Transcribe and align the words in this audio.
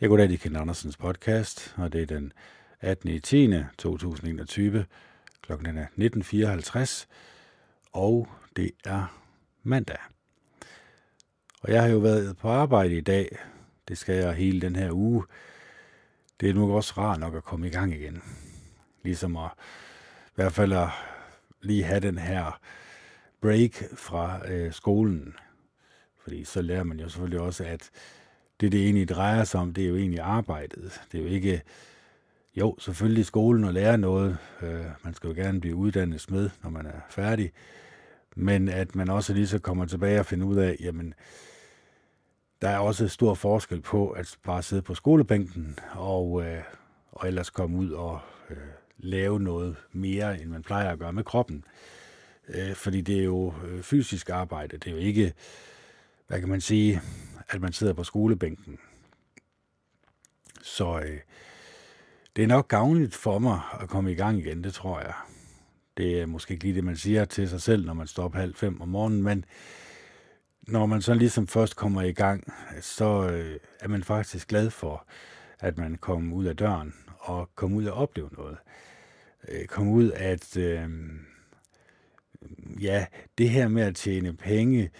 Jeg 0.00 0.08
går 0.08 0.16
da 0.16 0.22
i 0.22 0.36
Ken 0.36 0.56
Andersens 0.56 0.96
podcast, 0.96 1.74
og 1.76 1.92
det 1.92 2.02
er 2.02 2.06
den 2.06 2.32
18. 2.80 3.10
i 3.10 3.20
10. 3.20 3.54
2021. 3.78 4.86
Klokken 5.42 5.76
er 5.76 5.86
19.54, 7.06 7.06
og 7.92 8.28
det 8.56 8.70
er 8.84 9.20
mandag. 9.62 9.98
Og 11.60 11.72
jeg 11.72 11.82
har 11.82 11.88
jo 11.88 11.98
været 11.98 12.36
på 12.36 12.48
arbejde 12.48 12.96
i 12.96 13.00
dag. 13.00 13.38
Det 13.88 13.98
skal 13.98 14.14
jeg 14.14 14.34
hele 14.34 14.60
den 14.60 14.76
her 14.76 14.92
uge. 14.92 15.24
Det 16.40 16.50
er 16.50 16.54
nu 16.54 16.76
også 16.76 16.94
rart 16.98 17.20
nok 17.20 17.34
at 17.34 17.44
komme 17.44 17.66
i 17.66 17.70
gang 17.70 17.94
igen. 17.94 18.22
Ligesom 19.02 19.36
at 19.36 19.50
i 20.26 20.32
hvert 20.34 20.52
fald 20.52 20.72
at 20.72 20.88
lige 21.60 21.84
have 21.84 22.00
den 22.00 22.18
her 22.18 22.60
break 23.40 23.82
fra 23.94 24.48
øh, 24.48 24.72
skolen. 24.72 25.34
Fordi 26.22 26.44
så 26.44 26.62
lærer 26.62 26.84
man 26.84 27.00
jo 27.00 27.08
selvfølgelig 27.08 27.40
også, 27.40 27.64
at 27.64 27.90
det, 28.60 28.72
det 28.72 28.84
egentlig 28.84 29.08
drejer 29.08 29.44
sig 29.44 29.60
om, 29.60 29.74
det 29.74 29.84
er 29.84 29.88
jo 29.88 29.96
egentlig 29.96 30.20
arbejdet. 30.20 31.00
Det 31.12 31.18
er 31.18 31.22
jo 31.22 31.28
ikke, 31.28 31.62
jo, 32.56 32.76
selvfølgelig 32.78 33.26
skolen 33.26 33.64
og 33.64 33.74
lære 33.74 33.98
noget. 33.98 34.38
Øh, 34.62 34.84
man 35.04 35.14
skal 35.14 35.28
jo 35.28 35.34
gerne 35.34 35.60
blive 35.60 35.76
uddannet 35.76 36.20
smed, 36.20 36.50
når 36.62 36.70
man 36.70 36.86
er 36.86 37.00
færdig. 37.10 37.52
Men 38.36 38.68
at 38.68 38.94
man 38.94 39.10
også 39.10 39.34
lige 39.34 39.46
så 39.46 39.58
kommer 39.58 39.84
tilbage 39.84 40.20
og 40.20 40.26
finder 40.26 40.46
ud 40.46 40.56
af, 40.56 40.76
jamen, 40.80 41.14
der 42.62 42.68
er 42.68 42.78
også 42.78 43.08
stor 43.08 43.34
forskel 43.34 43.80
på 43.80 44.10
at 44.10 44.36
bare 44.44 44.62
sidde 44.62 44.82
på 44.82 44.94
skolebænken 44.94 45.78
og, 45.92 46.42
øh, 46.46 46.62
og 47.12 47.28
ellers 47.28 47.50
komme 47.50 47.78
ud 47.78 47.90
og 47.90 48.20
øh, 48.50 48.56
lave 48.98 49.40
noget 49.40 49.76
mere, 49.92 50.40
end 50.40 50.50
man 50.50 50.62
plejer 50.62 50.90
at 50.90 50.98
gøre 50.98 51.12
med 51.12 51.24
kroppen. 51.24 51.64
Øh, 52.48 52.74
fordi 52.74 53.00
det 53.00 53.18
er 53.18 53.24
jo 53.24 53.54
øh, 53.68 53.82
fysisk 53.82 54.30
arbejde. 54.30 54.78
Det 54.78 54.86
er 54.86 54.94
jo 54.94 55.02
ikke, 55.02 55.32
hvad 56.28 56.40
kan 56.40 56.48
man 56.48 56.60
sige, 56.60 57.00
at 57.48 57.60
man 57.60 57.72
sidder 57.72 57.92
på 57.92 58.04
skolebænken. 58.04 58.78
Så 60.62 60.98
øh, 60.98 61.20
det 62.36 62.44
er 62.44 62.48
nok 62.48 62.68
gavnligt 62.68 63.14
for 63.14 63.38
mig 63.38 63.60
at 63.80 63.88
komme 63.88 64.12
i 64.12 64.14
gang 64.14 64.38
igen, 64.38 64.64
det 64.64 64.74
tror 64.74 65.00
jeg. 65.00 65.14
Det 65.96 66.20
er 66.20 66.26
måske 66.26 66.52
ikke 66.52 66.64
lige 66.64 66.74
det, 66.74 66.84
man 66.84 66.96
siger 66.96 67.24
til 67.24 67.48
sig 67.48 67.62
selv, 67.62 67.86
når 67.86 67.94
man 67.94 68.06
står 68.06 68.24
op 68.24 68.34
halv 68.34 68.54
fem 68.54 68.80
om 68.80 68.88
morgenen, 68.88 69.22
men 69.22 69.44
når 70.62 70.86
man 70.86 71.02
så 71.02 71.14
ligesom 71.14 71.46
først 71.46 71.76
kommer 71.76 72.02
i 72.02 72.12
gang, 72.12 72.52
så 72.80 73.30
øh, 73.30 73.60
er 73.80 73.88
man 73.88 74.04
faktisk 74.04 74.48
glad 74.48 74.70
for, 74.70 75.06
at 75.60 75.78
man 75.78 75.96
kommer 75.96 76.36
ud 76.36 76.44
af 76.44 76.56
døren 76.56 76.94
og 77.18 77.50
kommer 77.54 77.76
ud 77.76 77.84
og 77.84 77.96
opleve 77.96 78.30
noget. 78.32 78.56
Øh, 79.48 79.66
komme 79.66 79.92
ud 79.92 80.10
at, 80.12 80.56
øh, 80.56 80.90
ja, 82.80 83.06
det 83.38 83.50
her 83.50 83.68
med 83.68 83.82
at 83.82 83.96
tjene 83.96 84.36
penge, 84.36 84.90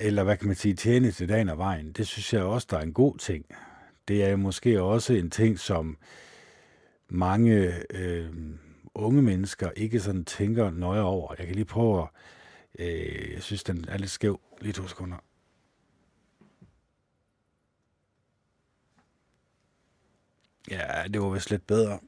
eller 0.00 0.24
hvad 0.24 0.36
kan 0.36 0.46
man 0.46 0.56
sige, 0.56 0.74
tjene 0.74 1.10
til 1.10 1.28
dagen 1.28 1.48
og 1.48 1.58
vejen, 1.58 1.92
det 1.92 2.06
synes 2.06 2.32
jeg 2.32 2.42
også, 2.42 2.66
der 2.70 2.76
er 2.76 2.82
en 2.82 2.92
god 2.92 3.18
ting. 3.18 3.44
Det 4.08 4.24
er 4.24 4.36
måske 4.36 4.82
også 4.82 5.12
en 5.12 5.30
ting, 5.30 5.58
som 5.58 5.98
mange 7.08 7.74
øh, 7.90 8.30
unge 8.94 9.22
mennesker 9.22 9.70
ikke 9.70 10.00
sådan 10.00 10.24
tænker 10.24 10.70
nøje 10.70 11.00
over. 11.00 11.34
Jeg 11.38 11.46
kan 11.46 11.54
lige 11.54 11.64
prøve 11.64 12.02
at, 12.02 12.08
øh, 12.78 13.32
jeg 13.32 13.42
synes, 13.42 13.64
den 13.64 13.84
er 13.88 13.98
lidt 13.98 14.10
skæv. 14.10 14.40
Lige 14.60 14.72
to 14.72 14.88
sekunder. 14.88 15.16
Ja, 20.70 21.04
det 21.12 21.20
var 21.20 21.28
vist 21.28 21.50
lidt 21.50 21.66
bedre. 21.66 22.00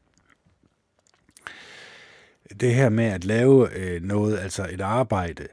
Det 2.60 2.74
her 2.74 2.88
med 2.88 3.04
at 3.04 3.24
lave 3.24 3.74
øh, 3.74 4.02
noget, 4.02 4.38
altså 4.38 4.68
et 4.70 4.80
arbejde, 4.80 5.48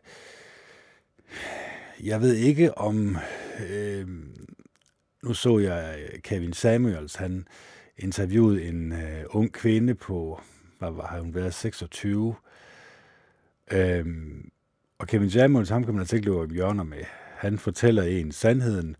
jeg 2.03 2.21
ved 2.21 2.35
ikke 2.35 2.77
om... 2.77 3.17
Øh, 3.69 4.07
nu 5.23 5.33
så 5.33 5.59
jeg 5.59 5.99
øh, 5.99 6.19
Kevin 6.19 6.53
Samuels, 6.53 7.15
han 7.15 7.47
interviewede 7.97 8.63
en 8.63 8.91
øh, 8.91 9.23
ung 9.29 9.53
kvinde 9.53 9.95
på, 9.95 10.41
hvad 10.79 10.91
var 10.91 11.19
hun 11.19 11.35
været, 11.35 11.53
26. 11.53 12.35
Øhm, 13.71 14.51
og 14.99 15.07
Kevin 15.07 15.29
Samuels, 15.29 15.69
ham 15.69 15.83
kan 15.83 15.93
man 15.93 16.01
altså 16.01 16.15
ikke 16.15 16.25
løbe 16.25 16.39
om 16.39 16.51
hjørner 16.51 16.83
med. 16.83 17.03
Han 17.37 17.57
fortæller 17.57 18.03
en 18.03 18.31
sandheden, 18.31 18.95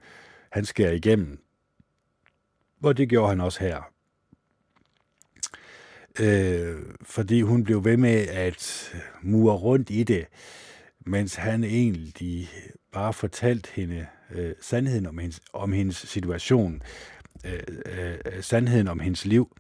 han 0.52 0.66
skærer 0.66 0.92
igennem. 0.92 1.40
Og 2.84 2.98
det 2.98 3.10
gjorde 3.10 3.30
han 3.30 3.42
også 3.42 3.60
her. 3.60 3.92
Øh, 6.20 6.82
fordi 7.02 7.42
hun 7.42 7.64
blev 7.64 7.86
ved 7.86 7.98
med 7.98 8.28
at 8.28 8.94
mure 9.22 9.56
rundt 9.56 9.90
i 9.90 10.04
det, 10.04 10.26
mens 11.06 11.36
han 11.36 11.64
egentlig 11.64 12.50
bare 12.92 13.14
fortalt 13.14 13.68
hende 13.68 14.08
øh, 14.32 14.54
sandheden 14.62 15.06
om 15.06 15.18
hendes, 15.18 15.42
om 15.54 15.72
hendes 15.72 15.96
situation, 15.98 16.82
øh, 17.46 17.60
øh, 17.86 18.44
sandheden 18.44 18.88
om 18.88 19.00
hendes 19.00 19.26
liv, 19.26 19.58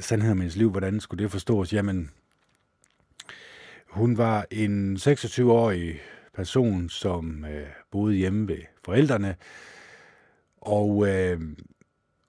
sandheden 0.00 0.32
om 0.32 0.40
hendes 0.40 0.56
liv, 0.56 0.70
hvordan 0.70 1.00
skulle 1.00 1.22
det 1.22 1.30
forstås? 1.30 1.72
Jamen, 1.72 2.10
hun 3.86 4.18
var 4.18 4.46
en 4.50 4.96
26-årig 4.96 6.00
person, 6.34 6.88
som 6.88 7.44
øh, 7.44 7.66
boede 7.90 8.14
hjemme 8.14 8.48
ved 8.48 8.60
forældrene, 8.84 9.36
og 10.60 11.08
øh, 11.08 11.40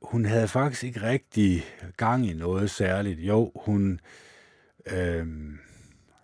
hun 0.01 0.25
havde 0.25 0.47
faktisk 0.47 0.83
ikke 0.83 1.01
rigtig 1.01 1.63
gang 1.97 2.29
i 2.29 2.33
noget 2.33 2.71
særligt. 2.71 3.19
Jo, 3.19 3.51
hun... 3.55 3.99
Øh, 4.91 5.27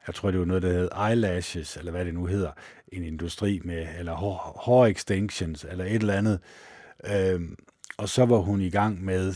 jeg 0.08 0.16
tror, 0.16 0.32
det 0.32 0.40
var 0.40 0.46
noget, 0.46 0.64
der 0.64 0.72
hed 0.72 0.90
eyelashes, 1.10 1.78
eller 1.78 1.92
hvad 1.92 2.06
det 2.06 2.14
nu 2.14 2.26
hedder, 2.26 2.52
en 2.88 3.04
industri 3.04 3.62
med, 3.64 3.88
eller 4.00 4.14
hår, 4.14 4.62
hår 4.64 4.86
extensions, 4.86 5.66
eller 5.70 5.86
et 5.86 5.94
eller 5.94 6.14
andet. 6.14 6.40
Øhm, 7.06 7.58
og 7.98 8.10
så 8.10 8.26
var 8.26 8.38
hun 8.38 8.62
i 8.62 8.70
gang 8.70 9.04
med 9.04 9.36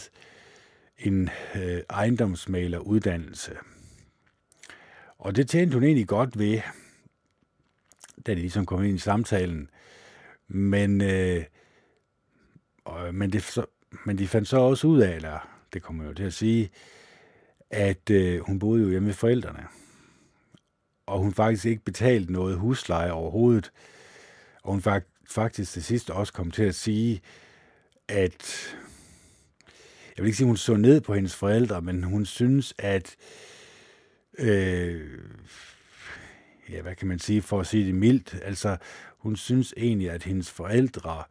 en 0.97 1.29
øh, 1.55 1.81
ejendomsmaleruddannelse. 1.89 3.57
Og 5.17 5.35
det 5.35 5.49
tjente 5.49 5.73
hun 5.73 5.83
egentlig 5.83 6.07
godt 6.07 6.39
ved, 6.39 6.61
da 8.25 8.31
de 8.31 8.39
ligesom 8.39 8.65
kom 8.65 8.83
ind 8.83 8.95
i 8.95 8.99
samtalen. 8.99 9.69
Men, 10.47 11.01
øh, 11.01 11.43
og, 12.85 13.15
men, 13.15 13.31
det, 13.31 13.43
så, 13.43 13.65
men 14.05 14.17
de 14.17 14.27
fandt 14.27 14.47
så 14.47 14.57
også 14.57 14.87
ud 14.87 15.01
af, 15.01 15.15
eller 15.15 15.49
det 15.73 15.81
kommer 15.81 16.05
jo 16.05 16.13
til 16.13 16.23
at 16.23 16.33
sige, 16.33 16.69
at 17.69 18.09
øh, 18.09 18.39
hun 18.39 18.59
boede 18.59 18.83
jo 18.83 18.89
hjemme 18.89 19.05
med 19.05 19.13
forældrene 19.13 19.67
og 21.09 21.19
hun 21.19 21.33
faktisk 21.33 21.65
ikke 21.65 21.83
betalte 21.83 22.31
noget 22.33 22.57
husleje 22.57 23.11
overhovedet. 23.11 23.71
Og 24.63 24.71
hun 24.71 24.81
faktisk 25.29 25.71
til 25.71 25.83
sidst 25.83 26.09
også 26.09 26.33
kom 26.33 26.51
til 26.51 26.63
at 26.63 26.75
sige, 26.75 27.21
at 28.07 28.75
jeg 30.17 30.23
vil 30.23 30.25
ikke 30.25 30.37
sige, 30.37 30.45
at 30.45 30.49
hun 30.49 30.57
så 30.57 30.75
ned 30.75 31.01
på 31.01 31.13
hendes 31.13 31.35
forældre, 31.35 31.81
men 31.81 32.03
hun 32.03 32.25
synes, 32.25 32.73
at 32.77 33.15
øh, 34.37 35.19
ja, 36.69 36.81
hvad 36.81 36.95
kan 36.95 37.07
man 37.07 37.19
sige, 37.19 37.41
for 37.41 37.59
at 37.59 37.67
sige 37.67 37.85
det 37.85 37.95
mildt, 37.95 38.35
altså 38.43 38.77
hun 39.17 39.35
synes 39.35 39.73
egentlig, 39.77 40.11
at 40.11 40.23
hendes 40.23 40.51
forældre 40.51 41.23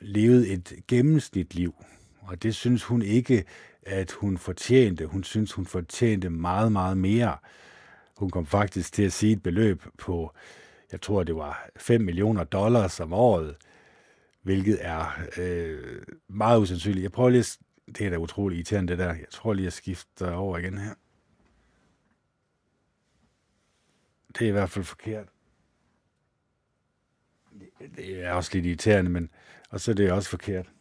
levede 0.00 0.48
et 0.48 0.72
gennemsnitliv, 0.88 1.74
og 2.20 2.42
det 2.42 2.54
synes 2.54 2.84
hun 2.84 3.02
ikke, 3.02 3.44
at 3.82 4.12
hun 4.12 4.38
fortjente. 4.38 5.06
Hun 5.06 5.24
synes, 5.24 5.52
hun 5.52 5.66
fortjente 5.66 6.30
meget, 6.30 6.72
meget 6.72 6.96
mere. 6.96 7.30
Øh, 7.30 7.61
hun 8.22 8.30
kom 8.30 8.46
faktisk 8.46 8.92
til 8.92 9.02
at 9.02 9.12
sige 9.12 9.32
et 9.32 9.42
beløb 9.42 9.82
på, 9.98 10.34
jeg 10.92 11.00
tror 11.00 11.22
det 11.22 11.36
var 11.36 11.68
5 11.76 12.00
millioner 12.00 12.44
dollars 12.44 13.00
om 13.00 13.12
året, 13.12 13.56
hvilket 14.42 14.78
er 14.80 15.06
øh, 15.38 16.02
meget 16.28 16.60
usandsynligt. 16.60 17.02
Jeg 17.02 17.12
prøver 17.12 17.30
lige, 17.30 17.58
det 17.86 18.06
er 18.06 18.10
da 18.10 18.16
utroligt 18.16 18.58
irriterende 18.58 18.90
det 18.90 18.98
der. 18.98 19.14
Jeg 19.14 19.26
tror 19.30 19.52
lige, 19.52 19.64
jeg 19.64 19.72
skifter 19.72 20.32
over 20.32 20.58
igen 20.58 20.78
her. 20.78 20.94
Det 24.38 24.44
er 24.44 24.48
i 24.48 24.52
hvert 24.52 24.70
fald 24.70 24.84
forkert. 24.84 25.28
Det 27.96 28.24
er 28.24 28.32
også 28.32 28.50
lidt 28.54 28.66
irriterende, 28.66 29.10
men 29.10 29.30
og 29.70 29.80
så 29.80 29.90
er 29.90 29.94
det 29.94 30.12
også 30.12 30.30
forkert. 30.30 30.72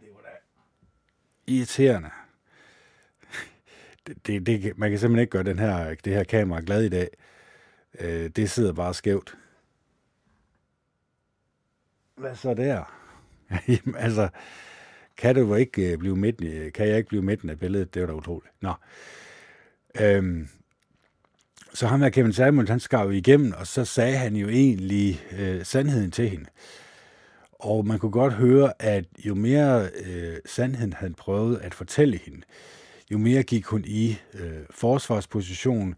Det 0.00 0.08
var 0.14 0.20
da 0.20 0.36
irriterende 1.46 2.10
det, 4.06 4.26
det, 4.26 4.46
det, 4.46 4.78
man 4.78 4.90
kan 4.90 4.98
simpelthen 4.98 5.20
ikke 5.20 5.30
gøre 5.30 5.42
den 5.42 5.58
her, 5.58 5.94
det 6.04 6.12
her 6.12 6.24
kamera 6.24 6.60
glad 6.66 6.82
i 6.82 6.88
dag. 6.88 7.08
Øh, 8.00 8.30
det 8.36 8.50
sidder 8.50 8.72
bare 8.72 8.94
skævt. 8.94 9.36
Hvad 12.16 12.34
så 12.34 12.54
der? 12.54 12.84
Jamen, 13.68 13.96
altså, 13.96 14.28
kan 15.16 15.34
du 15.34 15.54
ikke 15.54 15.92
øh, 15.92 15.98
blive 15.98 16.16
midten, 16.16 16.72
kan 16.72 16.88
jeg 16.88 16.96
ikke 16.96 17.08
blive 17.08 17.22
midten 17.22 17.50
af 17.50 17.58
billedet? 17.58 17.94
Det 17.94 18.02
var 18.02 18.06
da 18.06 18.14
utroligt. 18.14 18.54
Nå. 18.60 18.72
Øhm, 20.00 20.48
så 21.74 21.86
ham 21.86 22.02
her 22.02 22.08
Kevin 22.08 22.32
Samuel, 22.32 22.68
han 22.68 22.80
skar 22.80 23.04
jo 23.04 23.10
igennem, 23.10 23.52
og 23.58 23.66
så 23.66 23.84
sagde 23.84 24.16
han 24.16 24.36
jo 24.36 24.48
egentlig 24.48 25.22
øh, 25.38 25.64
sandheden 25.64 26.10
til 26.10 26.28
hende. 26.28 26.46
Og 27.52 27.86
man 27.86 27.98
kunne 27.98 28.12
godt 28.12 28.32
høre, 28.32 28.72
at 28.78 29.04
jo 29.18 29.34
mere 29.34 29.88
øh, 30.06 30.36
sandheden 30.46 30.92
han 30.92 31.14
prøvede 31.14 31.62
at 31.62 31.74
fortælle 31.74 32.18
hende, 32.24 32.40
jo 33.10 33.18
mere 33.18 33.42
gik 33.42 33.64
hun 33.64 33.84
i 33.86 34.18
øh, 34.34 34.62
forsvarsposition, 34.70 35.94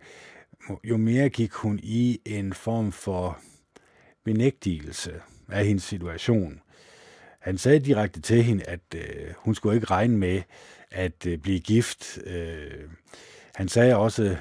jo 0.85 0.97
mere 0.97 1.29
gik 1.29 1.53
hun 1.53 1.81
i 1.83 2.21
en 2.25 2.53
form 2.53 2.93
for 2.93 3.39
benægtelse 4.25 5.21
af 5.49 5.67
hendes 5.67 5.85
situation. 5.85 6.61
han 7.39 7.59
sagde 7.59 7.79
direkte 7.79 8.21
til 8.21 8.43
hende, 8.43 8.65
at 8.65 8.81
øh, 8.95 9.35
hun 9.37 9.55
skulle 9.55 9.75
ikke 9.75 9.87
regne 9.87 10.19
med 10.19 10.43
at 10.91 11.27
øh, 11.27 11.39
blive 11.39 11.61
gift. 11.61 12.19
Øh, 12.27 12.85
han 13.55 13.69
sagde 13.69 13.97
også, 13.97 14.37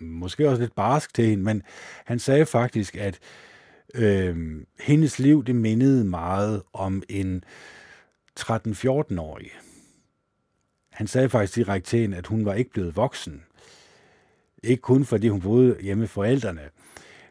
måske 0.00 0.48
også 0.48 0.62
lidt 0.62 0.74
barsk 0.74 1.14
til 1.14 1.24
hende, 1.26 1.44
men 1.44 1.62
han 2.04 2.18
sagde 2.18 2.46
faktisk, 2.46 2.96
at 2.96 3.18
øh, 3.94 4.36
hendes 4.80 5.18
liv, 5.18 5.44
det 5.44 5.54
mindede 5.54 6.04
meget 6.04 6.62
om 6.72 7.02
en 7.08 7.44
13-14-årig. 8.40 9.50
Han 10.96 11.06
sagde 11.06 11.28
faktisk 11.28 11.56
direkte 11.56 11.90
til 11.90 11.98
hende, 11.98 12.16
at 12.16 12.26
hun 12.26 12.44
var 12.44 12.54
ikke 12.54 12.70
blevet 12.70 12.96
voksen. 12.96 13.42
Ikke 14.62 14.80
kun 14.80 15.04
fordi 15.04 15.28
hun 15.28 15.40
boede 15.40 15.76
hjemme 15.80 16.00
med 16.00 16.08
forældrene, 16.08 16.70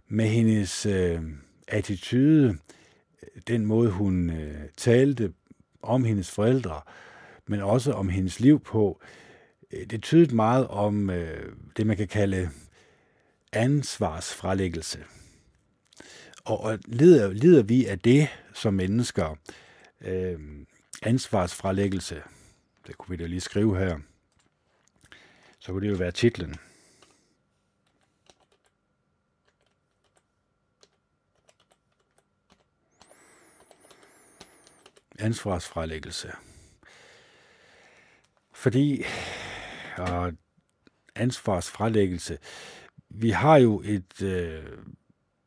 med 0.07 0.27
hendes 0.27 0.85
øh, 0.85 1.21
attitude, 1.67 2.57
den 3.47 3.65
måde 3.65 3.89
hun 3.89 4.29
øh, 4.29 4.61
talte 4.77 5.33
om 5.81 6.03
hendes 6.03 6.31
forældre, 6.31 6.81
men 7.47 7.59
også 7.59 7.91
om 7.93 8.09
hendes 8.09 8.39
liv 8.39 8.59
på, 8.59 9.01
øh, 9.71 9.85
det 9.85 10.03
tydede 10.03 10.35
meget 10.35 10.67
om 10.67 11.09
øh, 11.09 11.51
det, 11.77 11.87
man 11.87 11.97
kan 11.97 12.07
kalde 12.07 12.49
ansvarsfralæggelse. 13.53 14.99
Og, 16.43 16.61
og 16.61 16.79
lider, 16.85 17.33
lider 17.33 17.63
vi 17.63 17.85
af 17.85 17.99
det 17.99 18.27
som 18.53 18.73
mennesker, 18.73 19.35
øh, 20.01 20.39
ansvarsfralæggelse, 21.03 22.21
det 22.87 22.97
kunne 22.97 23.17
vi 23.17 23.23
da 23.23 23.27
lige 23.27 23.41
skrive 23.41 23.77
her, 23.77 23.99
så 25.59 25.71
kunne 25.71 25.85
det 25.85 25.91
jo 25.91 25.97
være 25.97 26.11
titlen. 26.11 26.55
Ansvarsfralæggelse. 35.19 36.31
Fordi, 38.53 39.03
og 39.97 40.33
ansvarsfralæggelse, 41.15 42.37
vi 43.09 43.29
har 43.29 43.57
jo 43.57 43.81
et, 43.85 44.21
øh, 44.21 44.77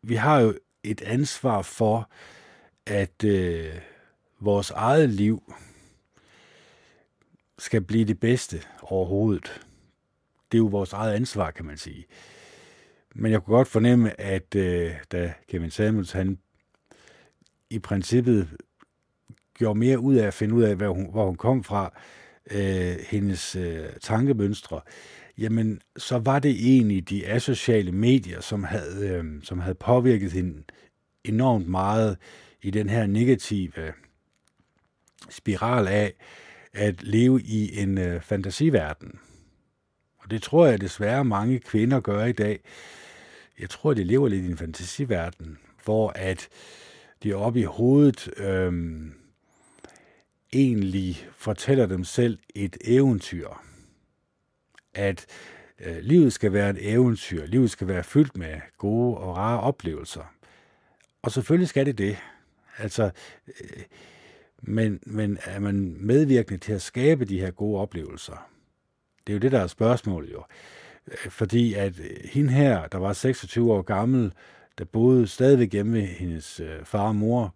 vi 0.03 0.15
har 0.15 0.41
jo 0.41 0.59
et 0.83 1.01
ansvar 1.01 1.63
for, 1.63 2.11
at 2.87 3.25
øh, 3.25 3.81
vores 4.41 4.71
eget 4.71 5.11
liv 5.11 5.55
skal 7.59 7.81
blive 7.81 8.05
det 8.05 8.21
bedste 8.21 8.63
overhovedet. 8.83 9.61
Det 10.53 10.59
er 10.59 10.63
jo 10.63 10.67
vores 10.67 10.93
eget 10.93 11.15
ansvar, 11.15 11.51
kan 11.51 11.65
man 11.65 11.77
sige. 11.77 12.07
Men 13.15 13.33
jeg 13.33 13.43
kunne 13.43 13.57
godt 13.57 13.69
fornemme, 13.69 14.21
at 14.21 14.55
øh, 14.55 14.93
da 15.13 15.33
Kevin 15.49 15.71
Samuels, 15.71 16.13
han 16.13 16.39
i 17.71 17.79
princippet 17.79 18.49
gjorde 19.55 19.79
mere 19.79 19.99
ud 19.99 20.15
af 20.15 20.27
at 20.27 20.35
finde 20.35 20.55
ud 20.55 20.63
af, 20.63 20.77
hvor 20.77 20.95
hun, 20.95 21.11
hvor 21.11 21.27
hun 21.27 21.37
kom 21.37 21.65
fra, 21.65 21.93
øh, 22.51 22.97
hendes 23.09 23.57
øh, 23.57 23.87
tankemønstre, 24.01 24.81
jamen 25.39 25.81
så 25.97 26.19
var 26.19 26.39
det 26.39 26.51
egentlig 26.51 27.09
de 27.11 27.27
asociale 27.27 27.93
medier, 27.93 28.41
som 28.41 28.65
havde, 28.65 29.09
øh, 29.09 29.43
som 29.43 29.61
havde 29.61 29.75
påvirket 29.75 30.33
hende 30.33 30.63
enormt 31.25 31.69
meget 31.69 32.17
i 32.63 32.71
den 32.71 32.89
her 32.89 33.07
negative 33.07 33.79
øh, 33.79 33.93
spiral 35.31 35.89
af 35.89 36.15
at 36.73 37.03
leve 37.03 37.43
i 37.43 37.81
en 37.81 37.99
øh, 37.99 38.21
fantasiverden. 38.21 39.19
Og 40.19 40.31
det 40.31 40.43
tror 40.43 40.67
jeg 40.67 40.81
desværre 40.81 41.25
mange 41.25 41.59
kvinder 41.59 42.01
gør 42.01 42.25
i 42.25 42.33
dag. 42.33 42.61
Jeg 43.61 43.71
tror, 43.71 43.95
de 43.95 44.05
lever 44.05 44.29
lidt 44.29 44.45
i 44.45 44.49
en 44.49 44.57
fantasiverden, 44.57 45.59
hvor 45.85 46.13
at 46.15 46.49
de 47.23 47.35
oppe 47.35 47.61
i 47.61 47.65
hovedet 47.65 48.31
øh, 48.37 48.73
egentlig 50.53 51.29
fortæller 51.37 51.87
dem 51.87 52.05
selv 52.05 52.39
et 52.55 52.77
eventyr. 52.85 53.49
At 54.95 55.27
øh, 55.81 55.99
livet 55.99 56.33
skal 56.33 56.53
være 56.53 56.71
et 56.71 56.93
eventyr. 56.93 57.47
Livet 57.47 57.71
skal 57.71 57.89
være 57.89 58.05
fyldt 58.05 58.37
med 58.37 58.61
gode 58.79 59.17
og 59.17 59.37
rare 59.37 59.61
oplevelser. 59.61 60.35
Og 61.23 61.33
selvfølgelig 61.33 61.69
skal 61.69 61.87
det 61.87 61.99
det. 61.99 62.17
Altså, 62.79 63.11
øh, 63.49 63.83
men, 64.63 65.01
men 65.07 65.39
er 65.45 65.59
man 65.59 65.97
medvirkende 66.01 66.59
til 66.59 66.73
at 66.73 66.83
skabe 66.83 67.25
de 67.25 67.41
her 67.41 67.51
gode 67.51 67.81
oplevelser? 67.81 68.49
Det 69.27 69.33
er 69.33 69.35
jo 69.35 69.41
det, 69.41 69.53
der 69.53 69.61
er 69.61 69.67
spørgsmålet 69.67 70.33
jo. 70.33 70.45
Øh, 71.07 71.31
fordi 71.31 71.75
at 71.75 72.01
øh, 72.01 72.17
hende 72.25 72.53
her, 72.53 72.87
der 72.87 72.99
var 72.99 73.13
26 73.13 73.73
år 73.73 73.83
gammel, 73.83 74.33
der 74.79 74.85
boede 74.85 75.27
stadigvæk 75.27 75.73
hjemme 75.73 75.93
ved 75.93 76.07
hendes 76.07 76.61
øh, 76.61 76.85
far 76.85 77.09
og 77.09 77.17
mor, 77.17 77.55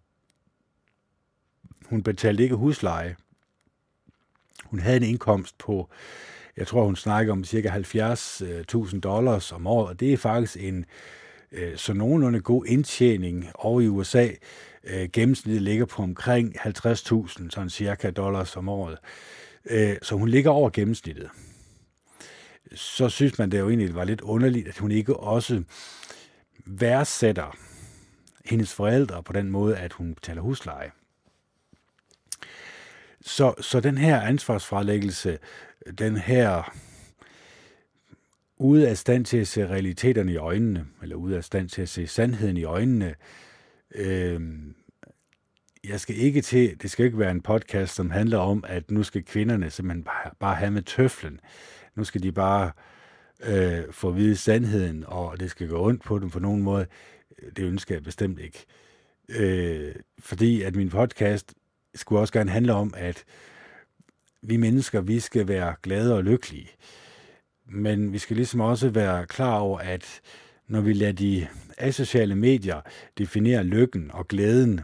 hun 1.85 2.03
betalte 2.03 2.43
ikke 2.43 2.55
husleje. 2.55 3.15
Hun 4.65 4.79
havde 4.79 4.97
en 4.97 5.03
indkomst 5.03 5.57
på, 5.57 5.89
jeg 6.57 6.67
tror 6.67 6.85
hun 6.85 6.95
snakker 6.95 7.31
om 7.31 7.43
cirka 7.43 7.69
70.000 7.69 8.99
dollars 8.99 9.51
om 9.51 9.67
året, 9.67 9.89
og 9.89 9.99
det 9.99 10.13
er 10.13 10.17
faktisk 10.17 10.57
en 10.59 10.85
så 11.75 11.93
nogenlunde 11.93 12.41
god 12.41 12.65
indtjening 12.65 13.49
over 13.55 13.81
i 13.81 13.87
USA. 13.87 14.27
Øh, 14.83 15.09
gennemsnittet 15.13 15.61
ligger 15.61 15.85
på 15.85 16.03
omkring 16.03 16.55
50.000 16.59 17.49
sådan 17.49 17.69
cirka 17.69 18.11
dollars 18.11 18.57
om 18.57 18.69
året. 18.69 18.97
Øh, 19.65 19.97
så 20.01 20.15
hun 20.15 20.29
ligger 20.29 20.51
over 20.51 20.69
gennemsnittet. 20.69 21.29
Så 22.75 23.09
synes 23.09 23.39
man 23.39 23.51
det 23.51 23.59
jo 23.59 23.69
egentlig 23.69 23.95
var 23.95 24.03
lidt 24.03 24.21
underligt, 24.21 24.67
at 24.67 24.77
hun 24.77 24.91
ikke 24.91 25.15
også 25.15 25.63
værdsætter 26.65 27.57
hendes 28.45 28.73
forældre 28.73 29.23
på 29.23 29.33
den 29.33 29.49
måde, 29.49 29.77
at 29.77 29.93
hun 29.93 30.15
betaler 30.15 30.41
husleje. 30.41 30.91
Så, 33.21 33.53
så 33.61 33.79
den 33.79 33.97
her 33.97 34.21
ansvarsfralæggelse, 34.21 35.39
den 35.97 36.17
her 36.17 36.73
ude 38.57 38.89
af 38.89 38.97
stand 38.97 39.25
til 39.25 39.37
at 39.37 39.47
se 39.47 39.67
realiteterne 39.67 40.31
i 40.31 40.37
øjnene, 40.37 40.85
eller 41.01 41.15
ude 41.15 41.37
af 41.37 41.43
stand 41.43 41.69
til 41.69 41.81
at 41.81 41.89
se 41.89 42.07
sandheden 42.07 42.57
i 42.57 42.63
øjnene, 42.63 43.15
øh, 43.95 44.41
jeg 45.87 45.99
skal 45.99 46.17
ikke 46.17 46.41
til, 46.41 46.81
det 46.81 46.91
skal 46.91 47.05
ikke 47.05 47.19
være 47.19 47.31
en 47.31 47.41
podcast, 47.41 47.95
som 47.95 48.11
handler 48.11 48.37
om, 48.37 48.63
at 48.67 48.91
nu 48.91 49.03
skal 49.03 49.25
kvinderne 49.25 49.69
simpelthen 49.69 50.03
bare, 50.03 50.31
bare 50.39 50.55
have 50.55 50.71
med 50.71 50.81
tøflen. 50.81 51.39
Nu 51.95 52.03
skal 52.03 52.23
de 52.23 52.31
bare 52.31 52.71
øh, 53.43 53.83
få 53.91 54.09
at 54.09 54.15
vide 54.15 54.35
sandheden, 54.35 55.03
og 55.07 55.39
det 55.39 55.51
skal 55.51 55.67
gå 55.67 55.87
ondt 55.87 56.03
på 56.03 56.19
dem 56.19 56.29
på 56.29 56.39
nogen 56.39 56.61
måde. 56.61 56.85
Det 57.57 57.63
ønsker 57.63 57.95
jeg 57.95 58.03
bestemt 58.03 58.39
ikke. 58.39 58.65
Øh, 59.29 59.95
fordi 60.19 60.61
at 60.61 60.75
min 60.75 60.89
podcast 60.89 61.53
skulle 61.95 62.21
også 62.21 62.33
gerne 62.33 62.51
handle 62.51 62.73
om, 62.73 62.93
at 62.97 63.23
vi 64.41 64.57
mennesker, 64.57 65.01
vi 65.01 65.19
skal 65.19 65.47
være 65.47 65.75
glade 65.81 66.15
og 66.15 66.23
lykkelige. 66.23 66.69
Men 67.65 68.13
vi 68.13 68.17
skal 68.17 68.35
ligesom 68.35 68.59
også 68.59 68.89
være 68.89 69.25
klar 69.25 69.59
over, 69.59 69.79
at 69.79 70.21
når 70.67 70.81
vi 70.81 70.93
lader 70.93 71.11
de 71.11 71.47
asociale 71.77 72.35
medier 72.35 72.81
definerer 73.17 73.63
lykken 73.63 74.11
og 74.13 74.27
glæden, 74.27 74.81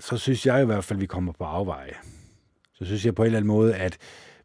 så 0.00 0.18
synes 0.18 0.46
jeg 0.46 0.62
i 0.62 0.66
hvert 0.66 0.84
fald, 0.84 0.96
at 0.96 1.00
vi 1.00 1.06
kommer 1.06 1.32
på 1.32 1.44
afveje. 1.44 1.94
Så 2.72 2.84
synes 2.84 3.04
jeg 3.04 3.14
på 3.14 3.22
en 3.22 3.26
eller 3.26 3.38
anden 3.38 3.48
måde, 3.48 3.74
at 3.74 3.98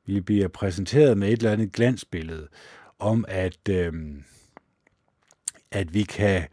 vi 0.05 0.21
bliver 0.21 0.47
præsenteret 0.47 1.17
med 1.17 1.27
et 1.27 1.37
eller 1.37 1.51
andet 1.51 1.71
glansbillede 1.71 2.47
om, 2.99 3.25
at, 3.27 3.69
øh, 3.69 3.93
at 5.71 5.93
vi 5.93 6.03
kan 6.03 6.43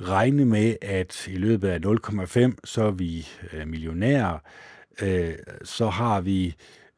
regne 0.00 0.44
med, 0.44 0.76
at 0.82 1.28
i 1.28 1.36
løbet 1.36 1.68
af 1.68 1.78
0,5, 1.78 2.56
så 2.64 2.84
er 2.84 2.90
vi 2.90 3.28
øh, 3.52 3.68
millionærer, 3.68 4.38
øh, 5.02 5.34
så 5.64 5.88
har 5.88 6.20
vi 6.20 6.54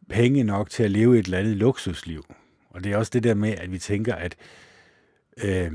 penge 0.09 0.45
nok 0.45 0.71
til 0.71 0.83
at 0.83 0.90
leve 0.90 1.18
et 1.18 1.25
eller 1.25 1.38
andet 1.38 1.57
luksusliv. 1.57 2.25
Og 2.71 2.85
det 2.85 2.92
er 2.92 2.97
også 2.97 3.11
det 3.11 3.23
der 3.23 3.35
med, 3.35 3.50
at 3.50 3.73
vi 3.73 3.78
tænker, 3.78 4.14
at, 4.14 4.37
øh, 5.45 5.73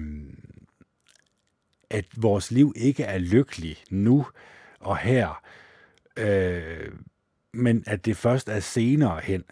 at 1.93 2.05
vores 2.17 2.51
liv 2.51 2.73
ikke 2.75 3.03
er 3.03 3.17
lykkelig 3.17 3.77
nu 3.89 4.25
og 4.79 4.97
her, 4.97 5.43
øh, 6.17 6.91
men 7.53 7.83
at 7.87 8.05
det 8.05 8.17
først 8.17 8.49
er 8.49 8.59
senere 8.59 9.19
hen. 9.23 9.43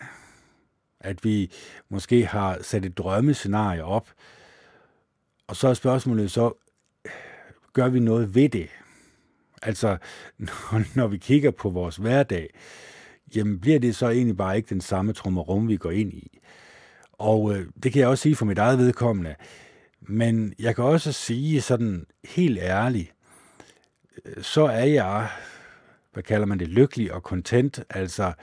At 0.99 1.23
vi 1.23 1.51
måske 1.89 2.25
har 2.25 2.57
sat 2.61 2.85
et 2.85 2.97
drømmescenarie 2.97 3.83
op, 3.83 4.09
og 5.47 5.55
så 5.55 5.67
er 5.67 5.73
spørgsmålet 5.73 6.31
så, 6.31 6.53
gør 7.73 7.89
vi 7.89 7.99
noget 7.99 8.35
ved 8.35 8.49
det? 8.49 8.69
Altså, 9.61 9.97
når, 10.95 11.07
vi 11.07 11.17
kigger 11.17 11.51
på 11.51 11.69
vores 11.69 11.95
hverdag, 11.95 12.49
jamen 13.35 13.59
bliver 13.59 13.79
det 13.79 13.95
så 13.95 14.09
egentlig 14.09 14.37
bare 14.37 14.57
ikke 14.57 14.69
den 14.69 14.81
samme 14.81 15.13
trummerum, 15.13 15.67
vi 15.67 15.77
går 15.77 15.91
ind 15.91 16.13
i? 16.13 16.39
Og 17.13 17.55
øh, 17.55 17.65
det 17.83 17.91
kan 17.91 17.99
jeg 17.99 18.09
også 18.09 18.21
sige 18.21 18.35
for 18.35 18.45
mit 18.45 18.57
eget 18.57 18.79
vedkommende. 18.79 19.35
Men 20.01 20.53
jeg 20.59 20.75
kan 20.75 20.83
også 20.83 21.11
sige 21.11 21.61
sådan 21.61 22.05
helt 22.25 22.59
ærligt, 22.59 23.13
øh, 24.25 24.43
så 24.43 24.63
er 24.63 24.85
jeg, 24.85 25.29
hvad 26.13 26.23
kalder 26.23 26.45
man 26.45 26.59
det, 26.59 26.67
lykkelig 26.67 27.13
og 27.13 27.21
content. 27.21 27.83
Altså, 27.89 28.33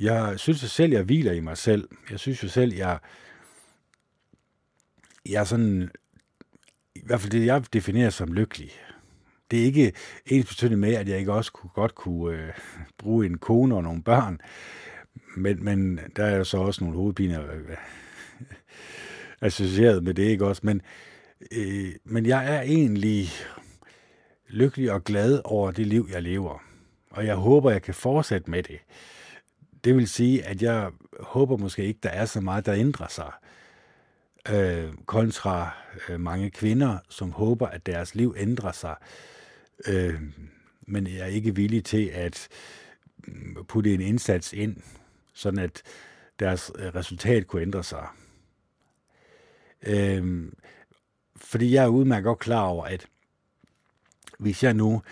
jeg 0.00 0.40
synes 0.40 0.62
jo 0.62 0.68
selv, 0.68 0.92
jeg 0.92 1.02
hviler 1.02 1.32
i 1.32 1.40
mig 1.40 1.58
selv. 1.58 1.88
Jeg 2.10 2.18
synes 2.18 2.42
jo 2.42 2.48
selv, 2.48 2.74
jeg, 2.74 2.98
jeg 5.28 5.40
er 5.40 5.44
sådan 5.44 5.90
i 6.94 7.00
hvert 7.06 7.20
fald 7.20 7.30
det, 7.30 7.46
jeg 7.46 7.64
definerer 7.72 8.10
som 8.10 8.32
lykkelig, 8.32 8.70
det 9.50 9.60
er 9.60 9.64
ikke 9.64 9.92
ens 10.26 10.46
betydende 10.46 10.76
med, 10.76 10.94
at 10.94 11.08
jeg 11.08 11.18
ikke 11.18 11.32
også 11.32 11.52
kunne, 11.52 11.70
godt 11.74 11.94
kunne 11.94 12.38
øh, 12.38 12.52
bruge 12.98 13.26
en 13.26 13.38
kone 13.38 13.76
og 13.76 13.82
nogle 13.82 14.02
børn, 14.02 14.40
men, 15.36 15.64
men 15.64 16.00
der 16.16 16.24
er 16.24 16.36
jo 16.36 16.44
så 16.44 16.58
også 16.58 16.84
nogle 16.84 16.96
hovedpiner 16.96 17.52
øh, 17.52 17.76
associeret 19.40 20.04
med 20.04 20.14
det, 20.14 20.22
ikke 20.22 20.46
også? 20.46 20.62
Men, 20.64 20.82
øh, 21.52 21.92
men 22.04 22.26
jeg 22.26 22.54
er 22.54 22.60
egentlig 22.60 23.28
lykkelig 24.48 24.92
og 24.92 25.04
glad 25.04 25.40
over 25.44 25.70
det 25.70 25.86
liv, 25.86 26.08
jeg 26.12 26.22
lever. 26.22 26.64
Og 27.10 27.26
jeg 27.26 27.34
håber, 27.34 27.70
jeg 27.70 27.82
kan 27.82 27.94
fortsætte 27.94 28.50
med 28.50 28.62
det. 28.62 28.78
Det 29.84 29.96
vil 29.96 30.08
sige, 30.08 30.44
at 30.44 30.62
jeg 30.62 30.90
håber 31.20 31.56
måske 31.56 31.84
ikke, 31.84 32.00
der 32.02 32.08
er 32.08 32.24
så 32.24 32.40
meget, 32.40 32.66
der 32.66 32.74
ændrer 32.74 33.08
sig. 33.08 33.32
Øh, 34.50 34.92
kontra 35.06 35.70
øh, 36.08 36.20
mange 36.20 36.50
kvinder, 36.50 36.98
som 37.08 37.32
håber, 37.32 37.66
at 37.66 37.86
deres 37.86 38.14
liv 38.14 38.34
ændrer 38.38 38.72
sig. 38.72 38.96
Øh, 39.86 40.20
men 40.86 41.06
jeg 41.06 41.18
er 41.18 41.26
ikke 41.26 41.54
villig 41.54 41.84
til 41.84 42.06
at 42.06 42.48
mm, 43.26 43.64
putte 43.68 43.94
en 43.94 44.00
indsats 44.00 44.52
ind, 44.52 44.76
sådan 45.34 45.58
at 45.58 45.82
deres 46.40 46.72
øh, 46.78 46.94
resultat 46.94 47.46
kunne 47.46 47.62
ændre 47.62 47.84
sig. 47.84 48.06
Øh, 49.86 50.52
fordi 51.36 51.74
jeg 51.74 51.84
er 51.84 51.88
udmærket 51.88 52.24
godt 52.24 52.38
klar 52.38 52.64
over, 52.64 52.84
at 52.84 53.06
hvis 54.38 54.64
jeg 54.64 54.74
nu 54.74 55.02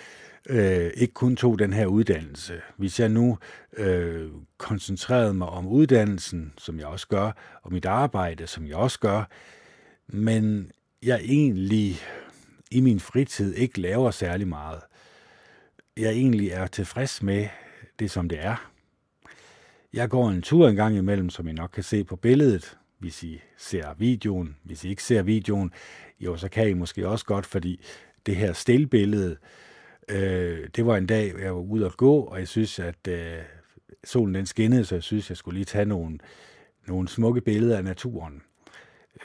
øh, 0.49 0.91
ikke 0.95 1.15
kun 1.15 1.37
tog 1.37 1.59
den 1.59 1.73
her 1.73 1.87
uddannelse, 1.87 2.61
hvis 2.77 3.01
jeg 3.01 3.09
nu 3.09 3.39
øh, 3.77 4.31
koncentrerede 4.59 5.35
mig 5.35 5.49
om 5.49 5.67
uddannelsen, 5.67 6.53
som 6.59 6.79
jeg 6.79 6.87
også 6.87 7.09
gør, 7.09 7.33
og 7.63 7.73
mit 7.73 7.85
arbejde, 7.85 8.47
som 8.47 8.67
jeg 8.67 8.77
også 8.77 9.01
gør, 9.01 9.25
men 10.07 10.71
jeg 11.03 11.21
egentlig 11.25 11.97
i 12.71 12.81
min 12.81 13.01
fritid 13.01 13.55
ikke 13.55 13.81
laver 13.81 14.11
særlig 14.11 14.49
meget. 14.49 14.81
Jeg 15.97 16.11
egentlig 16.13 16.49
er 16.49 16.67
tilfreds 16.67 17.23
med 17.23 17.49
det, 17.99 18.11
som 18.11 18.29
det 18.29 18.45
er. 18.45 18.71
Jeg 19.93 20.09
går 20.09 20.31
en 20.31 20.43
tur 20.43 20.69
en 20.69 20.77
gang 20.77 20.97
imellem, 20.97 21.31
som 21.31 21.49
I 21.49 21.53
nok 21.53 21.71
kan 21.71 21.83
se 21.83 22.05
på 22.05 22.17
billedet, 22.17 22.79
hvis 23.03 23.23
I 23.23 23.41
ser 23.57 23.95
videoen. 23.95 24.57
Hvis 24.63 24.85
I 24.85 24.89
ikke 24.89 25.03
ser 25.03 25.23
videoen, 25.23 25.73
jo, 26.21 26.37
så 26.37 26.49
kan 26.49 26.69
I 26.69 26.73
måske 26.73 27.09
også 27.09 27.25
godt, 27.25 27.47
fordi 27.47 27.85
det 28.27 28.37
her 28.37 28.53
stillbillede, 28.53 29.37
øh, 30.09 30.69
det 30.77 30.87
var 30.87 30.97
en 30.97 31.07
dag, 31.07 31.35
jeg 31.39 31.55
var 31.55 31.61
ude 31.61 31.87
at 31.87 31.97
gå, 31.97 32.21
og 32.21 32.39
jeg 32.39 32.49
synes, 32.49 32.79
at 32.79 33.09
øh, 33.09 33.39
solen 34.05 34.35
den 34.35 34.47
skinnede, 34.47 34.85
så 34.85 34.95
jeg 34.95 35.03
synes, 35.03 35.31
jeg 35.31 35.37
skulle 35.37 35.55
lige 35.55 35.65
tage 35.65 35.85
nogle, 35.85 36.19
nogle 36.87 37.09
smukke 37.09 37.41
billeder 37.41 37.77
af 37.77 37.85
naturen. 37.85 38.43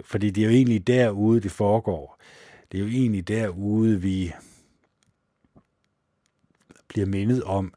Fordi 0.01 0.29
det 0.29 0.41
er 0.41 0.46
jo 0.46 0.53
egentlig 0.53 0.88
derude, 0.88 1.41
det 1.41 1.51
foregår. 1.51 2.22
Det 2.72 2.77
er 2.77 2.81
jo 2.81 2.89
egentlig 2.89 3.27
derude, 3.27 4.01
vi 4.01 4.34
bliver 6.88 7.07
mindet 7.07 7.43
om 7.43 7.74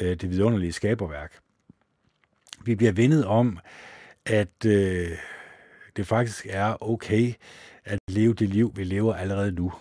øh, 0.00 0.16
det 0.16 0.30
vidunderlige 0.30 0.72
skaberværk. 0.72 1.38
Vi 2.64 2.74
bliver 2.74 2.92
vendet 2.92 3.24
om, 3.24 3.58
at 4.26 4.66
øh, 4.66 5.18
det 5.96 6.06
faktisk 6.06 6.46
er 6.50 6.82
okay 6.82 7.32
at 7.84 7.98
leve 8.08 8.34
det 8.34 8.48
liv, 8.48 8.72
vi 8.76 8.84
lever 8.84 9.14
allerede 9.14 9.52
nu. 9.52 9.72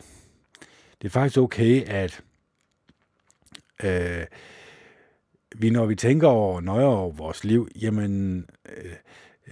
Det 1.02 1.08
er 1.08 1.12
faktisk 1.12 1.38
okay, 1.38 1.84
at 1.88 2.24
øh, 3.84 4.26
vi, 5.56 5.70
når 5.70 5.86
vi 5.86 5.96
tænker 5.96 6.28
over 6.28 6.62
nøje 6.62 6.86
over 6.86 7.12
vores 7.12 7.44
liv, 7.44 7.70
jamen, 7.82 8.46
øh, 8.78 8.94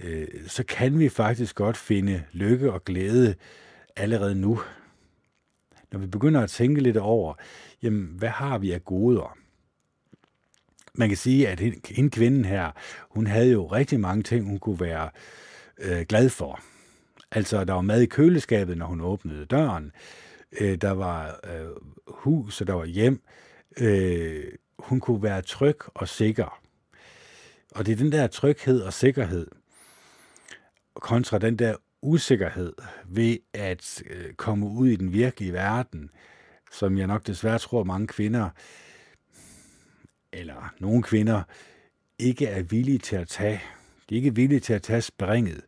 øh, 0.02 0.28
så 0.46 0.64
kan 0.64 0.98
vi 0.98 1.08
faktisk 1.08 1.54
godt 1.54 1.76
finde 1.76 2.24
lykke 2.32 2.72
og 2.72 2.84
glæde 2.84 3.34
allerede 3.96 4.34
nu. 4.34 4.60
Når 5.92 5.98
vi 5.98 6.06
begynder 6.06 6.40
at 6.40 6.50
tænke 6.50 6.80
lidt 6.80 6.96
over, 6.96 7.34
jamen, 7.82 8.06
hvad 8.18 8.28
har 8.28 8.58
vi 8.58 8.72
af 8.72 8.84
goder? 8.84 9.38
Man 10.94 11.08
kan 11.08 11.16
sige, 11.16 11.48
at 11.48 11.60
hende 11.88 12.10
kvinden 12.10 12.44
her, 12.44 12.70
hun 13.10 13.26
havde 13.26 13.52
jo 13.52 13.66
rigtig 13.66 14.00
mange 14.00 14.22
ting, 14.22 14.44
hun 14.44 14.58
kunne 14.58 14.80
være 14.80 15.10
øh, 15.78 16.00
glad 16.08 16.28
for. 16.28 16.60
Altså, 17.30 17.64
der 17.64 17.72
var 17.72 17.80
mad 17.80 18.00
i 18.02 18.06
køleskabet, 18.06 18.78
når 18.78 18.86
hun 18.86 19.00
åbnede 19.00 19.46
døren. 19.46 19.92
Øh, 20.60 20.76
der 20.76 20.90
var 20.90 21.40
øh, 21.44 21.68
hus, 22.08 22.60
og 22.60 22.66
der 22.66 22.74
var 22.74 22.84
hjem. 22.84 23.22
Øh, 23.78 24.44
hun 24.78 25.00
kunne 25.00 25.22
være 25.22 25.42
tryg 25.42 25.76
og 25.94 26.08
sikker. 26.08 26.60
Og 27.74 27.86
det 27.86 27.92
er 27.92 27.96
den 27.96 28.12
der 28.12 28.26
tryghed 28.26 28.80
og 28.80 28.92
sikkerhed, 28.92 29.46
kontra 30.94 31.38
den 31.38 31.58
der 31.58 31.76
usikkerhed 32.02 32.72
ved 33.06 33.36
at 33.52 34.02
øh, 34.10 34.34
komme 34.34 34.66
ud 34.66 34.88
i 34.88 34.96
den 34.96 35.12
virkelige 35.12 35.52
verden, 35.52 36.10
som 36.72 36.98
jeg 36.98 37.06
nok 37.06 37.26
desværre 37.26 37.58
tror 37.58 37.84
mange 37.84 38.06
kvinder, 38.06 38.50
eller 40.32 40.74
nogle 40.78 41.02
kvinder, 41.02 41.42
ikke 42.18 42.46
er 42.46 42.62
villige 42.62 42.98
til 42.98 43.16
at 43.16 43.28
tage. 43.28 43.62
De 44.08 44.14
er 44.14 44.16
ikke 44.16 44.34
villige 44.34 44.60
til 44.60 44.72
at 44.72 44.82
tage 44.82 45.02
springet. 45.02 45.62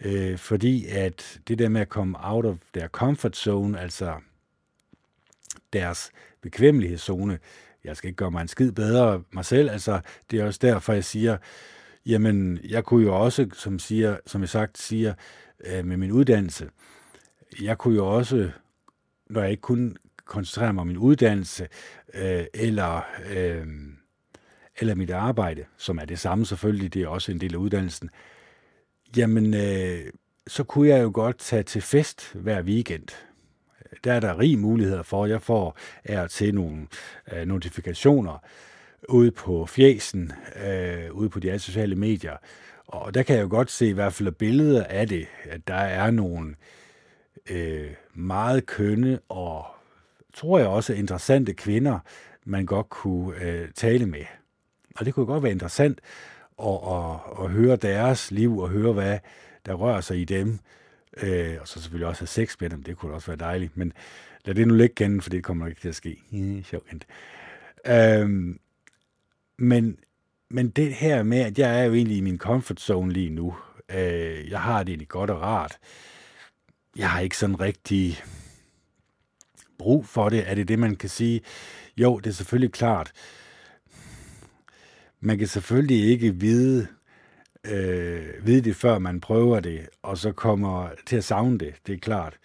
Øh, 0.00 0.38
fordi 0.38 0.86
at 0.86 1.40
det 1.48 1.58
der 1.58 1.68
med 1.68 1.80
at 1.80 1.88
komme 1.88 2.18
out 2.20 2.44
of 2.44 2.56
their 2.74 2.88
comfort 2.88 3.36
zone, 3.36 3.80
altså 3.80 4.14
deres 5.72 6.10
bekvemmelighedszone, 6.40 7.38
jeg 7.84 7.96
skal 7.96 8.08
ikke 8.08 8.16
gøre 8.16 8.30
mig 8.30 8.42
en 8.42 8.48
skid 8.48 8.72
bedre 8.72 9.22
mig 9.30 9.44
selv, 9.44 9.70
altså 9.70 10.00
det 10.30 10.40
er 10.40 10.44
også 10.44 10.58
derfor, 10.62 10.92
jeg 10.92 11.04
siger, 11.04 11.36
jamen 12.06 12.58
jeg 12.64 12.84
kunne 12.84 13.04
jo 13.04 13.20
også, 13.24 13.48
som, 13.52 13.78
siger, 13.78 14.16
som 14.26 14.40
jeg 14.40 14.48
sagt 14.48 14.78
siger, 14.78 15.14
øh, 15.60 15.84
med 15.84 15.96
min 15.96 16.12
uddannelse, 16.12 16.70
jeg 17.62 17.78
kunne 17.78 17.94
jo 17.94 18.16
også, 18.16 18.50
når 19.30 19.40
jeg 19.40 19.50
ikke 19.50 19.60
kunne 19.60 19.94
koncentrere 20.28 20.72
mig 20.72 20.80
om 20.80 20.86
min 20.86 20.96
uddannelse, 20.96 21.68
øh, 22.14 22.44
eller, 22.54 23.00
øh, 23.30 23.66
eller 24.78 24.94
mit 24.94 25.10
arbejde, 25.10 25.64
som 25.76 25.98
er 25.98 26.04
det 26.04 26.18
samme 26.18 26.46
selvfølgelig, 26.46 26.94
det 26.94 27.02
er 27.02 27.08
også 27.08 27.32
en 27.32 27.40
del 27.40 27.54
af 27.54 27.58
uddannelsen, 27.58 28.10
jamen, 29.16 29.54
øh, 29.54 30.12
så 30.46 30.64
kunne 30.64 30.88
jeg 30.88 31.02
jo 31.02 31.10
godt 31.14 31.38
tage 31.38 31.62
til 31.62 31.82
fest 31.82 32.32
hver 32.34 32.62
weekend. 32.62 33.08
Der 34.04 34.12
er 34.12 34.20
der 34.20 34.38
rig 34.38 34.58
muligheder 34.58 35.02
for, 35.02 35.24
at 35.24 35.30
jeg 35.30 35.42
får 35.42 35.78
er 36.04 36.26
til 36.26 36.54
nogle 36.54 36.86
øh, 37.32 37.46
notifikationer 37.46 38.38
ude 39.08 39.30
på 39.30 39.66
fjesen, 39.66 40.32
øh, 40.66 41.12
ude 41.12 41.28
på 41.28 41.40
de 41.40 41.58
sociale 41.58 41.96
medier. 41.96 42.36
Og 42.86 43.14
der 43.14 43.22
kan 43.22 43.36
jeg 43.36 43.42
jo 43.42 43.48
godt 43.50 43.70
se 43.70 43.88
i 43.88 43.92
hvert 43.92 44.12
fald 44.12 44.32
billeder 44.32 44.84
af 44.84 45.08
det, 45.08 45.26
at 45.44 45.68
der 45.68 45.74
er 45.74 46.10
nogle 46.10 46.54
øh, 47.50 47.90
meget 48.14 48.66
kønne 48.66 49.18
og 49.28 49.66
tror 50.38 50.58
jeg 50.58 50.68
også 50.68 50.92
interessante 50.92 51.54
kvinder, 51.54 51.98
man 52.44 52.66
godt 52.66 52.88
kunne 52.88 53.42
øh, 53.42 53.68
tale 53.74 54.06
med. 54.06 54.24
Og 54.96 55.06
det 55.06 55.14
kunne 55.14 55.26
godt 55.26 55.42
være 55.42 55.52
interessant 55.52 56.00
at, 56.62 56.78
at, 56.90 57.44
at 57.44 57.50
høre 57.50 57.76
deres 57.76 58.30
liv 58.30 58.58
og 58.58 58.68
høre, 58.68 58.92
hvad 58.92 59.18
der 59.66 59.74
rører 59.74 60.00
sig 60.00 60.18
i 60.20 60.24
dem. 60.24 60.58
Øh, 61.22 61.56
og 61.60 61.68
så 61.68 61.80
selvfølgelig 61.80 62.08
også 62.08 62.20
have 62.20 62.26
sex 62.26 62.56
med 62.60 62.70
dem, 62.70 62.82
det 62.82 62.96
kunne 62.96 63.14
også 63.14 63.26
være 63.26 63.36
dejligt. 63.36 63.76
Men 63.76 63.92
lad 64.44 64.54
det 64.54 64.68
nu 64.68 64.74
ligge 64.74 64.94
kende, 64.94 65.22
for 65.22 65.30
det 65.30 65.44
kommer 65.44 65.66
ikke 65.66 65.80
til 65.80 65.88
at 65.88 65.94
ske. 65.94 66.22
Sjovt. 66.70 67.06
Øh, 67.86 68.28
men, 69.58 69.98
men 70.50 70.68
det 70.70 70.94
her 70.94 71.22
med, 71.22 71.38
at 71.38 71.58
jeg 71.58 71.80
er 71.80 71.84
jo 71.84 71.94
egentlig 71.94 72.16
i 72.16 72.20
min 72.20 72.38
comfort 72.38 72.80
zone 72.80 73.12
lige 73.12 73.30
nu. 73.30 73.56
Øh, 73.88 74.50
jeg 74.50 74.60
har 74.60 74.82
det 74.82 74.88
egentlig 74.88 75.08
godt 75.08 75.30
og 75.30 75.42
rart. 75.42 75.78
Jeg 76.96 77.10
har 77.10 77.20
ikke 77.20 77.36
sådan 77.36 77.60
rigtig 77.60 78.22
brug 79.78 80.06
for 80.06 80.28
det. 80.28 80.50
Er 80.50 80.54
det 80.54 80.68
det, 80.68 80.78
man 80.78 80.96
kan 80.96 81.08
sige? 81.08 81.40
Jo, 81.96 82.18
det 82.18 82.30
er 82.30 82.34
selvfølgelig 82.34 82.72
klart. 82.72 83.12
Man 85.20 85.38
kan 85.38 85.46
selvfølgelig 85.46 86.10
ikke 86.10 86.34
vide, 86.34 86.86
øh, 87.64 88.46
vide 88.46 88.60
det, 88.60 88.76
før 88.76 88.98
man 88.98 89.20
prøver 89.20 89.60
det, 89.60 89.88
og 90.02 90.18
så 90.18 90.32
kommer 90.32 90.88
til 91.06 91.16
at 91.16 91.24
savne 91.24 91.58
det, 91.58 91.74
det 91.86 91.94
er 91.94 91.98
klart. 91.98 92.38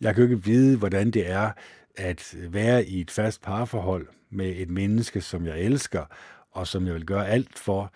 Jeg 0.00 0.14
kan 0.14 0.24
jo 0.24 0.30
ikke 0.30 0.44
vide, 0.44 0.76
hvordan 0.78 1.10
det 1.10 1.30
er 1.30 1.50
at 1.96 2.34
være 2.48 2.84
i 2.84 3.00
et 3.00 3.10
fast 3.10 3.42
parforhold 3.42 4.06
med 4.30 4.52
et 4.56 4.70
menneske, 4.70 5.20
som 5.20 5.46
jeg 5.46 5.58
elsker, 5.58 6.04
og 6.50 6.66
som 6.66 6.86
jeg 6.86 6.94
vil 6.94 7.06
gøre 7.06 7.28
alt 7.28 7.58
for, 7.58 7.92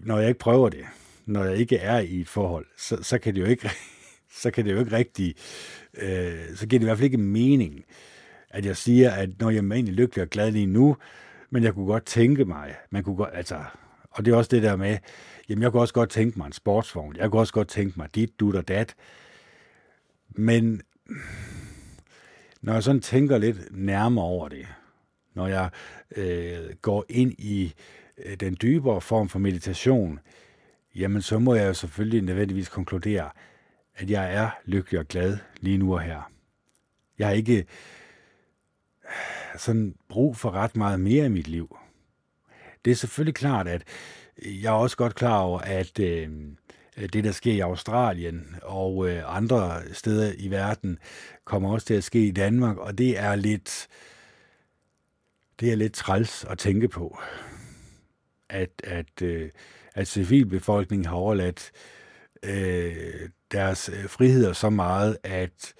når 0.00 0.18
jeg 0.18 0.28
ikke 0.28 0.38
prøver 0.38 0.68
det, 0.68 0.84
når 1.26 1.44
jeg 1.44 1.56
ikke 1.56 1.76
er 1.76 1.98
i 1.98 2.20
et 2.20 2.28
forhold, 2.28 2.66
så, 2.76 3.02
så 3.02 3.18
kan 3.18 3.34
det 3.34 3.40
jo 3.40 3.46
ikke, 3.46 3.70
så 4.34 4.50
kan 4.50 4.64
det 4.64 4.72
jo 4.72 4.78
ikke 4.78 4.96
rigtig, 4.96 5.34
øh, 5.94 6.56
så 6.56 6.66
giver 6.66 6.78
det 6.78 6.84
i 6.84 6.88
hvert 6.88 6.98
fald 6.98 7.04
ikke 7.04 7.18
mening, 7.18 7.84
at 8.50 8.64
jeg 8.64 8.76
siger, 8.76 9.10
at 9.10 9.30
når 9.40 9.50
jeg 9.50 9.64
er 9.64 9.72
egentlig 9.72 9.94
lykkelig 9.94 10.22
og 10.22 10.30
glad 10.30 10.50
lige 10.50 10.66
nu, 10.66 10.96
men 11.50 11.62
jeg 11.62 11.74
kunne 11.74 11.86
godt 11.86 12.06
tænke 12.06 12.44
mig, 12.44 12.74
man 12.90 13.04
kunne 13.04 13.16
godt, 13.16 13.30
altså, 13.32 13.64
og 14.10 14.24
det 14.24 14.32
er 14.32 14.36
også 14.36 14.48
det 14.48 14.62
der 14.62 14.76
med, 14.76 14.98
jamen 15.48 15.62
jeg 15.62 15.72
kunne 15.72 15.82
også 15.82 15.94
godt 15.94 16.10
tænke 16.10 16.38
mig 16.38 16.46
en 16.46 16.52
sportsvogn, 16.52 17.16
jeg 17.16 17.30
kunne 17.30 17.40
også 17.40 17.52
godt 17.52 17.68
tænke 17.68 17.92
mig 17.96 18.14
dit, 18.14 18.40
dut 18.40 18.56
og 18.56 18.68
dat, 18.68 18.94
men 20.28 20.82
når 22.62 22.72
jeg 22.72 22.82
sådan 22.82 23.00
tænker 23.00 23.38
lidt 23.38 23.58
nærmere 23.70 24.24
over 24.24 24.48
det, 24.48 24.66
når 25.34 25.46
jeg 25.46 25.70
øh, 26.16 26.74
går 26.82 27.04
ind 27.08 27.32
i 27.38 27.74
øh, 28.24 28.36
den 28.36 28.56
dybere 28.62 29.00
form 29.00 29.28
for 29.28 29.38
meditation, 29.38 30.18
jamen 30.94 31.22
så 31.22 31.38
må 31.38 31.54
jeg 31.54 31.68
jo 31.68 31.74
selvfølgelig 31.74 32.22
nødvendigvis 32.22 32.68
konkludere, 32.68 33.30
at 33.96 34.10
jeg 34.10 34.34
er 34.34 34.50
lykkelig 34.64 35.00
og 35.00 35.08
glad 35.08 35.38
lige 35.60 35.78
nu 35.78 35.94
og 35.94 36.00
her. 36.00 36.30
Jeg 37.18 37.26
har 37.26 37.34
ikke 37.34 37.58
øh, 39.04 39.10
sådan 39.58 39.94
brug 40.08 40.36
for 40.36 40.50
ret 40.50 40.76
meget 40.76 41.00
mere 41.00 41.26
i 41.26 41.28
mit 41.28 41.48
liv. 41.48 41.76
Det 42.84 42.90
er 42.90 42.94
selvfølgelig 42.94 43.34
klart, 43.34 43.68
at 43.68 43.82
jeg 44.38 44.68
er 44.68 44.78
også 44.78 44.96
godt 44.96 45.14
klar 45.14 45.38
over, 45.38 45.58
at 45.58 46.00
øh, 46.00 46.28
det, 46.96 47.24
der 47.24 47.32
sker 47.32 47.52
i 47.52 47.60
Australien 47.60 48.56
og 48.62 49.08
øh, 49.08 49.36
andre 49.36 49.82
steder 49.92 50.32
i 50.38 50.48
verden, 50.48 50.98
kommer 51.44 51.72
også 51.72 51.86
til 51.86 51.94
at 51.94 52.04
ske 52.04 52.26
i 52.26 52.30
Danmark, 52.30 52.76
og 52.76 52.98
det 52.98 53.18
er 53.18 53.36
lidt, 53.36 53.88
det 55.60 55.72
er 55.72 55.76
lidt 55.76 55.92
træls 55.92 56.44
at 56.44 56.58
tænke 56.58 56.88
på, 56.88 57.18
at, 58.48 58.70
at, 58.84 59.22
øh, 59.22 59.50
at 59.94 60.08
civilbefolkningen 60.08 61.06
har 61.06 61.16
overladt 61.16 61.72
øh, 62.42 63.28
deres 63.54 63.88
øh, 63.88 64.08
friheder 64.08 64.52
så 64.52 64.70
meget, 64.70 65.16
at 65.24 65.74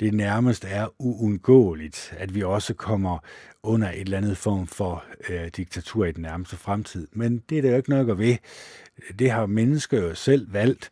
det 0.00 0.14
nærmest 0.14 0.64
er 0.68 0.88
uundgåeligt, 0.98 2.14
at 2.16 2.34
vi 2.34 2.42
også 2.42 2.74
kommer 2.74 3.18
under 3.62 3.90
et 3.90 4.00
eller 4.00 4.18
andet 4.18 4.36
form 4.36 4.66
for 4.66 5.04
øh, 5.28 5.48
diktatur 5.56 6.04
i 6.04 6.12
den 6.12 6.22
nærmeste 6.22 6.56
fremtid. 6.56 7.08
Men 7.12 7.42
det 7.48 7.58
er 7.58 7.62
der 7.62 7.70
jo 7.70 7.76
ikke 7.76 7.90
nok 7.90 8.08
at 8.08 8.18
ved. 8.18 8.36
Det 9.18 9.30
har 9.30 9.46
mennesker 9.46 10.00
jo 10.00 10.14
selv 10.14 10.52
valgt 10.52 10.90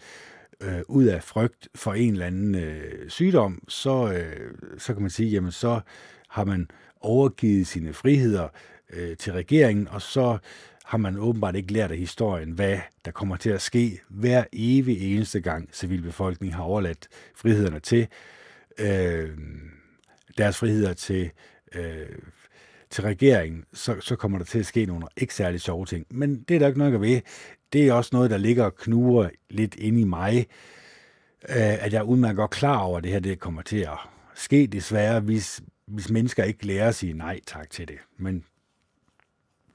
øh, 0.60 0.80
ud 0.88 1.04
af 1.04 1.22
frygt 1.22 1.68
for 1.75 1.94
en 1.94 2.12
eller 2.12 2.26
anden 2.26 2.54
øh, 2.54 3.10
sygdom, 3.10 3.62
så, 3.68 4.12
øh, 4.12 4.54
så 4.78 4.92
kan 4.92 5.02
man 5.02 5.10
sige, 5.10 5.30
jamen 5.30 5.52
så 5.52 5.80
har 6.28 6.44
man 6.44 6.68
overgivet 7.00 7.66
sine 7.66 7.92
friheder 7.92 8.48
øh, 8.92 9.16
til 9.16 9.32
regeringen, 9.32 9.88
og 9.88 10.02
så 10.02 10.38
har 10.86 10.98
man 10.98 11.18
åbenbart 11.18 11.56
ikke 11.56 11.72
lært 11.72 11.90
af 11.90 11.96
historien, 11.96 12.50
hvad 12.50 12.78
der 13.04 13.10
kommer 13.10 13.36
til 13.36 13.50
at 13.50 13.62
ske 13.62 14.00
hver 14.08 14.44
evig 14.52 15.14
eneste 15.14 15.40
gang 15.40 15.68
civilbefolkningen 15.72 16.54
har 16.54 16.62
overladt 16.62 17.08
frihederne 17.34 17.80
til 17.80 18.06
øh, 18.78 19.30
deres 20.38 20.58
friheder 20.58 20.92
til, 20.92 21.30
øh, 21.74 22.06
til 22.90 23.04
regeringen, 23.04 23.64
så, 23.72 23.96
så 24.00 24.16
kommer 24.16 24.38
der 24.38 24.44
til 24.44 24.58
at 24.58 24.66
ske 24.66 24.86
nogle 24.86 25.06
ikke 25.16 25.34
særlig 25.34 25.60
sjove 25.60 25.86
ting. 25.86 26.06
Men 26.10 26.42
det 26.42 26.54
er 26.54 26.58
der 26.58 26.66
ikke 26.66 26.78
noget 26.78 26.94
at 26.94 27.00
ved. 27.00 27.20
Det 27.72 27.88
er 27.88 27.92
også 27.92 28.10
noget, 28.12 28.30
der 28.30 28.38
ligger 28.38 28.64
og 28.64 28.76
knuger 28.76 29.28
lidt 29.50 29.74
inde 29.74 30.00
i 30.00 30.04
mig, 30.04 30.46
øh, 31.48 31.84
at 31.84 31.92
jeg 31.92 31.98
er 31.98 32.02
udmærket 32.02 32.36
godt 32.36 32.50
klar 32.50 32.78
over, 32.78 32.98
at 32.98 33.04
det 33.04 33.12
her 33.12 33.20
det 33.20 33.40
kommer 33.40 33.62
til 33.62 33.78
at 33.78 33.98
ske 34.34 34.66
desværre, 34.66 35.20
hvis, 35.20 35.60
hvis 35.86 36.10
mennesker 36.10 36.44
ikke 36.44 36.66
lærer 36.66 36.88
at 36.88 36.94
sige 36.94 37.12
nej 37.12 37.40
tak 37.46 37.70
til 37.70 37.88
det. 37.88 37.98
Men 38.18 38.44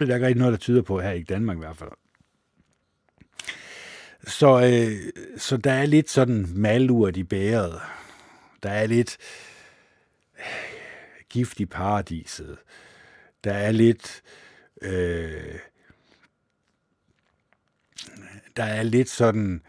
det 0.01 0.05
er 0.05 0.07
der 0.07 0.15
ikke 0.15 0.27
rigtig 0.27 0.39
noget, 0.39 0.51
der 0.51 0.57
tyder 0.57 0.81
på 0.81 0.99
her 1.01 1.11
i 1.11 1.23
Danmark 1.23 1.57
i 1.57 1.59
hvert 1.59 1.77
fald. 1.77 1.91
Så, 4.27 4.61
øh, 4.61 5.11
så 5.37 5.57
der 5.57 5.71
er 5.71 5.85
lidt 5.85 6.09
sådan 6.09 6.47
malurt 6.55 7.17
i 7.17 7.23
bæret. 7.23 7.79
Der 8.63 8.69
er 8.69 8.87
lidt 8.87 9.17
øh, 10.37 10.43
gift 11.29 11.59
i 11.59 11.65
paradiset. 11.65 12.57
Der 13.43 13.53
er 13.53 13.71
lidt... 13.71 14.21
Øh, 14.81 15.59
der 18.55 18.63
er 18.63 18.83
lidt 18.83 19.09
sådan, 19.09 19.61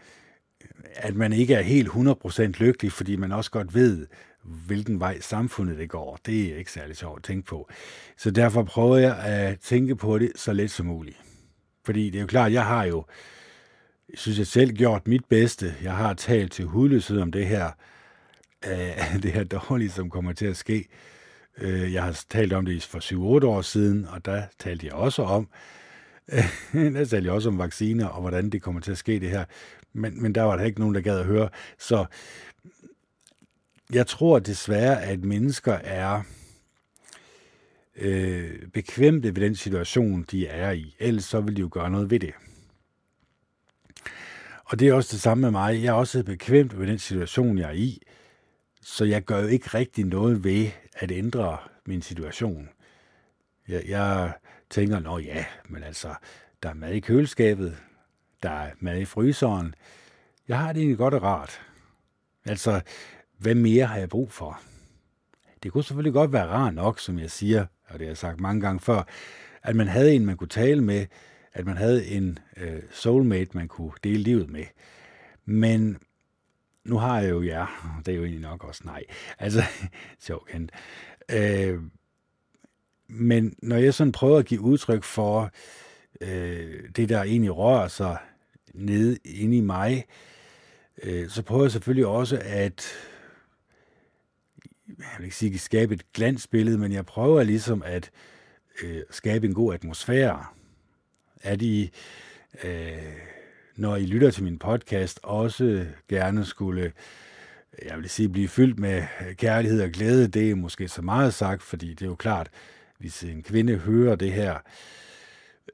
at 0.95 1.15
man 1.15 1.33
ikke 1.33 1.53
er 1.53 1.61
helt 1.61 1.89
100% 1.89 2.41
lykkelig, 2.41 2.91
fordi 2.91 3.15
man 3.15 3.31
også 3.31 3.51
godt 3.51 3.73
ved, 3.73 4.07
hvilken 4.43 4.99
vej 4.99 5.19
samfundet 5.19 5.77
det 5.77 5.89
går. 5.89 6.19
Det 6.25 6.53
er 6.53 6.57
ikke 6.57 6.71
særlig 6.71 6.97
sjovt 6.97 7.17
at 7.17 7.23
tænke 7.23 7.45
på. 7.45 7.69
Så 8.17 8.31
derfor 8.31 8.63
prøver 8.63 8.97
jeg 8.97 9.17
at 9.17 9.59
tænke 9.59 9.95
på 9.95 10.17
det 10.17 10.31
så 10.35 10.53
let 10.53 10.71
som 10.71 10.85
muligt. 10.85 11.17
Fordi 11.85 12.09
det 12.09 12.15
er 12.15 12.21
jo 12.21 12.27
klart, 12.27 12.53
jeg 12.53 12.65
har 12.65 12.83
jo, 12.83 13.05
jeg 14.09 14.17
synes 14.17 14.37
jeg 14.37 14.47
selv, 14.47 14.71
gjort 14.73 15.07
mit 15.07 15.25
bedste. 15.25 15.75
Jeg 15.83 15.95
har 15.95 16.13
talt 16.13 16.51
til 16.51 16.65
hudløshed 16.65 17.21
om 17.21 17.31
det 17.31 17.47
her, 17.47 17.71
øh, 18.65 19.21
det 19.23 19.31
her 19.31 19.43
dårlige, 19.43 19.89
som 19.89 20.09
kommer 20.09 20.33
til 20.33 20.45
at 20.45 20.57
ske. 20.57 20.87
Øh, 21.57 21.93
jeg 21.93 22.03
har 22.03 22.23
talt 22.29 22.53
om 22.53 22.65
det 22.65 22.83
for 22.83 23.39
7-8 23.43 23.45
år 23.45 23.61
siden, 23.61 24.07
og 24.07 24.25
der 24.25 24.43
talte 24.59 24.85
jeg 24.85 24.93
også 24.93 25.23
om, 25.23 25.47
der 26.73 27.05
talte 27.05 27.25
jeg 27.25 27.31
også 27.31 27.49
om 27.49 27.57
vacciner, 27.57 28.07
og 28.07 28.21
hvordan 28.21 28.49
det 28.49 28.61
kommer 28.61 28.81
til 28.81 28.91
at 28.91 28.97
ske 28.97 29.19
det 29.19 29.29
her. 29.29 29.45
Men, 29.93 30.21
men 30.21 30.35
der 30.35 30.41
var 30.41 30.57
der 30.57 30.63
ikke 30.63 30.79
nogen, 30.79 30.95
der 30.95 31.01
gad 31.01 31.19
at 31.19 31.25
høre. 31.25 31.49
Så 31.79 32.05
jeg 33.93 34.07
tror 34.07 34.39
desværre, 34.39 35.03
at 35.03 35.23
mennesker 35.23 35.73
er 35.73 36.23
øh, 37.95 38.67
bekvemte 38.73 39.35
ved 39.35 39.41
den 39.41 39.55
situation, 39.55 40.25
de 40.31 40.47
er 40.47 40.71
i. 40.71 40.95
Ellers 40.99 41.25
så 41.25 41.41
vil 41.41 41.55
de 41.55 41.61
jo 41.61 41.69
gøre 41.71 41.89
noget 41.89 42.09
ved 42.09 42.19
det. 42.19 42.33
Og 44.65 44.79
det 44.79 44.87
er 44.87 44.93
også 44.93 45.09
det 45.11 45.21
samme 45.21 45.41
med 45.41 45.51
mig. 45.51 45.83
Jeg 45.83 45.89
er 45.89 45.93
også 45.93 46.23
bekvemt 46.23 46.79
ved 46.79 46.87
den 46.87 46.99
situation, 46.99 47.57
jeg 47.57 47.69
er 47.69 47.73
i. 47.73 48.01
Så 48.81 49.05
jeg 49.05 49.23
gør 49.23 49.39
jo 49.39 49.47
ikke 49.47 49.67
rigtig 49.67 50.05
noget 50.05 50.43
ved 50.43 50.69
at 50.93 51.11
ændre 51.11 51.57
min 51.85 52.01
situation. 52.01 52.69
Jeg, 53.67 53.83
jeg 53.87 54.33
tænker, 54.69 54.99
nå 54.99 55.19
ja, 55.19 55.45
men 55.69 55.83
altså, 55.83 56.15
der 56.63 56.69
er 56.69 56.73
mad 56.73 56.93
i 56.93 56.99
køleskabet, 56.99 57.77
der 58.43 58.49
er 58.49 58.71
mad 58.79 58.99
i 58.99 59.05
fryseren. 59.05 59.75
Jeg 60.47 60.59
har 60.59 60.73
det 60.73 60.79
egentlig 60.79 60.97
godt 60.97 61.13
og 61.13 61.23
rart. 61.23 61.61
Altså, 62.45 62.81
hvad 63.43 63.55
mere 63.55 63.85
har 63.85 63.97
jeg 63.97 64.09
brug 64.09 64.31
for? 64.31 64.61
Det 65.63 65.71
kunne 65.71 65.83
selvfølgelig 65.83 66.13
godt 66.13 66.33
være 66.33 66.47
rart 66.47 66.73
nok, 66.73 66.99
som 66.99 67.19
jeg 67.19 67.31
siger, 67.31 67.65
og 67.87 67.93
det 67.93 68.01
har 68.01 68.09
jeg 68.09 68.17
sagt 68.17 68.39
mange 68.39 68.61
gange 68.61 68.79
før, 68.79 69.03
at 69.63 69.75
man 69.75 69.87
havde 69.87 70.13
en, 70.13 70.25
man 70.25 70.37
kunne 70.37 70.47
tale 70.47 70.81
med, 70.83 71.05
at 71.53 71.65
man 71.65 71.77
havde 71.77 72.05
en 72.05 72.39
øh, 72.57 72.81
soulmate, 72.91 73.57
man 73.57 73.67
kunne 73.67 73.91
dele 74.03 74.23
livet 74.23 74.49
med. 74.49 74.65
Men 75.45 75.97
nu 76.83 76.97
har 76.97 77.19
jeg 77.19 77.29
jo 77.29 77.43
jer, 77.43 77.99
det 78.05 78.11
er 78.11 78.15
jo 78.15 78.23
egentlig 78.23 78.41
nok 78.41 78.63
også 78.63 78.81
nej. 78.85 79.03
Altså, 79.39 79.63
sjovt 80.27 80.47
kendt. 80.47 80.71
Øh, 81.31 81.79
men 83.07 83.55
når 83.61 83.75
jeg 83.75 83.93
sådan 83.93 84.11
prøver 84.11 84.39
at 84.39 84.45
give 84.45 84.61
udtryk 84.61 85.03
for 85.03 85.51
øh, 86.21 86.89
det, 86.95 87.09
der 87.09 87.23
egentlig 87.23 87.57
rører 87.57 87.87
sig 87.87 88.17
nede 88.73 89.17
inde 89.25 89.57
i 89.57 89.61
mig, 89.61 90.05
øh, 91.03 91.29
så 91.29 91.43
prøver 91.43 91.63
jeg 91.63 91.71
selvfølgelig 91.71 92.05
også 92.05 92.41
at 92.45 92.93
jeg 94.87 95.15
vil 95.17 95.23
ikke 95.23 95.35
sige, 95.35 95.53
at 95.53 95.59
skabe 95.59 95.93
et 95.93 96.11
glansbillede, 96.13 96.77
men 96.77 96.91
jeg 96.91 97.05
prøver 97.05 97.43
ligesom 97.43 97.83
at 97.85 98.11
øh, 98.83 99.01
skabe 99.11 99.47
en 99.47 99.53
god 99.53 99.73
atmosfære. 99.73 100.45
At 101.41 101.61
I, 101.61 101.91
øh, 102.63 102.97
når 103.75 103.95
I 103.95 104.05
lytter 104.05 104.31
til 104.31 104.43
min 104.43 104.59
podcast, 104.59 105.19
også 105.23 105.85
gerne 106.09 106.45
skulle, 106.45 106.91
jeg 107.85 107.97
vil 107.97 108.09
sige, 108.09 108.29
blive 108.29 108.47
fyldt 108.47 108.79
med 108.79 109.03
kærlighed 109.35 109.81
og 109.81 109.89
glæde. 109.89 110.27
Det 110.27 110.51
er 110.51 110.55
måske 110.55 110.87
så 110.87 111.01
meget 111.01 111.33
sagt, 111.33 111.63
fordi 111.63 111.89
det 111.89 112.01
er 112.01 112.09
jo 112.09 112.15
klart, 112.15 112.49
hvis 112.97 113.23
en 113.23 113.43
kvinde 113.43 113.77
hører 113.77 114.15
det 114.15 114.31
her, 114.31 114.57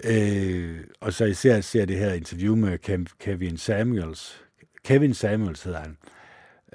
øh, 0.03 0.79
og 0.99 1.13
så 1.13 1.25
især 1.25 1.61
ser 1.61 1.85
det 1.85 1.97
her 1.97 2.13
interview 2.13 2.55
med 2.55 3.05
Kevin 3.19 3.57
Samuels, 3.57 4.41
Kevin 4.83 5.13
Samuels 5.13 5.63
hedder 5.63 5.79
han, 5.79 5.97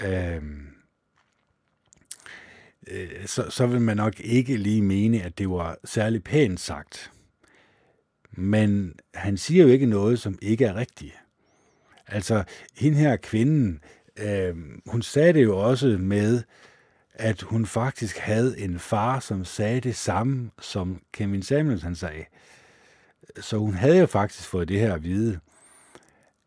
øh, 0.01 0.43
øh, 2.91 3.27
så, 3.27 3.51
så 3.51 3.67
vil 3.67 3.81
man 3.81 3.97
nok 3.97 4.21
ikke 4.21 4.57
lige 4.57 4.83
mene, 4.83 5.23
at 5.23 5.39
det 5.39 5.51
var 5.51 5.79
særlig 5.85 6.25
pænt 6.25 6.61
sagt. 6.61 7.11
Men 8.33 8.95
han 9.15 9.37
siger 9.37 9.65
jo 9.65 9.71
ikke 9.71 9.87
noget, 9.87 10.19
som 10.19 10.39
ikke 10.43 10.65
er 10.65 10.75
rigtigt. 10.75 11.15
Altså, 12.07 12.45
hende 12.77 12.99
her 12.99 13.17
kvinden, 13.17 13.81
øh, 14.17 14.57
hun 14.87 15.03
sagde 15.03 15.33
det 15.33 15.43
jo 15.43 15.59
også 15.59 15.87
med, 15.87 16.43
at 17.15 17.43
hun 17.43 17.67
faktisk 17.67 18.19
havde 18.19 18.59
en 18.59 18.79
far, 18.79 19.21
som 19.21 19.45
sagde 19.45 19.81
det 19.81 19.97
samme, 19.97 20.51
som 20.61 21.03
Kevin 21.13 21.43
Samuels 21.43 21.83
han 21.83 21.95
sagde. 21.95 22.25
Så 23.41 23.59
hun 23.59 23.75
havde 23.75 23.99
jo 23.99 24.07
faktisk 24.07 24.49
fået 24.49 24.69
det 24.69 24.81
her 24.81 24.95
at 24.95 25.03
vide, 25.03 25.39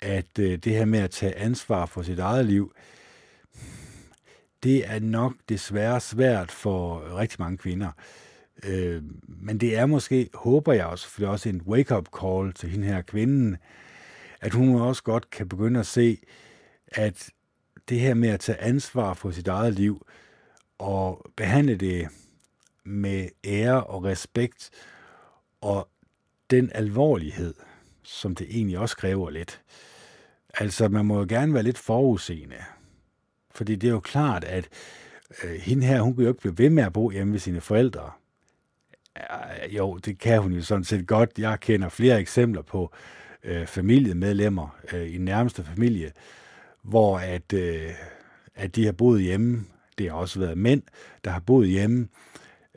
at 0.01 0.39
øh, 0.39 0.57
det 0.57 0.73
her 0.73 0.85
med 0.85 0.99
at 0.99 1.11
tage 1.11 1.35
ansvar 1.35 1.85
for 1.85 2.01
sit 2.01 2.19
eget 2.19 2.45
liv, 2.45 2.73
det 4.63 4.89
er 4.89 4.99
nok 4.99 5.33
desværre 5.49 5.99
svært 5.99 6.51
for 6.51 7.17
rigtig 7.17 7.39
mange 7.39 7.57
kvinder. 7.57 7.91
Øh, 8.63 9.03
men 9.27 9.57
det 9.57 9.77
er 9.77 9.85
måske, 9.85 10.29
håber 10.33 10.73
jeg 10.73 10.85
også, 10.85 11.07
for 11.07 11.19
det 11.19 11.27
er 11.27 11.31
også 11.31 11.49
en 11.49 11.61
wake-up 11.61 12.07
call 12.21 12.53
til 12.53 12.69
hende 12.69 12.87
her 12.87 13.01
kvinden, 13.01 13.57
at 14.41 14.53
hun 14.53 14.81
også 14.81 15.03
godt 15.03 15.29
kan 15.29 15.49
begynde 15.49 15.79
at 15.79 15.87
se, 15.87 16.17
at 16.87 17.29
det 17.89 17.99
her 17.99 18.13
med 18.13 18.29
at 18.29 18.39
tage 18.39 18.61
ansvar 18.61 19.13
for 19.13 19.31
sit 19.31 19.47
eget 19.47 19.73
liv 19.73 20.07
og 20.77 21.31
behandle 21.35 21.75
det 21.75 22.07
med 22.83 23.29
ære 23.45 23.83
og 23.83 24.03
respekt 24.03 24.69
og 25.61 25.89
den 26.49 26.71
alvorlighed, 26.75 27.53
som 28.03 28.35
det 28.35 28.47
egentlig 28.49 28.77
også 28.77 28.97
kræver 28.97 29.29
lidt. 29.29 29.61
Altså, 30.53 30.87
man 30.87 31.05
må 31.05 31.19
jo 31.19 31.25
gerne 31.29 31.53
være 31.53 31.63
lidt 31.63 31.77
forudseende. 31.77 32.55
Fordi 33.57 33.75
det 33.75 33.87
er 33.87 33.91
jo 33.91 33.99
klart, 33.99 34.43
at 34.43 34.69
øh, 35.43 35.51
hende 35.51 35.85
her, 35.85 36.01
hun 36.01 36.15
kunne 36.15 36.23
jo 36.23 36.29
ikke 36.29 36.41
blive 36.41 36.57
ved 36.57 36.69
med 36.69 36.83
at 36.83 36.93
bo 36.93 37.09
hjemme 37.09 37.33
ved 37.33 37.39
sine 37.39 37.61
forældre. 37.61 38.11
Jo, 39.69 39.97
det 39.97 40.19
kan 40.19 40.41
hun 40.41 40.53
jo 40.53 40.61
sådan 40.61 40.83
set 40.83 41.07
godt. 41.07 41.31
Jeg 41.37 41.59
kender 41.59 41.89
flere 41.89 42.19
eksempler 42.19 42.61
på 42.61 42.91
øh, 43.43 43.65
familiemedlemmer 43.65 44.77
øh, 44.93 45.15
i 45.15 45.17
nærmeste 45.17 45.63
familie, 45.63 46.11
hvor 46.83 47.17
at, 47.17 47.53
øh, 47.53 47.89
at 48.55 48.75
de 48.75 48.85
har 48.85 48.91
boet 48.91 49.21
hjemme. 49.21 49.65
Det 49.97 50.09
har 50.09 50.17
også 50.17 50.39
været 50.39 50.57
mænd, 50.57 50.81
der 51.23 51.31
har 51.31 51.39
boet 51.39 51.67
hjemme 51.67 52.07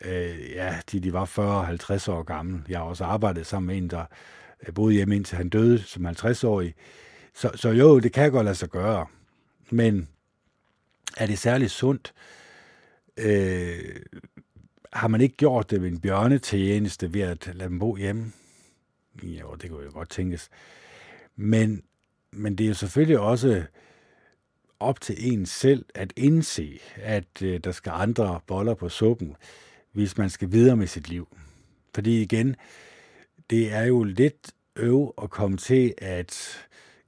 øh, 0.05 0.51
ja, 0.55 0.75
de, 0.93 1.01
de 1.01 1.13
var 1.13 1.25
40-50 1.25 2.11
år 2.11 2.23
gamle. 2.23 2.63
Jeg 2.69 2.79
har 2.79 2.85
også 2.85 3.05
arbejdet 3.05 3.47
sammen 3.47 3.67
med 3.67 3.77
en, 3.77 3.91
der 3.91 4.05
øh, 4.67 4.75
boede 4.75 4.95
hjemme 4.95 5.17
indtil 5.17 5.37
han 5.37 5.49
døde 5.49 5.83
som 5.83 6.07
50-årig. 6.07 6.75
Så, 7.35 7.51
så 7.55 7.69
jo, 7.69 7.99
det 7.99 8.13
kan 8.13 8.33
godt 8.33 8.45
lade 8.45 8.55
sig 8.55 8.69
gøre. 8.69 9.07
Men 9.71 10.09
er 11.17 11.27
det 11.27 11.39
særligt 11.39 11.71
sundt? 11.71 12.15
Øh, 13.17 13.97
har 14.93 15.09
man 15.09 15.21
ikke 15.21 15.37
gjort 15.37 15.71
det 15.71 15.83
ved 15.83 15.89
en 15.89 16.01
bjørnetjeneste 16.01 17.15
ved 17.15 17.21
at 17.21 17.51
lade 17.55 17.71
dem 17.71 17.79
bo 17.79 17.97
hjemme? 17.97 18.33
Jo, 19.23 19.55
det 19.55 19.71
kunne 19.71 19.85
jo 19.85 19.91
godt 19.93 20.11
tænkes. 20.11 20.51
Men, 21.37 21.83
men 22.31 22.59
det 22.59 22.65
er 22.65 22.69
jo 22.69 22.75
selvfølgelig 22.75 23.19
også 23.19 23.65
op 24.81 25.01
til 25.01 25.33
en 25.33 25.47
selv 25.47 25.85
at 25.95 26.13
indse, 26.17 26.81
at 26.97 27.43
øh, 27.43 27.61
der 27.65 27.73
skal 27.73 27.93
andre 27.95 28.41
boller 28.47 28.75
på 28.75 28.89
suppen, 28.89 29.37
hvis 29.93 30.19
man 30.19 30.31
skal 30.31 30.53
videre 30.53 30.77
med 30.77 30.87
sit 30.87 31.09
liv. 31.09 31.37
Fordi 31.95 32.23
igen, 32.23 32.57
det 33.51 33.73
er 33.73 33.85
jo 33.85 34.03
lidt 34.03 34.53
øv 34.77 35.15
at 35.23 35.31
komme 35.31 35.57
til 35.57 35.95
at 35.99 36.59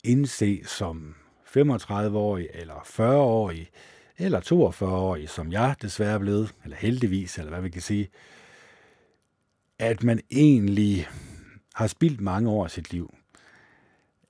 indse 0.05 0.63
som 0.65 1.15
35-årig 1.57 2.49
eller 2.55 2.75
40-årig 2.75 3.71
eller 4.19 4.41
42-årig, 4.41 5.29
som 5.29 5.53
jeg 5.53 5.75
desværre 5.83 6.15
er 6.15 6.19
blevet, 6.19 6.55
eller 6.65 6.77
heldigvis, 6.77 7.39
eller 7.39 7.51
hvad 7.51 7.63
vi 7.63 7.71
kan 7.71 7.83
sige, 7.83 8.09
at 9.79 10.03
man 10.03 10.21
egentlig 10.31 11.09
har 11.75 11.87
spildt 11.87 12.21
mange 12.21 12.51
år 12.51 12.65
af 12.65 12.71
sit 12.71 12.93
liv. 12.93 13.15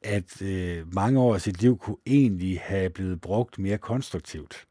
At 0.03 0.43
øh, 0.43 0.95
mange 0.95 1.21
år 1.21 1.35
af 1.35 1.41
sit 1.41 1.63
liv 1.63 1.79
kunne 1.79 1.97
egentlig 2.07 2.61
have 2.61 2.91
blevet 2.91 3.21
brugt 3.21 3.59
mere 3.59 3.79
konstruktivt. 3.79 4.67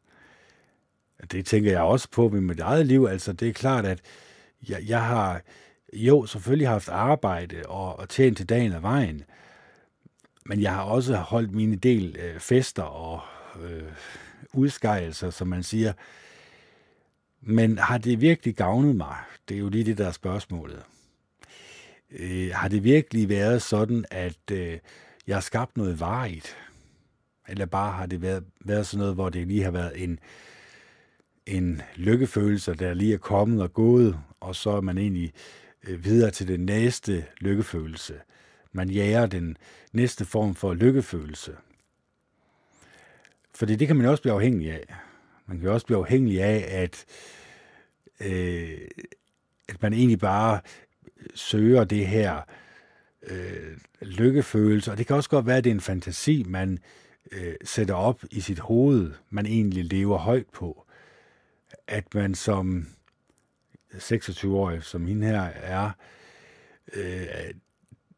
Det 1.32 1.46
tænker 1.46 1.72
jeg 1.72 1.82
også 1.82 2.08
på 2.12 2.30
med 2.30 2.42
mit 2.42 2.60
eget 2.60 2.86
liv. 2.86 3.08
Altså, 3.10 3.34
det 3.34 3.48
er 3.50 3.54
klart, 3.54 3.86
at 3.86 4.02
jeg, 4.70 4.84
jeg 4.88 5.06
har 5.06 5.42
jo 5.94 6.26
selvfølgelig 6.26 6.68
haft 6.68 6.90
arbejde 6.90 7.64
og, 7.68 8.00
og 8.00 8.10
tjent 8.10 8.38
til 8.38 8.50
dagen 8.50 8.72
af 8.72 8.82
vejen, 8.82 9.24
men 10.46 10.62
jeg 10.62 10.74
har 10.74 10.84
også 10.84 11.16
holdt 11.16 11.52
mine 11.52 11.76
del 11.76 12.16
øh, 12.20 12.40
fester 12.40 12.84
og 12.84 13.22
øh, 13.64 13.84
udskejelser, 14.54 15.30
som 15.30 15.48
man 15.48 15.64
siger. 15.64 15.94
Men 17.42 17.78
har 17.78 17.98
det 17.98 18.22
virkelig 18.22 18.56
gavnet 18.56 18.96
mig? 18.96 19.16
Det 19.50 19.56
er 19.56 19.60
jo 19.60 19.70
lige 19.70 19.84
det, 19.84 19.98
der 19.98 20.08
er 20.08 20.12
spørgsmålet. 20.12 20.84
Øh, 22.12 22.52
har 22.54 22.68
det 22.68 22.84
virkelig 22.84 23.30
været 23.30 23.62
sådan, 23.62 24.06
at 24.12 24.52
øh, 24.52 24.80
jeg 25.28 25.36
har 25.36 25.42
skabt 25.42 25.78
noget 25.78 26.00
varigt? 26.00 26.58
Eller 27.48 27.66
bare 27.66 27.92
har 27.92 28.06
det 28.06 28.22
været, 28.22 28.44
været 28.66 28.88
sådan 28.88 29.00
noget, 29.00 29.16
hvor 29.16 29.30
det 29.30 29.48
lige 29.48 29.64
har 29.64 29.72
været 29.72 30.04
en, 30.04 30.20
en 31.46 31.82
lykkefølelse, 31.96 32.74
der 32.74 32.94
lige 32.94 33.14
er 33.14 33.18
kommet 33.18 33.62
og 33.62 33.74
gået, 33.74 34.20
og 34.40 34.56
så 34.56 34.70
er 34.70 34.82
man 34.82 34.98
egentlig 34.98 35.34
øh, 35.88 36.06
videre 36.06 36.32
til 36.32 36.48
den 36.48 36.60
næste 36.60 37.26
lykkefølelse. 37.40 38.14
Man 38.72 38.90
jager 38.90 39.26
den 39.26 39.58
næste 39.94 40.26
form 40.26 40.56
for 40.56 40.74
lykkefølelse. 40.74 41.52
Fordi 43.56 43.76
det 43.76 43.88
kan 43.88 43.96
man 43.96 44.06
også 44.06 44.22
blive 44.22 44.34
afhængig 44.34 44.72
af. 44.72 44.96
Man 45.46 45.60
kan 45.60 45.70
også 45.70 45.86
blive 45.86 46.00
afhængig 46.00 46.42
af, 46.44 46.66
at, 46.70 47.06
øh, 48.20 48.88
at 49.70 49.82
man 49.82 49.94
egentlig 49.94 50.20
bare 50.20 50.60
søger 51.36 51.84
det 51.84 52.08
her 52.08 52.42
øh, 53.28 53.78
lykkefølelse. 54.02 54.92
Og 54.92 54.98
det 54.98 55.08
kan 55.08 55.16
også 55.16 55.30
godt 55.30 55.46
være, 55.46 55.58
at 55.58 55.64
det 55.64 55.70
er 55.70 55.76
en 55.76 55.82
fantasi, 55.82 56.44
man 56.48 56.80
øh, 57.32 57.56
sætter 57.64 57.94
op 57.94 58.24
i 58.32 58.42
sit 58.42 58.60
hoved, 58.60 59.12
man 59.30 59.46
egentlig 59.46 59.86
lever 59.86 60.18
højt 60.18 60.50
på. 60.54 60.86
At 61.88 62.14
man 62.14 62.36
som 62.36 62.88
26-årig, 63.94 64.84
som 64.84 65.06
hende 65.06 65.28
her 65.28 65.42
er, 65.42 65.92
øh, 66.94 67.26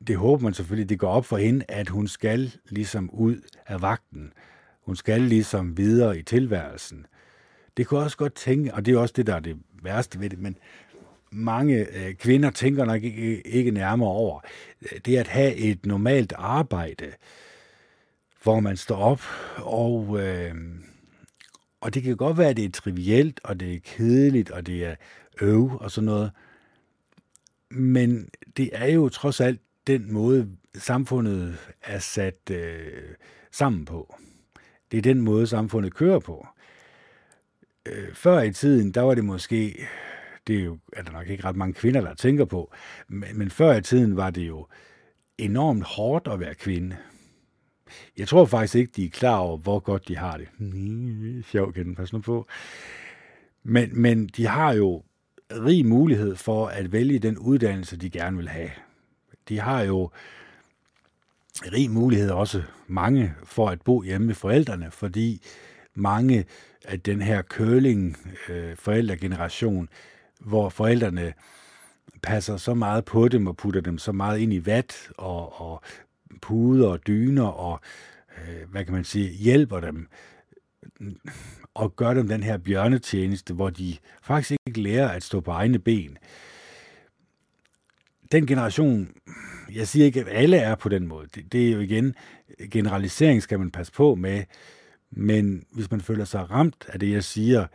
det 0.08 0.18
håber 0.18 0.44
man 0.44 0.54
selvfølgelig, 0.54 0.90
det 0.90 1.00
går 1.00 1.10
op 1.10 1.26
for 1.26 1.38
hende, 1.38 1.66
at 1.68 1.90
hun 1.90 2.08
skal 2.08 2.52
ligesom 2.70 3.10
ud 3.10 3.42
af 3.66 3.82
vagten. 3.82 4.34
Hun 4.86 4.96
skal 4.96 5.22
ligesom 5.22 5.78
videre 5.78 6.20
i 6.20 6.24
tilværelsen. 6.24 7.06
Det 7.78 7.88
kunne 7.88 8.00
også 8.00 8.18
godt 8.18 8.36
tænke, 8.36 8.74
og 8.74 8.86
det 8.86 8.94
er 8.94 9.00
også 9.00 9.14
det, 9.18 9.28
der 9.28 9.36
er 9.36 9.40
det 9.40 9.58
værste 9.84 10.20
ved 10.20 10.30
det, 10.30 10.40
men 10.40 10.58
mange 11.32 11.88
øh, 12.06 12.16
kvinder 12.16 12.52
tænker 12.52 12.86
nok 12.86 13.04
ikke, 13.04 13.48
ikke 13.48 13.72
nærmere 13.72 14.10
over, 14.10 14.40
øh, 14.82 15.00
det 15.06 15.18
at 15.18 15.28
have 15.28 15.56
et 15.56 15.86
normalt 15.86 16.34
arbejde, 16.38 17.14
hvor 18.44 18.60
man 18.60 18.78
står 18.78 18.96
op, 18.96 19.22
og, 19.58 20.20
øh, 20.22 20.56
og 21.82 21.94
det 21.94 22.04
kan 22.04 22.18
godt 22.18 22.38
være, 22.38 22.50
at 22.50 22.58
det 22.58 22.66
er 22.66 22.72
trivielt, 22.72 23.40
og 23.44 23.60
det 23.60 23.74
er 23.74 23.80
kedeligt, 23.80 24.52
og 24.52 24.68
det 24.68 24.86
er 24.86 24.96
øv 25.42 25.72
og 25.82 25.92
sådan 25.92 26.06
noget, 26.06 26.32
men 27.70 28.30
det 28.58 28.70
er 28.74 28.88
jo 28.88 29.10
trods 29.10 29.42
alt 29.42 29.62
den 29.88 30.14
måde, 30.14 30.50
samfundet 30.76 31.58
er 31.84 32.00
sat 32.00 32.52
øh, 32.52 33.16
sammen 33.52 33.86
på. 33.86 34.16
Det 34.94 34.98
er 34.98 35.14
den 35.14 35.22
måde, 35.22 35.48
samfundet 35.48 35.94
kører 35.94 36.20
på. 36.20 36.48
Øh, 37.86 38.14
før 38.14 38.42
i 38.42 38.54
tiden, 38.54 38.92
der 38.92 39.02
var 39.02 39.16
det 39.16 39.26
måske, 39.26 39.88
det 40.48 40.60
er 40.60 40.64
jo 40.64 40.78
er 40.94 41.02
der 41.04 41.12
nok 41.12 41.28
ikke 41.28 41.44
ret 41.44 41.56
mange 41.56 41.74
kvinder, 41.74 42.02
der 42.02 42.14
tænker 42.14 42.46
på, 42.46 42.74
men, 43.08 43.38
men 43.38 43.50
før 43.50 43.74
i 43.74 43.82
tiden 43.82 44.18
var 44.18 44.30
det 44.30 44.48
jo 44.48 44.68
enormt 45.38 45.84
hårdt 45.84 46.28
at 46.28 46.40
være 46.40 46.56
kvinde. 46.56 46.98
Jeg 48.18 48.28
tror 48.28 48.46
faktisk 48.46 48.76
ikke, 48.76 48.92
de 48.96 49.06
er 49.06 49.10
klar 49.10 49.38
over, 49.38 49.58
hvor 49.58 49.80
godt 49.80 50.08
de 50.08 50.18
har 50.18 50.38
det. 50.38 50.48
Sjov, 51.46 51.74
kan 51.74 51.86
den 51.86 51.96
passe 51.96 52.16
nu 52.16 52.22
på. 52.22 52.48
Men, 53.64 54.02
men 54.02 54.28
de 54.28 54.48
har 54.48 54.74
jo 54.74 55.04
rig 55.52 55.86
mulighed 55.86 56.36
for 56.36 56.68
at 56.68 56.92
vælge 56.92 57.20
den 57.20 57.38
uddannelse, 57.38 57.98
de 57.98 58.10
gerne 58.10 58.38
vil 58.38 58.50
have. 58.50 58.72
De 59.50 59.60
har 59.60 59.82
jo 59.82 60.10
rig 61.62 61.92
mulighed 61.92 62.30
også 62.30 62.64
mange 62.88 63.34
for 63.44 63.70
at 63.70 63.82
bo 63.82 64.04
hjemme 64.04 64.28
med 64.28 64.36
forældrene, 64.36 64.92
fordi 64.92 65.42
mange 65.96 66.46
af 66.86 67.00
den 67.02 67.22
her 67.22 67.42
curling 67.42 68.18
øh, 68.50 68.76
forældregeneration, 68.76 69.90
hvor 70.40 70.70
forældrene 70.70 71.34
passer 72.24 72.58
så 72.58 72.74
meget 72.74 73.06
på 73.06 73.28
dem 73.28 73.48
og 73.48 73.58
putter 73.58 73.82
dem 73.82 73.98
så 73.98 74.12
meget 74.12 74.40
ind 74.40 74.54
i 74.54 74.66
vat 74.66 75.10
og, 75.18 75.62
og 75.62 75.82
puder 76.42 76.88
og 76.88 77.08
dyner 77.08 77.46
og, 77.46 77.80
øh, 78.38 78.70
hvad 78.72 78.86
kan 78.86 78.94
man 78.94 79.04
sige, 79.04 79.30
hjælper 79.30 79.80
dem 79.80 80.08
og 81.74 81.96
gør 81.96 82.14
dem 82.14 82.28
den 82.28 82.44
her 82.44 82.58
bjørnetjeneste, 82.58 83.54
hvor 83.54 83.70
de 83.70 83.98
faktisk 84.24 84.60
ikke 84.68 84.82
lærer 84.82 85.10
at 85.10 85.24
stå 85.24 85.40
på 85.40 85.52
egne 85.52 85.80
ben. 85.80 86.18
Den 88.34 88.48
generation, 88.48 89.10
jeg 89.74 89.88
siger 89.88 90.06
ikke, 90.06 90.20
at 90.20 90.28
alle 90.30 90.58
er 90.58 90.76
på 90.76 90.90
den 90.90 91.08
måde. 91.08 91.28
Det, 91.36 91.52
det 91.52 91.68
er 91.68 91.72
jo 91.72 91.80
igen, 91.80 92.16
generalisering 92.72 93.44
skal 93.44 93.60
man 93.60 93.72
passe 93.72 93.94
på 93.94 94.16
med, 94.16 94.44
men 95.12 95.66
hvis 95.72 95.92
man 95.92 96.02
føler 96.02 96.26
sig 96.26 96.52
ramt 96.52 96.86
af 96.88 97.00
det, 97.00 97.12
jeg 97.12 97.24
siger, 97.24 97.68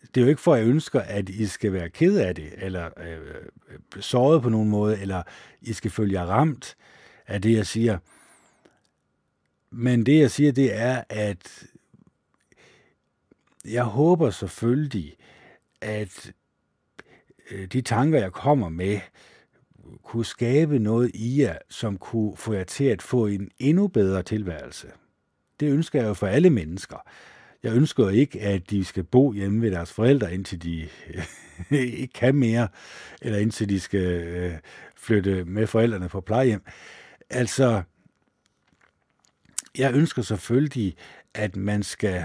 det 0.00 0.16
er 0.16 0.20
jo 0.20 0.26
ikke 0.26 0.40
for, 0.40 0.54
at 0.54 0.60
jeg 0.60 0.68
ønsker, 0.68 1.00
at 1.00 1.28
I 1.28 1.46
skal 1.46 1.72
være 1.72 1.90
ked 1.90 2.18
af 2.18 2.34
det, 2.34 2.52
eller 2.56 2.90
øh, 3.00 4.00
såret 4.00 4.42
på 4.42 4.48
nogen 4.48 4.68
måde, 4.68 5.00
eller 5.00 5.22
I 5.60 5.72
skal 5.72 5.90
føle 5.90 6.12
jer 6.12 6.24
ramt 6.24 6.76
af 7.26 7.42
det, 7.42 7.52
jeg 7.52 7.66
siger. 7.66 7.98
Men 9.70 10.06
det, 10.06 10.20
jeg 10.20 10.30
siger, 10.30 10.52
det 10.52 10.74
er, 10.74 11.02
at 11.08 11.66
jeg 13.64 13.84
håber 13.84 14.30
selvfølgelig, 14.30 15.16
at 15.80 16.32
Øh, 17.50 17.66
de 17.66 17.80
tanker, 17.80 18.18
jeg 18.18 18.32
kommer 18.32 18.68
med, 18.68 19.00
kunne 20.02 20.24
skabe 20.24 20.78
noget 20.78 21.10
i 21.14 21.42
jer, 21.42 21.58
som 21.70 21.98
kunne 21.98 22.36
få 22.36 22.52
jer 22.52 22.64
til 22.64 22.84
at 22.84 23.02
få 23.02 23.26
en 23.26 23.50
endnu 23.58 23.88
bedre 23.88 24.22
tilværelse. 24.22 24.88
Det 25.60 25.70
ønsker 25.72 26.00
jeg 26.00 26.08
jo 26.08 26.14
for 26.14 26.26
alle 26.26 26.50
mennesker. 26.50 26.96
Jeg 27.62 27.72
ønsker 27.72 28.08
ikke, 28.08 28.40
at 28.40 28.70
de 28.70 28.84
skal 28.84 29.04
bo 29.04 29.32
hjemme 29.32 29.62
ved 29.62 29.70
deres 29.70 29.92
forældre, 29.92 30.34
indtil 30.34 30.62
de 30.62 30.88
øh, 31.14 31.24
ikke 32.00 32.12
kan 32.12 32.34
mere, 32.34 32.68
eller 33.22 33.38
indtil 33.38 33.68
de 33.68 33.80
skal 33.80 34.26
øh, 34.26 34.52
flytte 34.96 35.44
med 35.44 35.66
forældrene 35.66 36.08
på 36.08 36.20
plejehjem. 36.20 36.62
Altså, 37.30 37.82
jeg 39.78 39.94
ønsker 39.94 40.22
selvfølgelig, 40.22 40.96
at 41.34 41.56
man 41.56 41.82
skal 41.82 42.24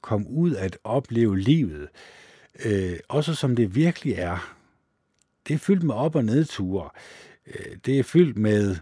komme 0.00 0.30
ud 0.30 0.54
at 0.54 0.78
opleve 0.84 1.38
livet, 1.38 1.88
øh, 2.64 2.98
også 3.08 3.34
som 3.34 3.56
det 3.56 3.74
virkelig 3.74 4.14
er. 4.14 4.56
Det 5.48 5.54
er 5.54 5.58
fyldt 5.58 5.82
med 5.82 5.94
op- 5.94 6.14
og 6.14 6.24
nedture. 6.24 6.90
Øh, 7.46 7.76
det 7.86 7.98
er 7.98 8.02
fyldt 8.02 8.38
med 8.38 8.76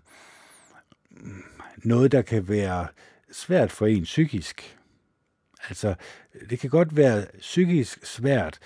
mm, 1.11 1.43
noget, 1.77 2.13
der 2.13 2.23
kan 2.23 2.49
være 2.49 2.87
svært 3.33 3.73
for 3.73 3.87
en 3.87 4.03
psykisk. 4.03 4.77
Altså, 5.69 5.95
det 6.51 6.59
kan 6.59 6.71
godt 6.71 6.97
være 6.97 7.27
psykisk 7.39 8.07
svært 8.07 8.59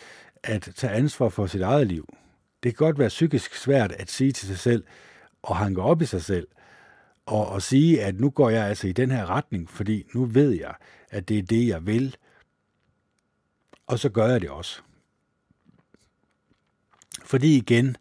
at 0.42 0.72
tage 0.76 0.92
ansvar 0.92 1.28
for 1.28 1.46
sit 1.46 1.60
eget 1.60 1.86
liv. 1.86 2.14
Det 2.62 2.76
kan 2.76 2.86
godt 2.86 2.98
være 2.98 3.08
psykisk 3.08 3.54
svært 3.54 3.92
at 3.92 4.10
sige 4.10 4.32
til 4.32 4.48
sig 4.48 4.58
selv 4.58 4.84
og 5.42 5.56
hanke 5.56 5.82
op 5.82 6.02
i 6.02 6.06
sig 6.06 6.22
selv, 6.22 6.48
og, 7.26 7.48
og 7.48 7.62
sige, 7.62 8.02
at 8.02 8.20
nu 8.20 8.30
går 8.30 8.50
jeg 8.50 8.66
altså 8.66 8.88
i 8.88 8.92
den 8.92 9.10
her 9.10 9.26
retning, 9.26 9.70
fordi 9.70 10.06
nu 10.14 10.24
ved 10.24 10.50
jeg, 10.50 10.74
at 11.10 11.28
det 11.28 11.38
er 11.38 11.42
det, 11.42 11.68
jeg 11.68 11.86
vil, 11.86 12.16
og 13.86 13.98
så 13.98 14.08
gør 14.08 14.26
jeg 14.26 14.40
det 14.40 14.50
også. 14.50 14.82
Fordi 17.34 17.56
igen, 17.56 17.96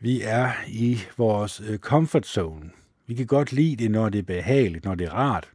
vi 0.00 0.22
er 0.22 0.52
i 0.68 0.98
vores 1.16 1.60
øh, 1.60 1.78
comfort 1.78 2.26
zone. 2.26 2.70
Vi 3.06 3.14
kan 3.14 3.26
godt 3.26 3.52
lide 3.52 3.76
det, 3.76 3.90
når 3.90 4.08
det 4.08 4.18
er 4.18 4.22
behageligt, 4.22 4.84
når 4.84 4.94
det 4.94 5.06
er 5.06 5.10
rart. 5.10 5.50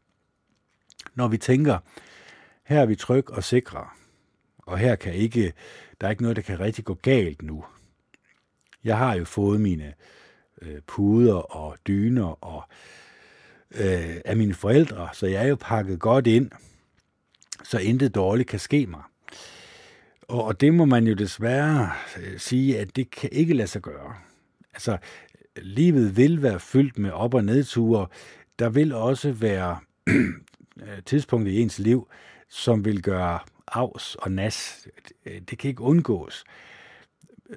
Når 1.16 1.28
vi 1.28 1.38
tænker, 1.38 1.78
her 2.63 2.82
er 2.82 2.86
vi 2.86 2.96
tryg 2.96 3.30
og 3.30 3.44
sikre, 3.44 3.88
og 4.58 4.78
her 4.78 4.96
kan 4.96 5.13
ikke, 5.13 5.54
der 6.02 6.08
er 6.08 6.12
ikke 6.12 6.22
noget, 6.22 6.36
der 6.36 6.42
kan 6.42 6.60
rigtig 6.60 6.86
gå 6.86 6.94
galt 6.94 7.42
nu. 7.42 7.66
Jeg 8.84 8.98
har 8.98 9.16
jo 9.16 9.26
fået 9.26 9.62
mine 9.62 9.94
øh, 10.62 10.82
puder 10.88 11.56
og 11.56 11.78
dyner 11.88 12.44
og 12.44 12.63
øh, 13.72 14.22
af 14.26 14.38
mine 14.38 14.54
forældre, 14.54 15.10
så 15.13 15.28
jeg 15.28 15.44
er 15.44 15.48
jo 15.48 15.58
pakket 15.60 16.00
godt 16.00 16.28
ind, 16.28 16.52
så 17.63 17.78
intet 17.78 18.16
dårligt 18.16 18.50
kan 18.50 18.60
ske 18.60 18.86
mig. 18.86 19.04
Og, 20.34 20.43
og 20.43 20.62
det 20.62 20.74
må 20.74 20.86
man 20.86 21.08
jo 21.08 21.13
desværre 21.13 21.91
øh, 22.19 22.39
sige, 22.39 22.80
at 22.80 22.96
det 22.96 23.12
kan 23.12 23.30
ikke 23.32 23.54
lade 23.54 23.67
sig 23.67 23.82
gøre. 23.82 24.15
Altså, 24.74 24.98
livet 25.56 26.17
vil 26.17 26.41
være 26.41 26.60
fyldt 26.60 27.00
med 27.00 27.12
op- 27.12 27.34
og 27.34 27.43
nedture. 27.43 28.08
Der 28.60 28.69
vil 28.69 28.93
også 28.93 29.32
være 29.32 29.80
øh, 30.84 31.04
tidspunkter 31.06 31.52
i 31.52 31.60
ens 31.60 31.80
liv, 31.80 32.08
som 32.50 32.86
vil 32.86 33.02
gøre 33.02 33.39
afs 33.67 34.15
og 34.15 34.32
nas. 34.32 34.88
Øh, 35.26 35.41
det 35.50 35.58
kan 35.58 35.69
ikke 35.69 35.82
undgås. 35.82 36.43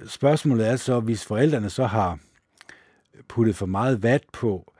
Spørgsmålet 0.06 0.68
er 0.68 0.76
så, 0.76 1.00
hvis 1.00 1.24
forældrene 1.24 1.70
så 1.70 1.86
har 1.86 2.18
puttet 3.28 3.56
for 3.56 3.66
meget 3.66 4.02
vat 4.02 4.24
på, 4.32 4.72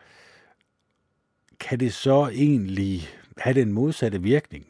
kan 1.61 1.81
det 1.81 1.95
så 1.95 2.29
egentlig 2.29 3.09
have 3.37 3.55
den 3.55 3.73
modsatte 3.73 4.23
virkning, 4.23 4.67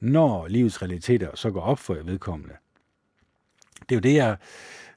når 0.00 0.48
livets 0.48 0.82
realiteter 0.82 1.30
så 1.34 1.50
går 1.50 1.60
op 1.60 1.78
for 1.78 1.94
vedkommende? 1.94 2.54
Det 3.80 3.92
er 3.92 3.96
jo 3.96 4.00
det, 4.00 4.14
jeg 4.14 4.36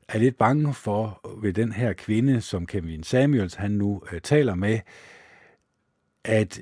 er 0.08 0.20
lidt 0.20 0.38
bange 0.38 0.74
for 0.74 1.30
ved 1.42 1.54
den 1.54 1.72
her 1.72 1.94
kvinde, 1.94 2.42
som 2.42 2.65
Kevin 2.65 3.04
Samuels 3.04 3.54
han 3.54 3.72
nu 3.72 4.02
øh, 4.12 4.22
taler 4.22 4.56
med, 4.56 4.80
at 6.24 6.62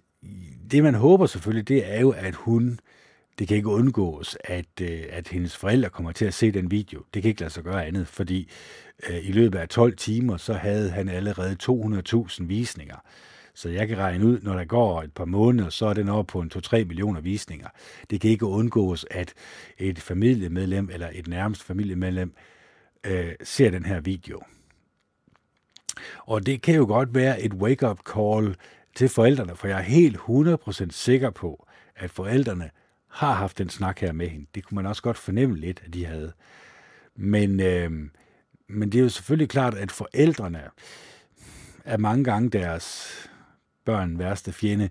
det 0.71 0.84
man 0.84 0.95
håber 0.95 1.25
selvfølgelig, 1.25 1.67
det 1.67 1.93
er 1.93 2.01
jo, 2.01 2.10
at 2.10 2.36
hun, 2.36 2.80
det 3.39 3.47
kan 3.47 3.58
ikke 3.58 3.69
undgås, 3.69 4.38
at, 4.43 4.82
øh, 4.82 5.03
at 5.10 5.27
hendes 5.27 5.58
forældre 5.58 5.89
kommer 5.89 6.12
til 6.12 6.25
at 6.25 6.34
se 6.34 6.51
den 6.51 6.71
video. 6.71 7.03
Det 7.13 7.21
kan 7.21 7.30
ikke 7.30 7.41
lade 7.41 7.53
sig 7.53 7.63
gøre 7.63 7.86
andet, 7.86 8.08
fordi 8.08 8.49
øh, 9.10 9.27
i 9.27 9.32
løbet 9.32 9.60
af 9.60 9.69
12 9.69 9.95
timer, 9.95 10.38
så 10.38 10.53
havde 10.53 10.89
han 10.89 11.10
allerede 11.10 11.58
200.000 11.63 12.43
visninger. 12.45 12.97
Så 13.57 13.69
jeg 13.69 13.87
kan 13.87 13.97
regne 13.97 14.25
ud, 14.25 14.39
når 14.41 14.53
der 14.53 14.65
går 14.65 15.01
et 15.01 15.13
par 15.13 15.25
måneder, 15.25 15.69
så 15.69 15.85
er 15.85 15.93
den 15.93 16.09
oppe 16.09 16.31
på 16.31 16.41
en 16.41 16.51
2-3 16.55 16.85
millioner 16.85 17.21
visninger. 17.21 17.67
Det 18.09 18.21
kan 18.21 18.31
ikke 18.31 18.45
undgås, 18.45 19.05
at 19.11 19.33
et 19.77 19.99
familiemedlem 19.99 20.89
eller 20.93 21.09
et 21.13 21.27
nærmest 21.27 21.63
familiemedlem 21.63 22.33
øh, 23.03 23.31
ser 23.43 23.71
den 23.71 23.85
her 23.85 23.99
video. 23.99 24.41
Og 26.19 26.45
det 26.45 26.61
kan 26.61 26.75
jo 26.75 26.85
godt 26.85 27.15
være 27.15 27.41
et 27.41 27.53
wake-up 27.53 27.99
call 28.15 28.55
til 28.95 29.09
forældrene, 29.09 29.55
for 29.55 29.67
jeg 29.67 29.77
er 29.77 29.83
helt 29.83 30.17
100% 30.17 30.87
sikker 30.91 31.29
på, 31.29 31.67
at 31.95 32.11
forældrene 32.11 32.69
har 33.07 33.33
haft 33.33 33.57
den 33.57 33.69
snak 33.69 33.99
her 33.99 34.11
med 34.11 34.27
hende. 34.27 34.45
Det 34.55 34.65
kunne 34.65 34.75
man 34.75 34.85
også 34.85 35.01
godt 35.01 35.17
fornemme 35.17 35.57
lidt, 35.57 35.81
at 35.85 35.93
de 35.93 36.05
havde. 36.05 36.33
Men, 37.15 37.59
øh, 37.59 37.91
men 38.67 38.91
det 38.91 38.95
er 38.95 39.03
jo 39.03 39.09
selvfølgelig 39.09 39.49
klart, 39.49 39.73
at 39.73 39.91
forældrene 39.91 40.63
er 41.85 41.97
mange 41.97 42.23
gange 42.23 42.49
deres 42.49 43.27
børn 43.88 44.19
værste 44.19 44.52
fjende, 44.52 44.89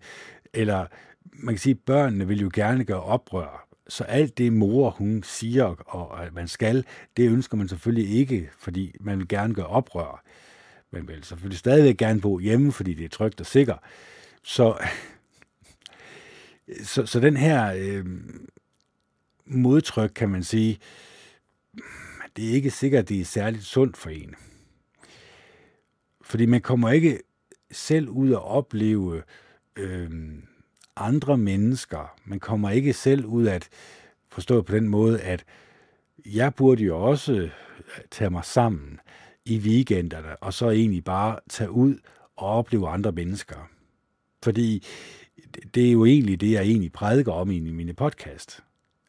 eller 0.53 0.87
man 1.33 1.55
kan 1.55 1.59
sige, 1.59 1.73
at 1.73 1.81
børnene 1.87 2.29
vil 2.29 2.41
jo 2.41 2.51
gerne 2.55 2.85
gøre 2.85 3.03
oprør. 3.03 3.69
Så 3.89 4.05
alt 4.05 4.39
det 4.39 4.53
mor, 4.53 4.91
hun 4.91 5.23
siger, 5.23 5.65
og 5.65 6.25
at 6.27 6.35
man 6.35 6.49
skal, 6.49 6.85
det 7.17 7.31
ønsker 7.31 7.57
man 7.57 7.69
selvfølgelig 7.69 8.11
ikke, 8.11 8.51
fordi 8.59 8.95
man 9.01 9.19
vil 9.19 9.29
gerne 9.29 9.55
gøre 9.55 9.67
oprør. 9.67 10.23
Man 10.91 11.09
vil 11.09 11.25
selvfølgelig 11.25 11.59
stadigvæk 11.59 11.97
gerne 11.97 12.21
bo 12.21 12.39
hjemme, 12.39 12.73
fordi 12.73 12.95
det 12.95 13.05
er 13.05 13.09
trygt 13.09 13.41
og 13.41 13.47
sikkert. 13.47 13.79
Så, 14.43 14.79
så, 16.93 17.07
så 17.07 17.21
den 17.21 17.37
her 17.37 17.75
øh, 17.77 18.07
modtryk, 19.47 20.11
kan 20.15 20.29
man 20.29 20.45
sige, 20.45 20.79
det 22.37 22.49
er 22.49 22.53
ikke 22.53 22.71
sikkert, 22.71 23.03
at 23.03 23.09
det 23.09 23.21
er 23.21 23.25
særligt 23.25 23.65
sundt 23.65 23.97
for 23.97 24.11
en. 24.11 24.35
Fordi 26.23 26.47
man 26.47 26.61
kommer 26.61 26.91
ikke 26.91 27.21
selv 27.71 28.09
ud 28.09 28.31
og 28.31 28.45
opleve 28.45 29.23
øh, 29.77 30.11
andre 30.97 31.39
mennesker. 31.39 32.15
Man 32.25 32.41
kommer 32.41 32.71
ikke 32.71 32.93
selv 32.93 33.25
ud 33.25 33.47
at 33.47 33.69
forstå 34.29 34.63
på 34.63 34.75
den 34.75 34.89
måde, 34.89 35.21
at 35.21 35.45
jeg 36.27 36.55
burde 36.55 36.85
jo 36.85 37.03
også 37.03 37.49
tage 38.11 38.31
mig 38.31 38.45
sammen 38.45 39.01
i 39.45 39.59
weekenderne, 39.59 40.37
og 40.37 40.55
så 40.55 40.71
egentlig 40.71 41.05
bare 41.05 41.39
tage 41.49 41.71
ud 41.71 41.99
og 42.37 42.49
opleve 42.49 42.89
andre 42.89 43.13
mennesker. 43.13 43.69
Fordi 44.43 44.87
det 45.75 45.89
er 45.89 45.93
jo 45.93 46.05
egentlig 46.05 46.41
det, 46.41 46.51
jeg 46.51 46.63
egentlig 46.63 46.93
prædiker 46.93 47.33
om 47.33 47.51
i 47.51 47.61
mine 47.61 47.93
podcast. 47.95 48.63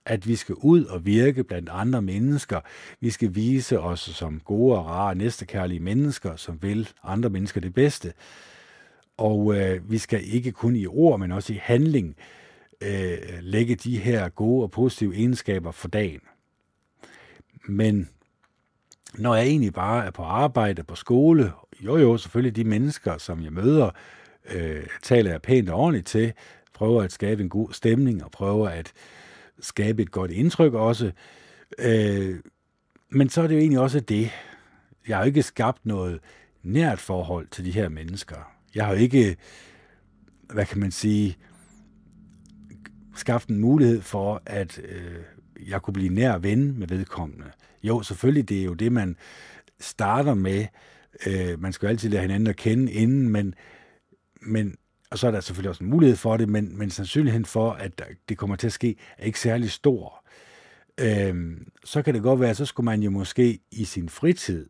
At 0.10 0.28
vi 0.28 0.36
skal 0.36 0.56
ud 0.56 0.86
og 0.86 1.06
virke 1.06 1.44
blandt 1.44 1.70
andre 1.72 2.02
mennesker. 2.02 2.60
Vi 3.00 3.10
skal 3.10 3.36
vise 3.36 3.80
os 3.80 4.00
som 4.00 4.42
gode 4.46 4.78
og 4.78 4.86
rare, 4.86 5.16
næstekærlige 5.16 5.80
mennesker, 5.80 6.36
som 6.36 6.60
vil 6.62 6.90
andre 7.04 7.30
mennesker 7.30 7.62
det 7.62 7.74
bedste. 7.74 8.14
Og 9.18 9.56
øh, 9.56 9.92
vi 9.92 9.98
skal 9.98 10.34
ikke 10.34 10.52
kun 10.52 10.76
i 10.76 10.86
ord, 10.86 11.20
men 11.20 11.32
også 11.32 11.54
i 11.54 11.60
handling 11.62 12.16
øh, 12.82 13.18
lægge 13.42 13.76
de 13.76 13.98
her 13.98 14.30
gode 14.30 14.64
og 14.64 14.72
positive 14.72 15.16
egenskaber 15.16 15.72
for 15.72 15.88
dagen. 15.88 16.22
Men 17.68 18.10
når 19.18 19.36
jeg 19.36 19.46
egentlig 19.46 19.74
bare 19.74 20.06
er 20.06 20.12
på 20.12 20.24
arbejde, 20.24 20.84
på 20.84 20.96
skole, 20.96 21.52
jo 21.80 21.98
jo, 21.98 22.18
selvfølgelig 22.18 22.56
de 22.56 22.64
mennesker, 22.64 23.18
som 23.18 23.44
jeg 23.44 23.54
møder, 23.54 23.90
øh, 24.54 24.88
taler 25.02 25.32
jeg 25.32 25.42
pænt 25.42 25.70
og 25.70 25.80
ordentligt 25.80 26.08
til, 26.08 26.34
prøver 26.74 27.04
at 27.04 27.12
skabe 27.12 27.44
en 27.44 27.50
god 27.50 27.74
stemning, 27.74 28.24
og 28.24 28.32
prøver 28.32 28.70
at 28.70 28.94
skabe 29.60 30.02
et 30.02 30.12
godt 30.12 30.32
indtryk 30.32 30.74
også. 30.74 31.12
Øh, 31.80 32.36
men 33.10 33.30
så 33.30 33.42
er 33.42 33.48
det 33.48 33.56
jo 33.56 33.60
egentlig 33.60 33.80
også 33.80 34.00
det. 34.00 34.32
Jeg 35.08 35.18
har 35.18 35.24
jo 35.24 35.28
ikke 35.28 35.44
skabt 35.44 35.86
noget 35.86 36.20
nært 36.64 37.00
forhold 37.00 37.48
til 37.48 37.66
de 37.66 37.72
her 37.72 37.90
mennesker. 37.90 38.36
Jeg 38.76 38.86
har 38.86 38.94
jo 38.94 39.00
ikke, 39.00 39.38
hvad 40.54 40.66
kan 40.66 40.80
man 40.80 40.92
sige, 40.92 41.38
skabt 43.16 43.48
en 43.48 43.60
mulighed 43.60 44.02
for, 44.02 44.42
at 44.46 44.80
øh, 44.80 45.22
jeg 45.70 45.82
kunne 45.82 45.94
blive 45.94 46.14
nær 46.14 46.38
ven 46.38 46.80
med 46.80 46.88
vedkommende. 46.88 47.46
Jo, 47.84 48.02
selvfølgelig, 48.02 48.50
det 48.50 48.60
er 48.60 48.64
jo 48.64 48.74
det, 48.74 48.92
man 48.92 49.16
starter 49.80 50.34
med. 50.34 50.66
Øh, 51.28 51.62
man 51.62 51.74
skal 51.74 51.88
jo 51.88 51.90
altid 51.90 52.10
lære 52.10 52.22
hinanden 52.22 52.48
at 52.48 52.56
kende 52.56 52.92
inden, 52.92 53.30
men, 53.30 53.56
men 54.42 54.76
og 55.12 55.20
så 55.20 55.28
er 55.28 55.32
der 55.32 55.40
selvfølgelig 55.40 55.70
også 55.70 55.84
en 55.84 55.90
mulighed 55.90 56.18
for 56.18 56.38
det, 56.38 56.50
men, 56.50 56.78
men 56.78 56.90
sandsynligheden 56.90 57.46
for, 57.46 57.72
at 57.72 58.02
det 58.30 58.38
kommer 58.38 58.56
til 58.56 58.68
at 58.68 58.74
ske, 58.74 58.96
er 59.18 59.26
ikke 59.26 59.40
særlig 59.40 59.72
stor. 59.72 60.24
Øhm, 60.98 61.72
så 61.84 62.02
kan 62.02 62.14
det 62.14 62.24
godt 62.24 62.40
være, 62.40 62.50
at 62.50 62.58
så 62.58 62.66
skulle 62.66 62.86
man 62.86 63.04
jo 63.04 63.10
måske 63.10 63.60
i 63.72 63.86
sin 63.86 64.10
fritid 64.10 64.70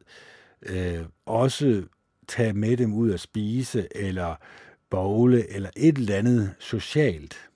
øh, 0.62 1.06
også 1.26 1.84
tage 2.28 2.54
med 2.54 2.78
dem 2.78 2.94
ud 2.94 3.12
at 3.12 3.20
spise, 3.20 3.88
eller 3.96 4.36
bowle, 4.90 5.50
eller 5.50 5.70
et 5.78 5.98
eller 5.98 6.16
andet 6.16 6.56
socialt. 6.60 7.50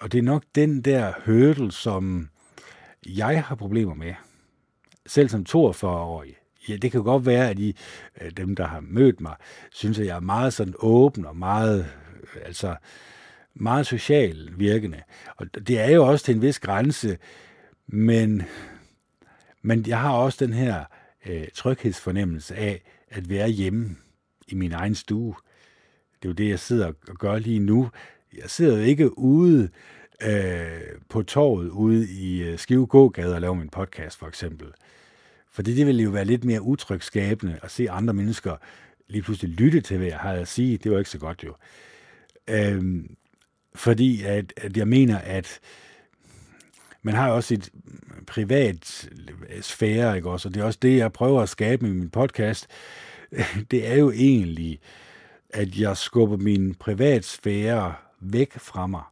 Og 0.00 0.12
det 0.12 0.18
er 0.18 0.22
nok 0.22 0.44
den 0.54 0.82
der 0.82 1.12
hurdle, 1.26 1.72
som 1.72 2.28
jeg 3.06 3.44
har 3.44 3.54
problemer 3.54 3.94
med. 3.94 4.14
Selv 5.06 5.28
som 5.28 5.46
42-årig. 5.48 6.36
Ja, 6.68 6.76
det 6.76 6.92
kan 6.92 7.02
godt 7.02 7.26
være, 7.26 7.50
at 7.50 7.58
I, 7.58 7.76
øh, 8.20 8.30
dem, 8.30 8.56
der 8.56 8.66
har 8.66 8.80
mødt 8.80 9.20
mig, 9.20 9.34
synes, 9.72 9.98
at 9.98 10.06
jeg 10.06 10.16
er 10.16 10.20
meget 10.20 10.52
sådan 10.52 10.74
åben 10.78 11.26
og 11.26 11.36
meget, 11.36 11.86
øh, 12.22 12.42
altså, 12.44 12.76
meget 13.54 13.86
social 13.86 14.50
virkende. 14.56 15.02
Og 15.36 15.46
det 15.68 15.80
er 15.80 15.90
jo 15.90 16.06
også 16.06 16.24
til 16.24 16.34
en 16.34 16.42
vis 16.42 16.58
grænse, 16.58 17.18
men, 17.86 18.42
men 19.62 19.86
jeg 19.86 20.00
har 20.00 20.12
også 20.12 20.46
den 20.46 20.54
her 20.54 20.84
øh, 21.26 21.48
tryghedsfornemmelse 21.54 22.54
af, 22.54 22.82
at 23.10 23.28
være 23.28 23.48
hjemme 23.48 23.96
i 24.48 24.54
min 24.54 24.72
egen 24.72 24.94
stue. 24.94 25.34
Det 26.22 26.24
er 26.24 26.28
jo 26.28 26.32
det, 26.32 26.48
jeg 26.48 26.58
sidder 26.58 26.86
og 26.86 27.16
gør 27.18 27.38
lige 27.38 27.58
nu. 27.58 27.90
Jeg 28.36 28.50
sidder 28.50 28.76
jo 28.76 28.82
ikke 28.82 29.18
ude 29.18 29.68
øh, 30.22 30.80
på 31.08 31.22
torvet 31.22 31.68
ude 31.68 32.08
i 32.08 32.42
øh, 32.42 32.58
Skive 32.58 32.86
Gågade 32.86 33.34
og 33.34 33.40
laver 33.40 33.54
min 33.54 33.68
podcast, 33.68 34.18
for 34.18 34.26
eksempel. 34.26 34.68
Fordi 35.56 35.74
det 35.74 35.86
ville 35.86 36.02
jo 36.02 36.10
være 36.10 36.24
lidt 36.24 36.44
mere 36.44 36.62
utrygskabende 36.62 37.58
at 37.62 37.70
se 37.70 37.90
andre 37.90 38.14
mennesker 38.14 38.56
lige 39.08 39.22
pludselig 39.22 39.50
lytte 39.50 39.80
til, 39.80 39.96
hvad 39.96 40.06
jeg 40.06 40.18
har 40.18 40.32
at 40.32 40.48
sige. 40.48 40.78
Det 40.78 40.92
var 40.92 40.98
ikke 40.98 41.10
så 41.10 41.18
godt 41.18 41.44
jo. 41.44 41.54
Øhm, 42.48 43.16
fordi 43.74 44.22
at, 44.22 44.52
at 44.56 44.76
jeg 44.76 44.88
mener, 44.88 45.18
at 45.18 45.60
man 47.02 47.14
har 47.14 47.30
også 47.30 47.54
et 47.54 47.70
privat 48.26 49.08
sfære, 49.60 50.16
ikke 50.16 50.30
også? 50.30 50.48
Og 50.48 50.54
det 50.54 50.60
er 50.60 50.64
også 50.64 50.78
det, 50.82 50.96
jeg 50.96 51.12
prøver 51.12 51.42
at 51.42 51.48
skabe 51.48 51.86
i 51.86 51.90
min 51.90 52.10
podcast. 52.10 52.66
Det 53.70 53.86
er 53.86 53.94
jo 53.94 54.10
egentlig, 54.10 54.80
at 55.50 55.78
jeg 55.78 55.96
skubber 55.96 56.36
min 56.36 56.74
privatsfære 56.74 57.94
væk 58.20 58.52
fra 58.52 58.86
mig. 58.86 59.02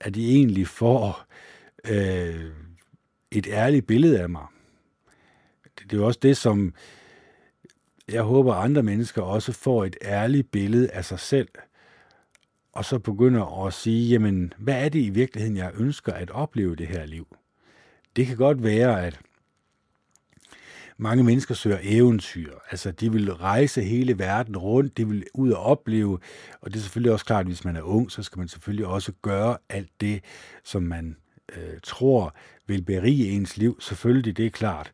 At 0.00 0.14
de 0.14 0.34
egentlig 0.34 0.68
får 0.68 1.26
øh, 1.84 2.50
et 3.30 3.46
ærligt 3.50 3.86
billede 3.86 4.20
af 4.20 4.28
mig 4.28 4.46
det 5.82 5.92
er 5.92 5.96
jo 5.96 6.06
også 6.06 6.20
det, 6.22 6.36
som 6.36 6.74
jeg 8.08 8.22
håber, 8.22 8.54
andre 8.54 8.82
mennesker 8.82 9.22
også 9.22 9.52
får 9.52 9.84
et 9.84 9.96
ærligt 10.02 10.50
billede 10.50 10.90
af 10.90 11.04
sig 11.04 11.20
selv, 11.20 11.48
og 12.72 12.84
så 12.84 12.98
begynder 12.98 13.66
at 13.66 13.74
sige, 13.74 14.08
jamen, 14.08 14.52
hvad 14.58 14.84
er 14.84 14.88
det 14.88 14.98
i 14.98 15.08
virkeligheden, 15.08 15.56
jeg 15.56 15.72
ønsker 15.74 16.12
at 16.12 16.30
opleve 16.30 16.76
det 16.76 16.86
her 16.86 17.06
liv? 17.06 17.36
Det 18.16 18.26
kan 18.26 18.36
godt 18.36 18.62
være, 18.62 19.06
at 19.06 19.20
mange 20.96 21.24
mennesker 21.24 21.54
søger 21.54 21.78
eventyr. 21.82 22.52
Altså, 22.70 22.90
de 22.90 23.12
vil 23.12 23.34
rejse 23.34 23.82
hele 23.82 24.18
verden 24.18 24.56
rundt, 24.56 24.96
de 24.96 25.08
vil 25.08 25.24
ud 25.34 25.50
og 25.50 25.62
opleve, 25.62 26.18
og 26.60 26.70
det 26.70 26.76
er 26.76 26.82
selvfølgelig 26.82 27.12
også 27.12 27.24
klart, 27.24 27.40
at 27.40 27.46
hvis 27.46 27.64
man 27.64 27.76
er 27.76 27.82
ung, 27.82 28.10
så 28.10 28.22
skal 28.22 28.38
man 28.38 28.48
selvfølgelig 28.48 28.86
også 28.86 29.12
gøre 29.22 29.58
alt 29.68 29.90
det, 30.00 30.24
som 30.64 30.82
man 30.82 31.16
øh, 31.56 31.80
tror 31.82 32.34
vil 32.66 32.82
berige 32.82 33.30
ens 33.30 33.56
liv. 33.56 33.80
Selvfølgelig, 33.80 34.36
det 34.36 34.46
er 34.46 34.50
klart. 34.50 34.92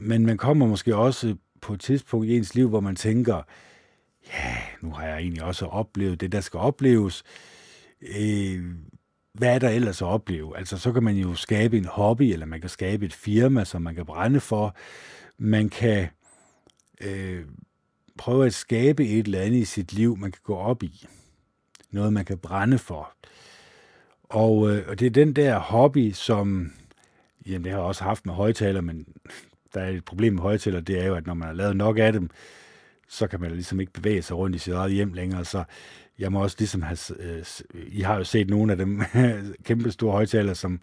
Men 0.00 0.26
man 0.26 0.38
kommer 0.38 0.66
måske 0.66 0.96
også 0.96 1.36
på 1.60 1.74
et 1.74 1.80
tidspunkt 1.80 2.26
i 2.26 2.36
ens 2.36 2.54
liv, 2.54 2.68
hvor 2.68 2.80
man 2.80 2.96
tænker, 2.96 3.42
ja, 4.26 4.56
nu 4.80 4.90
har 4.90 5.06
jeg 5.06 5.18
egentlig 5.18 5.42
også 5.42 5.66
oplevet 5.66 6.20
det, 6.20 6.32
der 6.32 6.40
skal 6.40 6.60
opleves. 6.60 7.22
Øh, 8.02 8.64
hvad 9.32 9.54
er 9.54 9.58
der 9.58 9.68
ellers 9.68 10.02
at 10.02 10.08
opleve? 10.08 10.58
Altså, 10.58 10.78
så 10.78 10.92
kan 10.92 11.02
man 11.02 11.16
jo 11.16 11.34
skabe 11.34 11.78
en 11.78 11.84
hobby, 11.84 12.22
eller 12.22 12.46
man 12.46 12.60
kan 12.60 12.70
skabe 12.70 13.06
et 13.06 13.14
firma, 13.14 13.64
som 13.64 13.82
man 13.82 13.94
kan 13.94 14.06
brænde 14.06 14.40
for. 14.40 14.76
Man 15.38 15.68
kan 15.68 16.08
øh, 17.00 17.44
prøve 18.18 18.46
at 18.46 18.54
skabe 18.54 19.06
et 19.06 19.26
eller 19.26 19.40
andet 19.40 19.58
i 19.58 19.64
sit 19.64 19.92
liv, 19.92 20.16
man 20.16 20.32
kan 20.32 20.40
gå 20.44 20.56
op 20.56 20.82
i. 20.82 21.06
Noget, 21.90 22.12
man 22.12 22.24
kan 22.24 22.38
brænde 22.38 22.78
for. 22.78 23.12
Og, 24.22 24.70
øh, 24.70 24.88
og 24.88 25.00
det 25.00 25.06
er 25.06 25.10
den 25.10 25.32
der 25.32 25.58
hobby, 25.58 26.12
som, 26.12 26.72
jamen 27.46 27.64
det 27.64 27.72
har 27.72 27.78
jeg 27.78 27.86
også 27.86 28.04
haft 28.04 28.26
med 28.26 28.34
højtaler, 28.34 28.80
men 28.80 29.06
der 29.76 29.82
er 29.82 29.90
et 29.90 30.04
problem 30.04 30.32
med 30.32 30.42
højtaler, 30.42 30.80
det 30.80 31.02
er 31.02 31.06
jo, 31.06 31.14
at 31.14 31.26
når 31.26 31.34
man 31.34 31.48
har 31.48 31.54
lavet 31.54 31.76
nok 31.76 31.98
af 31.98 32.12
dem, 32.12 32.30
så 33.08 33.26
kan 33.26 33.40
man 33.40 33.50
ligesom 33.50 33.80
ikke 33.80 33.92
bevæge 33.92 34.22
sig 34.22 34.36
rundt 34.36 34.56
i 34.56 34.58
sit 34.58 34.74
eget 34.74 34.92
hjem 34.92 35.12
længere. 35.12 35.44
Så 35.44 35.64
jeg 36.18 36.32
må 36.32 36.42
også 36.42 36.56
ligesom 36.58 36.82
have... 36.82 36.98
Øh, 37.18 37.44
I 37.74 38.00
har 38.00 38.16
jo 38.16 38.24
set 38.24 38.50
nogle 38.50 38.72
af 38.72 38.78
dem 38.78 39.02
kæmpe 39.64 39.90
store 39.90 40.12
højtaler, 40.12 40.54
som 40.54 40.80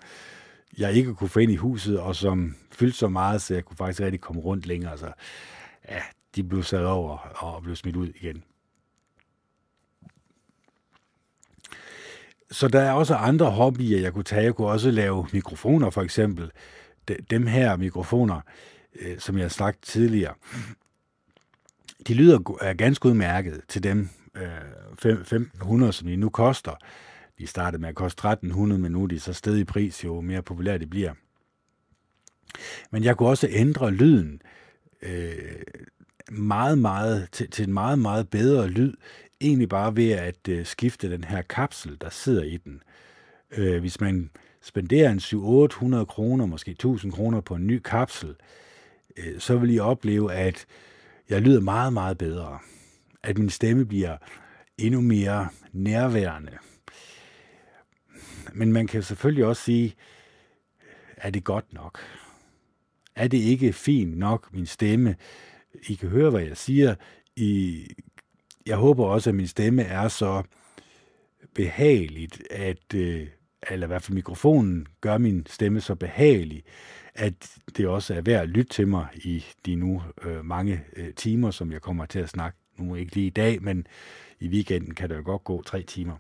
jeg 0.78 0.94
ikke 0.94 1.14
kunne 1.14 1.30
få 1.30 1.40
ind 1.40 1.52
i 1.52 1.56
huset, 1.56 2.00
og 2.00 2.16
som 2.16 2.56
fyldte 2.72 2.98
så 2.98 3.08
meget, 3.08 3.42
så 3.42 3.54
jeg 3.54 3.66
kunne 3.66 3.78
faktisk 3.78 4.02
rigtig 4.02 4.22
komme 4.22 4.42
rundt 4.42 4.66
længere. 4.66 4.98
Så 4.98 5.12
ja, 5.90 6.02
de 6.36 6.44
blev 6.44 6.64
sat 6.64 6.86
over 6.86 7.18
og 7.18 7.64
blev 7.64 7.76
smidt 7.76 7.96
ud 7.96 8.08
igen. 8.08 8.44
Så 12.52 12.68
der 12.68 12.80
er 12.80 12.92
også 12.92 13.16
andre 13.16 13.52
hobbyer, 13.52 14.00
jeg 14.00 14.14
kunne 14.14 14.24
tage. 14.24 14.44
Jeg 14.44 14.56
kunne 14.56 14.68
også 14.68 14.92
lave 14.92 15.28
mikrofoner, 15.34 15.90
for 15.90 16.02
eksempel. 16.02 16.52
De, 17.08 17.18
dem 17.30 17.48
her 17.48 17.76
mikrofoner, 17.76 18.36
øh, 18.36 18.73
Øh, 19.00 19.20
som 19.20 19.38
jeg 19.38 19.44
har 19.44 19.50
sagt 19.50 19.82
tidligere, 19.82 20.34
de 22.08 22.14
lyder 22.14 22.58
er 22.62 22.74
ganske 22.74 23.06
udmærket 23.06 23.62
til 23.68 23.84
dem, 23.84 24.10
øh, 24.36 24.48
1500, 24.92 25.94
som 25.94 26.08
de 26.08 26.16
nu 26.16 26.30
koster. 26.30 26.76
De 27.40 27.48
startede 27.48 27.82
med 27.82 27.90
at 27.90 27.96
koste 27.96 28.20
1300, 28.20 28.82
men 28.82 28.92
nu 28.92 29.04
er 29.04 29.08
de 29.08 29.20
så 29.20 29.34
stedet 29.34 29.60
i 29.60 29.64
pris, 29.64 30.04
jo 30.04 30.22
mere 30.22 30.42
populære 30.42 30.78
de 30.78 30.88
bliver. 30.88 31.14
Men 32.92 33.04
jeg 33.04 33.18
kunne 33.18 33.30
også 33.30 33.48
ændre 33.52 33.92
lyden 33.92 34.42
øh, 35.02 35.62
meget, 36.32 36.78
meget, 36.78 37.28
til, 37.32 37.50
til 37.50 37.68
en 37.68 37.74
meget, 37.74 38.00
meget 38.00 38.30
bedre 38.30 38.68
lyd, 38.68 38.94
egentlig 39.42 39.70
bare 39.70 39.96
ved 39.96 40.12
at 40.12 40.48
øh, 40.50 40.66
skifte 40.66 41.12
den 41.12 41.24
her 41.24 41.42
kapsel, 41.42 41.98
der 42.02 42.10
sidder 42.10 42.44
i 42.44 42.58
den. 42.58 42.82
Øh, 43.52 43.80
hvis 43.80 44.02
man 44.02 44.30
spenderer 44.62 45.12
en 45.12 45.20
700-800 46.00 46.06
kroner, 46.06 46.46
måske 46.46 46.72
1000 46.72 47.12
kroner 47.12 47.42
på 47.42 47.56
en 47.56 47.68
ny 47.68 47.80
kapsel, 47.80 48.30
øh, 48.30 48.36
Øh, 49.18 49.40
så 49.40 49.58
vil 49.58 49.74
I 49.74 49.80
opleve, 49.80 50.34
at 50.34 50.66
jeg 51.30 51.42
lyder 51.42 51.62
meget, 51.62 51.94
meget 51.94 52.18
bedre. 52.18 52.60
At 53.24 53.38
min 53.38 53.50
stemme 53.50 53.86
bliver 53.86 54.18
endnu 54.78 55.02
mere 55.02 55.50
nærværende. 55.72 56.58
Men 58.54 58.74
man 58.74 58.88
kan 58.88 59.04
selvfølgelig 59.04 59.46
også 59.46 59.64
sige, 59.64 59.96
er 61.18 61.30
det 61.30 61.44
godt 61.44 61.74
nok? 61.74 62.00
Er 63.16 63.28
det 63.28 63.38
ikke 63.38 63.74
fint 63.74 64.18
nok, 64.18 64.54
min 64.54 64.66
stemme? 64.66 65.16
I 65.90 65.94
kan 65.94 66.10
høre, 66.10 66.30
hvad 66.30 66.42
jeg 66.42 66.58
siger. 66.58 66.96
I, 67.36 67.86
jeg 68.66 68.78
håber 68.78 69.06
også, 69.06 69.30
at 69.30 69.36
min 69.36 69.48
stemme 69.48 69.84
er 69.84 70.08
så 70.08 70.44
behageligt, 71.54 72.42
at, 72.52 72.94
øh, 72.96 73.28
eller 73.70 73.88
i 73.88 73.90
hvert 73.90 74.04
fald 74.04 74.16
mikrofonen 74.16 74.88
gør 75.02 75.18
min 75.18 75.46
stemme 75.50 75.82
så 75.82 75.96
behagelig, 75.96 76.64
at 77.16 77.58
det 77.78 77.88
også 77.88 78.14
er 78.14 78.22
værd 78.22 78.42
at 78.42 78.50
lytte 78.50 78.74
til 78.74 78.88
mig 78.88 79.08
i 79.16 79.46
de 79.66 79.76
nu 79.76 80.02
øh, 80.24 80.46
mange 80.46 80.84
øh, 80.96 81.14
timer, 81.14 81.52
som 81.52 81.72
jeg 81.72 81.82
kommer 81.82 82.06
til 82.06 82.20
at 82.20 82.30
snakke. 82.30 82.58
Nu 82.78 82.96
ikke 82.96 83.16
lige 83.16 83.28
i 83.28 83.30
dag, 83.30 83.64
men 83.64 83.88
i 84.40 84.48
weekenden 84.48 84.96
kan 84.96 85.10
det 85.10 85.16
jo 85.18 85.22
godt 85.26 85.44
gå 85.44 85.62
tre 85.62 85.82
timer. 85.82 86.16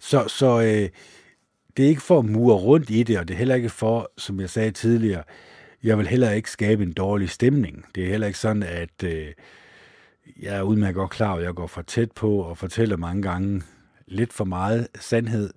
Så, 0.00 0.28
så 0.28 0.60
øh, 0.60 0.88
det 1.76 1.84
er 1.84 1.88
ikke 1.88 2.02
for 2.02 2.18
at 2.18 2.24
mure 2.24 2.56
rundt 2.56 2.90
i 2.90 3.02
det, 3.02 3.18
og 3.18 3.28
det 3.28 3.34
er 3.34 3.38
heller 3.38 3.54
ikke 3.54 3.68
for, 3.68 4.10
som 4.18 4.40
jeg 4.40 4.50
sagde 4.50 4.70
tidligere, 4.70 5.22
jeg 5.82 5.98
vil 5.98 6.06
heller 6.06 6.30
ikke 6.30 6.50
skabe 6.50 6.82
en 6.82 6.92
dårlig 6.92 7.30
stemning. 7.30 7.84
Det 7.94 8.04
er 8.04 8.08
heller 8.08 8.26
ikke 8.26 8.38
sådan, 8.38 8.62
at 8.62 9.02
øh, 9.04 9.26
jeg 10.42 10.56
er 10.56 10.62
udmærket 10.62 10.94
godt 10.94 11.10
klar, 11.10 11.34
at 11.34 11.44
jeg 11.44 11.54
går 11.54 11.66
for 11.66 11.82
tæt 11.82 12.12
på 12.12 12.36
og 12.36 12.58
fortæller 12.58 12.96
mange 12.96 13.22
gange 13.22 13.62
lidt 14.06 14.32
for 14.32 14.44
meget 14.44 14.88
sandhed. 15.00 15.50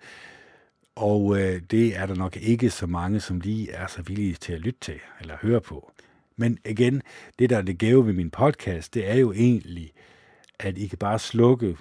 Og 0.96 1.40
øh, 1.40 1.62
det 1.72 1.98
er 1.98 2.06
der 2.06 2.16
nok 2.16 2.38
ikke 2.38 2.70
så 2.70 2.88
mange, 2.88 3.20
som 3.20 3.40
lige 3.40 3.72
er 3.72 3.88
så 3.88 4.02
villige 4.02 4.34
til 4.34 4.54
at 4.54 4.60
lytte 4.60 4.80
til 4.80 5.00
eller 5.22 5.38
høre 5.42 5.62
på. 5.62 5.92
Men 6.38 6.58
igen, 6.66 7.02
det 7.40 7.50
der 7.50 7.58
er 7.58 7.62
det 7.62 7.78
gave 7.78 8.06
ved 8.06 8.14
min 8.14 8.30
podcast, 8.30 8.94
det 8.94 9.10
er 9.10 9.16
jo 9.16 9.32
egentlig, 9.32 9.92
at 10.60 10.78
I 10.78 10.88
kan 10.88 10.98
bare 10.98 11.20
slukke, 11.20 11.78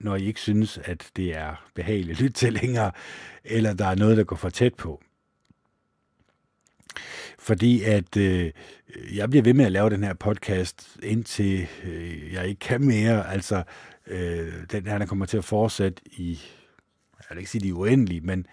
når 0.00 0.16
I 0.16 0.24
ikke 0.24 0.40
synes, 0.40 0.78
at 0.84 1.10
det 1.16 1.36
er 1.36 1.68
behageligt 1.74 2.10
at 2.10 2.22
lytte 2.22 2.34
til 2.34 2.52
længere, 2.52 2.92
eller 3.44 3.72
der 3.72 3.86
er 3.86 3.94
noget, 3.94 4.16
der 4.16 4.24
går 4.24 4.36
for 4.36 4.50
tæt 4.50 4.74
på. 4.74 5.02
Fordi 7.38 7.82
at 7.82 8.16
øh, 8.16 8.52
jeg 9.14 9.30
bliver 9.30 9.42
ved 9.42 9.54
med 9.54 9.64
at 9.64 9.72
lave 9.72 9.90
den 9.90 10.04
her 10.04 10.14
podcast, 10.14 10.96
indtil 11.02 11.68
øh, 11.84 12.32
jeg 12.32 12.48
ikke 12.48 12.58
kan 12.58 12.84
mere. 12.84 13.32
Altså, 13.32 13.62
øh, 14.06 14.52
den 14.72 14.86
her 14.86 14.98
der 14.98 15.06
kommer 15.06 15.26
til 15.26 15.36
at 15.36 15.44
fortsætte 15.44 16.02
i 16.12 16.40
jeg 17.32 17.36
vil 17.36 17.40
ikke 17.40 17.50
sige, 17.50 17.62
de 17.62 17.68
er 17.68 17.72
uendelige, 17.72 18.20
men 18.20 18.46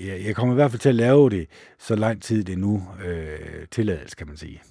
jeg, 0.00 0.24
jeg 0.24 0.36
kommer 0.36 0.54
i 0.54 0.56
hvert 0.56 0.70
fald 0.70 0.80
til 0.80 0.88
at 0.88 0.94
lave 0.94 1.30
det 1.30 1.48
så 1.78 1.94
lang 1.96 2.22
tid 2.22 2.44
det 2.44 2.58
nu 2.58 2.88
øh, 3.04 3.66
tillades, 3.70 4.14
kan 4.14 4.26
man 4.26 4.36
sige. 4.36 4.62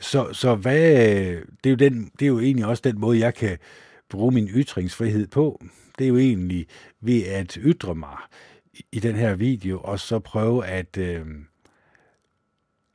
Så, 0.00 0.32
så 0.32 0.54
hvad, 0.54 0.80
det, 1.64 1.66
er 1.66 1.70
jo 1.70 1.76
den, 1.76 2.10
det 2.18 2.24
er 2.24 2.28
jo 2.28 2.40
egentlig 2.40 2.66
også 2.66 2.80
den 2.84 3.00
måde, 3.00 3.18
jeg 3.18 3.34
kan 3.34 3.58
bruge 4.08 4.32
min 4.32 4.48
ytringsfrihed 4.48 5.26
på. 5.26 5.62
Det 5.98 6.04
er 6.04 6.08
jo 6.08 6.16
egentlig 6.16 6.66
ved 7.00 7.22
at 7.24 7.58
ytre 7.60 7.94
mig 7.94 8.16
i 8.92 9.00
den 9.00 9.16
her 9.16 9.34
video, 9.34 9.80
og 9.80 10.00
så 10.00 10.18
prøve 10.18 10.66
at... 10.66 10.96
Øh, 10.98 11.26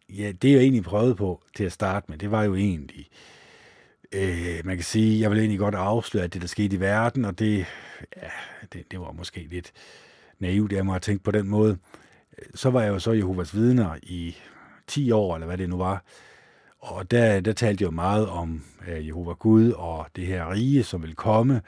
ja, 0.10 0.32
det 0.32 0.52
jeg 0.52 0.60
egentlig 0.60 0.84
prøvede 0.84 1.16
på 1.16 1.44
til 1.56 1.64
at 1.64 1.72
starte 1.72 2.06
med, 2.10 2.18
det 2.18 2.32
var 2.32 2.44
jo 2.44 2.56
egentlig 2.56 3.08
Øh, 4.12 4.62
man 4.66 4.76
kan 4.78 4.84
sige, 4.84 5.22
jeg 5.22 5.32
vil 5.32 5.40
egentlig 5.40 5.60
godt 5.60 5.76
afsløre, 5.76 6.24
at 6.24 6.34
det, 6.34 6.42
der 6.42 6.48
skete 6.48 6.76
i 6.76 6.80
verden, 6.80 7.26
og 7.26 7.40
det, 7.40 7.66
ja, 8.16 8.30
det, 8.74 8.92
det 8.92 9.00
var 9.00 9.12
måske 9.12 9.48
lidt 9.50 9.72
naivt 10.40 10.74
af 10.74 10.86
mig 10.86 10.96
at 10.96 11.02
tænke 11.02 11.24
på 11.24 11.32
den 11.32 11.48
måde. 11.48 11.78
Så 12.56 12.70
var 12.70 12.82
jeg 12.82 12.90
jo 12.90 13.00
så 13.00 13.12
Jehovas 13.12 13.56
vidner 13.56 13.96
i 14.04 14.36
10 14.88 15.12
år, 15.12 15.36
eller 15.36 15.48
hvad 15.48 15.58
det 15.58 15.70
nu 15.70 15.78
var. 15.78 16.04
Og 16.80 17.12
der, 17.12 17.40
der 17.40 17.54
talte 17.54 17.82
jeg 17.82 17.86
jo 17.86 17.96
meget 17.96 18.28
om 18.28 18.64
øh, 18.88 19.08
Jehova 19.08 19.34
Gud 19.34 19.72
og 19.72 20.08
det 20.16 20.28
her 20.28 20.52
rige, 20.52 20.84
som 20.84 21.04
vil 21.04 21.16
komme, 21.16 21.62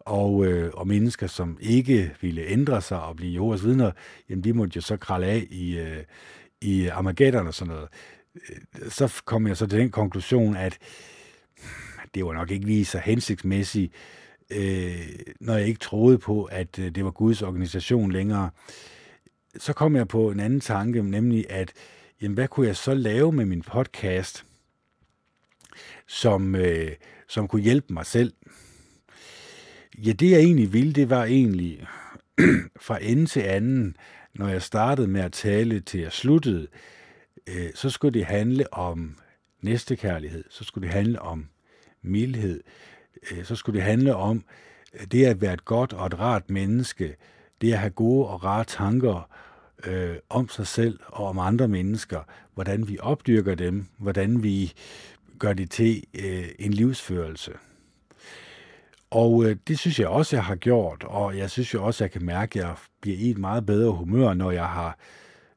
og, 0.00 0.46
øh, 0.46 0.70
og 0.74 0.88
mennesker, 0.88 1.26
som 1.26 1.58
ikke 1.60 2.14
ville 2.20 2.46
ændre 2.46 2.80
sig 2.80 3.02
og 3.02 3.16
blive 3.16 3.34
Jehovas 3.34 3.64
vidner, 3.64 3.90
jamen 4.30 4.44
de 4.44 4.52
måtte 4.52 4.76
jo 4.76 4.80
så 4.80 4.96
kralde 4.96 5.26
af 5.26 5.46
i, 5.50 5.78
øh, 5.78 6.04
i 6.60 6.86
Armageddon 6.86 7.46
og 7.46 7.54
sådan 7.54 7.74
noget. 7.74 7.88
Øh, 8.34 8.90
så 8.90 9.22
kom 9.24 9.46
jeg 9.46 9.56
så 9.56 9.66
til 9.66 9.78
den 9.78 9.90
konklusion, 9.90 10.56
at 10.56 10.78
det 12.14 12.24
var 12.24 12.32
nok 12.32 12.50
ikke 12.50 12.66
lige 12.66 12.84
så 12.84 12.98
hensigtsmæssigt, 12.98 13.92
øh, 14.50 15.08
når 15.40 15.54
jeg 15.54 15.66
ikke 15.66 15.80
troede 15.80 16.18
på, 16.18 16.44
at 16.44 16.78
øh, 16.78 16.90
det 16.90 17.04
var 17.04 17.10
Guds 17.10 17.42
organisation 17.42 18.12
længere. 18.12 18.50
Så 19.58 19.72
kom 19.72 19.96
jeg 19.96 20.08
på 20.08 20.30
en 20.30 20.40
anden 20.40 20.60
tanke, 20.60 21.02
nemlig 21.02 21.46
at, 21.50 21.72
jamen, 22.22 22.34
hvad 22.34 22.48
kunne 22.48 22.66
jeg 22.66 22.76
så 22.76 22.94
lave 22.94 23.32
med 23.32 23.44
min 23.44 23.62
podcast, 23.62 24.46
som, 26.06 26.54
øh, 26.54 26.90
som 27.28 27.48
kunne 27.48 27.62
hjælpe 27.62 27.92
mig 27.92 28.06
selv? 28.06 28.32
Ja, 29.98 30.12
det 30.12 30.30
jeg 30.30 30.40
egentlig 30.40 30.72
ville, 30.72 30.92
det 30.92 31.10
var 31.10 31.24
egentlig 31.24 31.86
fra 32.86 32.98
ende 33.02 33.26
til 33.26 33.40
anden, 33.40 33.96
når 34.34 34.48
jeg 34.48 34.62
startede 34.62 35.08
med 35.08 35.20
at 35.20 35.32
tale 35.32 35.80
til 35.80 36.00
jeg 36.00 36.12
sluttede, 36.12 36.66
øh, 37.46 37.70
så 37.74 37.90
skulle 37.90 38.14
det 38.14 38.26
handle 38.26 38.74
om 38.74 39.16
næstekærlighed, 39.62 40.44
så 40.50 40.64
skulle 40.64 40.86
det 40.86 40.94
handle 40.94 41.22
om 41.22 41.48
mildhed, 42.04 42.60
øh, 43.30 43.44
så 43.44 43.56
skulle 43.56 43.76
det 43.76 43.86
handle 43.86 44.16
om 44.16 44.44
øh, 44.94 45.06
det 45.06 45.24
at 45.24 45.40
være 45.40 45.54
et 45.54 45.64
godt 45.64 45.92
og 45.92 46.06
et 46.06 46.18
rart 46.18 46.50
menneske, 46.50 47.16
det 47.60 47.72
at 47.72 47.78
have 47.78 47.90
gode 47.90 48.28
og 48.28 48.44
rare 48.44 48.64
tanker 48.64 49.28
øh, 49.86 50.16
om 50.30 50.48
sig 50.48 50.66
selv 50.66 51.00
og 51.06 51.26
om 51.26 51.38
andre 51.38 51.68
mennesker, 51.68 52.20
hvordan 52.54 52.88
vi 52.88 52.98
opdyrker 53.00 53.54
dem, 53.54 53.86
hvordan 53.98 54.42
vi 54.42 54.72
gør 55.38 55.52
det 55.52 55.70
til 55.70 56.04
øh, 56.14 56.48
en 56.58 56.72
livsførelse. 56.72 57.52
Og 59.10 59.44
øh, 59.44 59.56
det 59.68 59.78
synes 59.78 59.98
jeg 59.98 60.08
også, 60.08 60.36
jeg 60.36 60.44
har 60.44 60.54
gjort, 60.54 61.04
og 61.04 61.38
jeg 61.38 61.50
synes 61.50 61.74
jo 61.74 61.84
også, 61.84 62.04
jeg 62.04 62.10
kan 62.10 62.24
mærke, 62.24 62.58
at 62.58 62.66
jeg 62.66 62.74
bliver 63.00 63.18
i 63.18 63.30
et 63.30 63.38
meget 63.38 63.66
bedre 63.66 63.92
humør, 63.92 64.34
når 64.34 64.50
jeg 64.50 64.66
har 64.66 64.98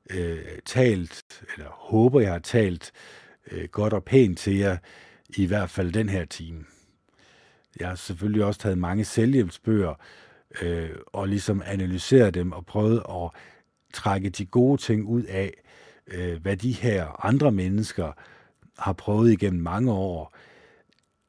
øh, 0.09 0.37
talt, 0.65 1.43
eller 1.55 1.69
håber, 1.69 2.19
jeg 2.19 2.31
har 2.31 2.39
talt 2.39 2.91
øh, 3.51 3.67
godt 3.67 3.93
og 3.93 4.03
pænt 4.03 4.37
til 4.37 4.57
jer, 4.57 4.77
i 5.29 5.45
hvert 5.45 5.69
fald 5.69 5.91
den 5.91 6.09
her 6.09 6.25
time. 6.25 6.65
Jeg 7.79 7.87
har 7.87 7.95
selvfølgelig 7.95 8.45
også 8.45 8.59
taget 8.59 8.77
mange 8.77 9.05
selvhjælpsbøger, 9.05 9.93
øh, 10.61 10.89
og 11.07 11.27
ligesom 11.27 11.63
analyseret 11.65 12.33
dem 12.33 12.51
og 12.51 12.65
prøvet 12.65 13.03
at 13.09 13.29
trække 13.93 14.29
de 14.29 14.45
gode 14.45 14.81
ting 14.81 15.05
ud 15.05 15.23
af, 15.23 15.53
øh, 16.07 16.41
hvad 16.41 16.57
de 16.57 16.71
her 16.71 17.25
andre 17.25 17.51
mennesker 17.51 18.11
har 18.79 18.93
prøvet 18.93 19.31
igennem 19.31 19.61
mange 19.61 19.91
år, 19.91 20.35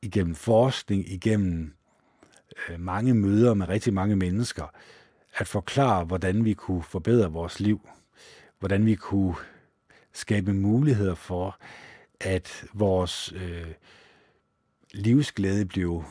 igennem 0.02 0.34
forskning, 0.34 1.12
igennem 1.12 1.74
øh, 2.68 2.80
mange 2.80 3.14
møder 3.14 3.54
med 3.54 3.68
rigtig 3.68 3.94
mange 3.94 4.16
mennesker, 4.16 4.66
at 5.34 5.46
forklare, 5.46 6.04
hvordan 6.04 6.44
vi 6.44 6.54
kunne 6.54 6.82
forbedre 6.82 7.32
vores 7.32 7.60
liv, 7.60 7.88
hvordan 8.58 8.86
vi 8.86 8.94
kunne 8.94 9.34
skabe 10.12 10.52
muligheder 10.52 11.14
for, 11.14 11.58
at 12.20 12.64
vores 12.72 13.32
øh, 13.32 13.74
livsglæde 14.92 15.66
blev 15.66 16.04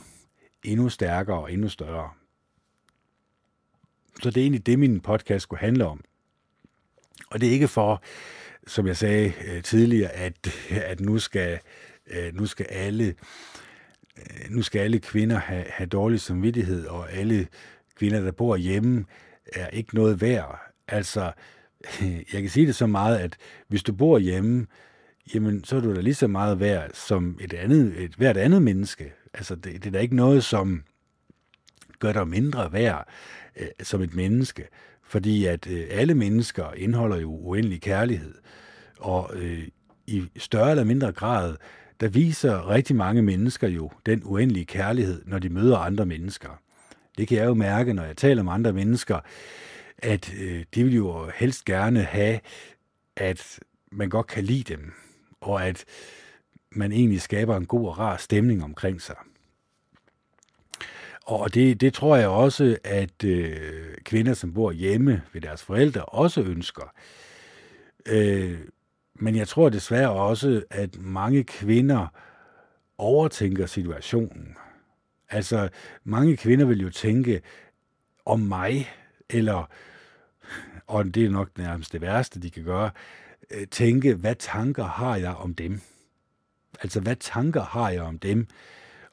endnu 0.64 0.90
stærkere 0.90 1.40
og 1.40 1.54
endnu 1.54 1.70
større. 1.70 2.10
Så 4.24 4.30
det 4.30 4.38
er 4.38 4.42
egentlig 4.42 4.66
det, 4.66 4.80
min 4.80 5.00
podcast 5.00 5.44
skulle 5.44 5.60
handle 5.60 5.86
om. 5.86 6.04
Og 7.30 7.42
det 7.42 7.50
er 7.50 7.54
ikke 7.54 7.68
for, 7.68 8.04
som 8.68 8.88
jeg 8.88 8.98
sagde 8.98 9.34
øh, 9.48 9.64
tidligere, 9.64 10.12
at, 10.12 10.48
at 10.72 11.00
nu 11.00 11.20
skal, 11.20 11.60
øh, 12.08 12.36
nu 12.36 12.46
skal 12.46 12.66
alle 12.70 13.16
øh, 14.18 14.50
nu 14.50 14.62
skal 14.62 14.80
alle 14.80 15.00
kvinder 15.00 15.38
have, 15.40 15.66
have 15.70 15.88
dårlig 15.88 16.22
samvittighed, 16.22 16.86
og 16.86 17.12
alle 17.12 17.48
kvinder, 17.96 18.22
der 18.22 18.32
bor 18.32 18.56
hjemme, 18.56 19.06
er 19.54 19.68
ikke 19.68 19.96
noget 19.96 20.22
værd. 20.22 20.60
Altså, 20.88 21.32
jeg 22.34 22.42
kan 22.42 22.50
sige 22.50 22.68
det 22.68 22.76
så 22.76 22.88
meget, 22.88 23.18
at 23.18 23.38
hvis 23.68 23.84
du 23.84 23.94
bor 23.94 24.20
hjemme, 24.20 24.68
jamen, 25.34 25.64
så 25.64 25.76
er 25.76 25.82
du 25.82 25.96
da 25.96 26.02
lige 26.02 26.14
så 26.14 26.28
meget 26.28 26.60
værd 26.60 26.90
som 26.94 27.38
et 27.42 27.54
andet, 27.54 28.04
et, 28.04 28.16
hvert 28.16 28.38
andet 28.38 28.62
menneske. 28.62 29.14
Altså, 29.34 29.56
det, 29.56 29.74
det 29.74 29.86
er 29.86 29.92
da 29.92 30.00
ikke 30.00 30.16
noget, 30.16 30.44
som 30.44 30.84
gør 32.00 32.14
dig 32.14 32.28
mindre 32.28 32.74
værd 32.74 33.08
øh, 33.56 33.68
som 33.84 34.02
et 34.02 34.16
menneske, 34.16 34.68
fordi 35.04 35.46
at 35.46 35.68
øh, 35.68 35.88
alle 35.92 36.14
mennesker 36.14 36.74
indeholder 36.74 37.18
jo 37.18 37.32
uendelig 37.32 37.82
kærlighed, 37.82 38.34
og 39.00 39.32
øh, 39.34 39.68
i 40.08 40.24
større 40.38 40.72
eller 40.72 40.84
mindre 40.84 41.12
grad, 41.12 41.56
der 42.00 42.08
viser 42.08 42.70
rigtig 42.70 42.96
mange 42.96 43.22
mennesker 43.22 43.68
jo 43.68 43.92
den 44.06 44.22
uendelige 44.26 44.66
kærlighed, 44.66 45.22
når 45.26 45.40
de 45.40 45.50
møder 45.50 45.78
andre 45.78 46.06
mennesker. 46.06 46.50
Det 47.18 47.28
kan 47.28 47.38
jeg 47.38 47.46
jo 47.46 47.54
mærke, 47.54 47.94
når 47.94 48.04
jeg 48.04 48.18
taler 48.18 48.44
med 48.44 48.54
andre 48.54 48.74
mennesker, 48.74 49.20
at 49.98 50.34
øh, 50.40 50.66
de 50.76 50.84
vil 50.84 50.96
jo 50.96 51.30
helst 51.36 51.66
gerne 51.66 52.04
have, 52.04 52.40
at 53.16 53.60
man 53.92 54.10
godt 54.10 54.28
kan 54.28 54.44
lide 54.44 54.74
dem, 54.74 54.94
og 55.48 55.68
at 55.68 55.86
man 56.72 56.92
egentlig 56.92 57.22
skaber 57.22 57.58
en 57.58 57.66
god 57.66 57.88
og 57.88 58.00
rar 58.00 58.18
stemning 58.18 58.64
omkring 58.64 59.02
sig. 59.02 59.16
Og 61.26 61.54
det, 61.54 61.82
det 61.82 61.94
tror 61.94 62.16
jeg 62.16 62.28
også, 62.28 62.78
at 62.84 63.24
øh, 63.24 63.98
kvinder, 64.04 64.34
som 64.34 64.54
bor 64.54 64.72
hjemme 64.72 65.22
ved 65.34 65.42
deres 65.42 65.64
forældre, 65.64 66.06
også 66.06 66.42
ønsker. 66.42 66.94
Øh, 68.06 68.60
men 69.16 69.36
jeg 69.36 69.48
tror 69.48 69.70
desværre 69.70 70.12
også, 70.12 70.64
at 70.70 70.98
mange 71.00 71.44
kvinder 71.44 72.08
overtænker 72.98 73.66
situationen. 73.66 74.58
Altså, 75.30 75.70
mange 76.04 76.38
kvinder 76.38 76.66
vil 76.66 76.82
jo 76.82 76.90
tænke 76.90 77.42
om 78.26 78.40
mig, 78.40 78.90
eller, 79.30 79.70
og 80.88 81.06
det 81.16 81.26
er 81.26 81.30
nok 81.30 81.58
nærmest 81.58 81.94
det 81.94 82.02
værste, 82.02 82.42
de 82.42 82.52
kan 82.52 82.64
gøre, 82.64 82.92
øh, 83.52 83.68
tænke, 83.68 84.14
hvad 84.14 84.36
tanker 84.36 84.86
har 84.86 85.16
jeg 85.16 85.36
om 85.36 85.54
dem? 85.54 85.82
Altså, 86.82 87.00
hvad 87.00 87.16
tanker 87.16 87.64
har 87.64 87.90
jeg 87.90 88.02
om 88.02 88.20
dem? 88.20 88.48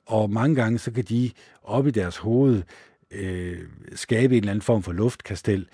Og 0.06 0.30
mange 0.30 0.54
gange, 0.54 0.78
så 0.78 0.90
kan 0.90 1.04
de 1.04 1.30
op 1.62 1.86
i 1.86 1.90
deres 1.90 2.16
hoved 2.16 2.62
øh, 3.10 3.58
skabe 3.94 4.36
en 4.36 4.42
eller 4.42 4.52
anden 4.52 4.62
form 4.62 4.82
for 4.82 4.92
luftkastel, 4.92 5.68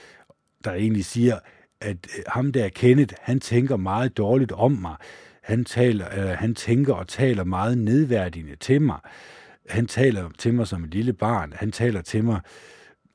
der 0.65 0.73
egentlig 0.73 1.05
siger, 1.05 1.39
at 1.81 1.97
øh, 2.19 2.25
ham 2.27 2.53
der 2.53 2.69
Kenneth, 2.69 3.15
han 3.21 3.41
tænker 3.41 3.77
meget 3.77 4.17
dårligt 4.17 4.53
om 4.53 4.73
mig. 4.73 4.97
Han, 5.43 5.65
taler, 5.65 6.07
øh, 6.19 6.39
han 6.39 6.55
tænker 6.55 6.95
og 6.95 7.09
taler 7.09 7.45
meget 7.45 7.79
nedværdigende 7.79 8.57
til 8.57 8.83
mig. 8.83 8.99
Han 9.69 9.87
taler 9.87 10.31
til 10.39 10.55
mig 10.55 10.67
som 10.67 10.85
et 10.85 10.95
lille 10.95 11.13
barn. 11.13 11.53
Han 11.57 11.73
taler 11.73 12.03
til 12.03 12.25
mig 12.25 12.41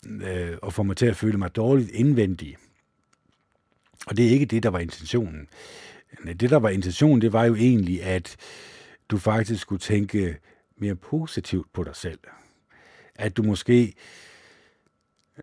øh, 0.09 0.57
og 0.61 0.73
får 0.73 0.83
mig 0.83 0.97
til 0.97 1.05
at 1.05 1.15
føle 1.15 1.37
mig 1.37 1.55
dårligt 1.55 1.91
indvendigt. 1.91 2.59
Og 4.07 4.17
det 4.17 4.25
er 4.25 4.29
ikke 4.29 4.45
det, 4.45 4.63
der 4.63 4.69
var 4.69 4.79
intentionen. 4.79 5.47
Det, 6.25 6.49
der 6.49 6.57
var 6.57 6.69
intentionen, 6.69 7.21
det 7.21 7.33
var 7.33 7.45
jo 7.45 7.55
egentlig, 7.55 8.03
at 8.03 8.35
du 9.09 9.17
faktisk 9.17 9.61
skulle 9.61 9.79
tænke 9.79 10.37
mere 10.77 10.95
positivt 10.95 11.73
på 11.73 11.83
dig 11.83 11.95
selv. 11.95 12.19
At 13.15 13.37
du 13.37 13.43
måske, 13.43 13.93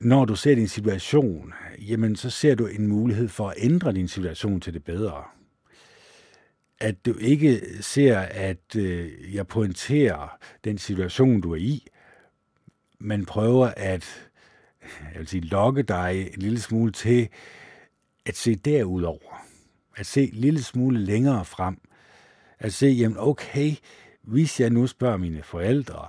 når 0.01 0.25
du 0.25 0.37
ser 0.37 0.55
din 0.55 0.69
situation, 0.69 1.53
jamen 1.79 2.17
så 2.17 2.31
ser 2.31 2.55
du 2.55 2.67
en 2.67 2.87
mulighed 2.87 3.29
for 3.29 3.49
at 3.49 3.55
ændre 3.59 3.93
din 3.93 4.09
situation 4.09 4.61
til 4.61 4.75
det 4.75 4.85
bedre. 4.85 5.25
At 6.81 7.07
du 7.07 7.15
ikke 7.19 7.61
ser, 7.81 8.19
at 8.19 8.77
øh, 8.77 9.35
jeg 9.35 9.47
pointerer 9.47 10.39
den 10.65 10.79
situation, 10.79 11.41
du 11.41 11.53
er 11.53 11.57
i, 11.57 11.87
men 12.99 13.27
prøver 13.27 13.67
at 13.77 14.31
jeg 15.13 15.19
vil 15.19 15.29
sige, 15.29 15.41
lokke 15.41 15.83
dig 15.83 16.31
en 16.35 16.43
lille 16.43 16.61
smule 16.61 16.93
til 16.93 17.29
at 18.27 18.37
se 18.37 18.55
derudover. 18.55 19.47
At 19.97 20.07
se 20.07 20.23
en 20.23 20.35
lille 20.35 20.63
smule 20.63 20.99
længere 20.99 21.45
frem. 21.45 21.79
At 22.59 22.73
se, 22.73 22.87
jamen 22.87 23.19
okay, 23.19 23.75
hvis 24.23 24.61
jeg 24.61 24.71
nu 24.71 24.87
spørger 24.87 25.17
mine 25.17 25.43
forældre 25.43 26.09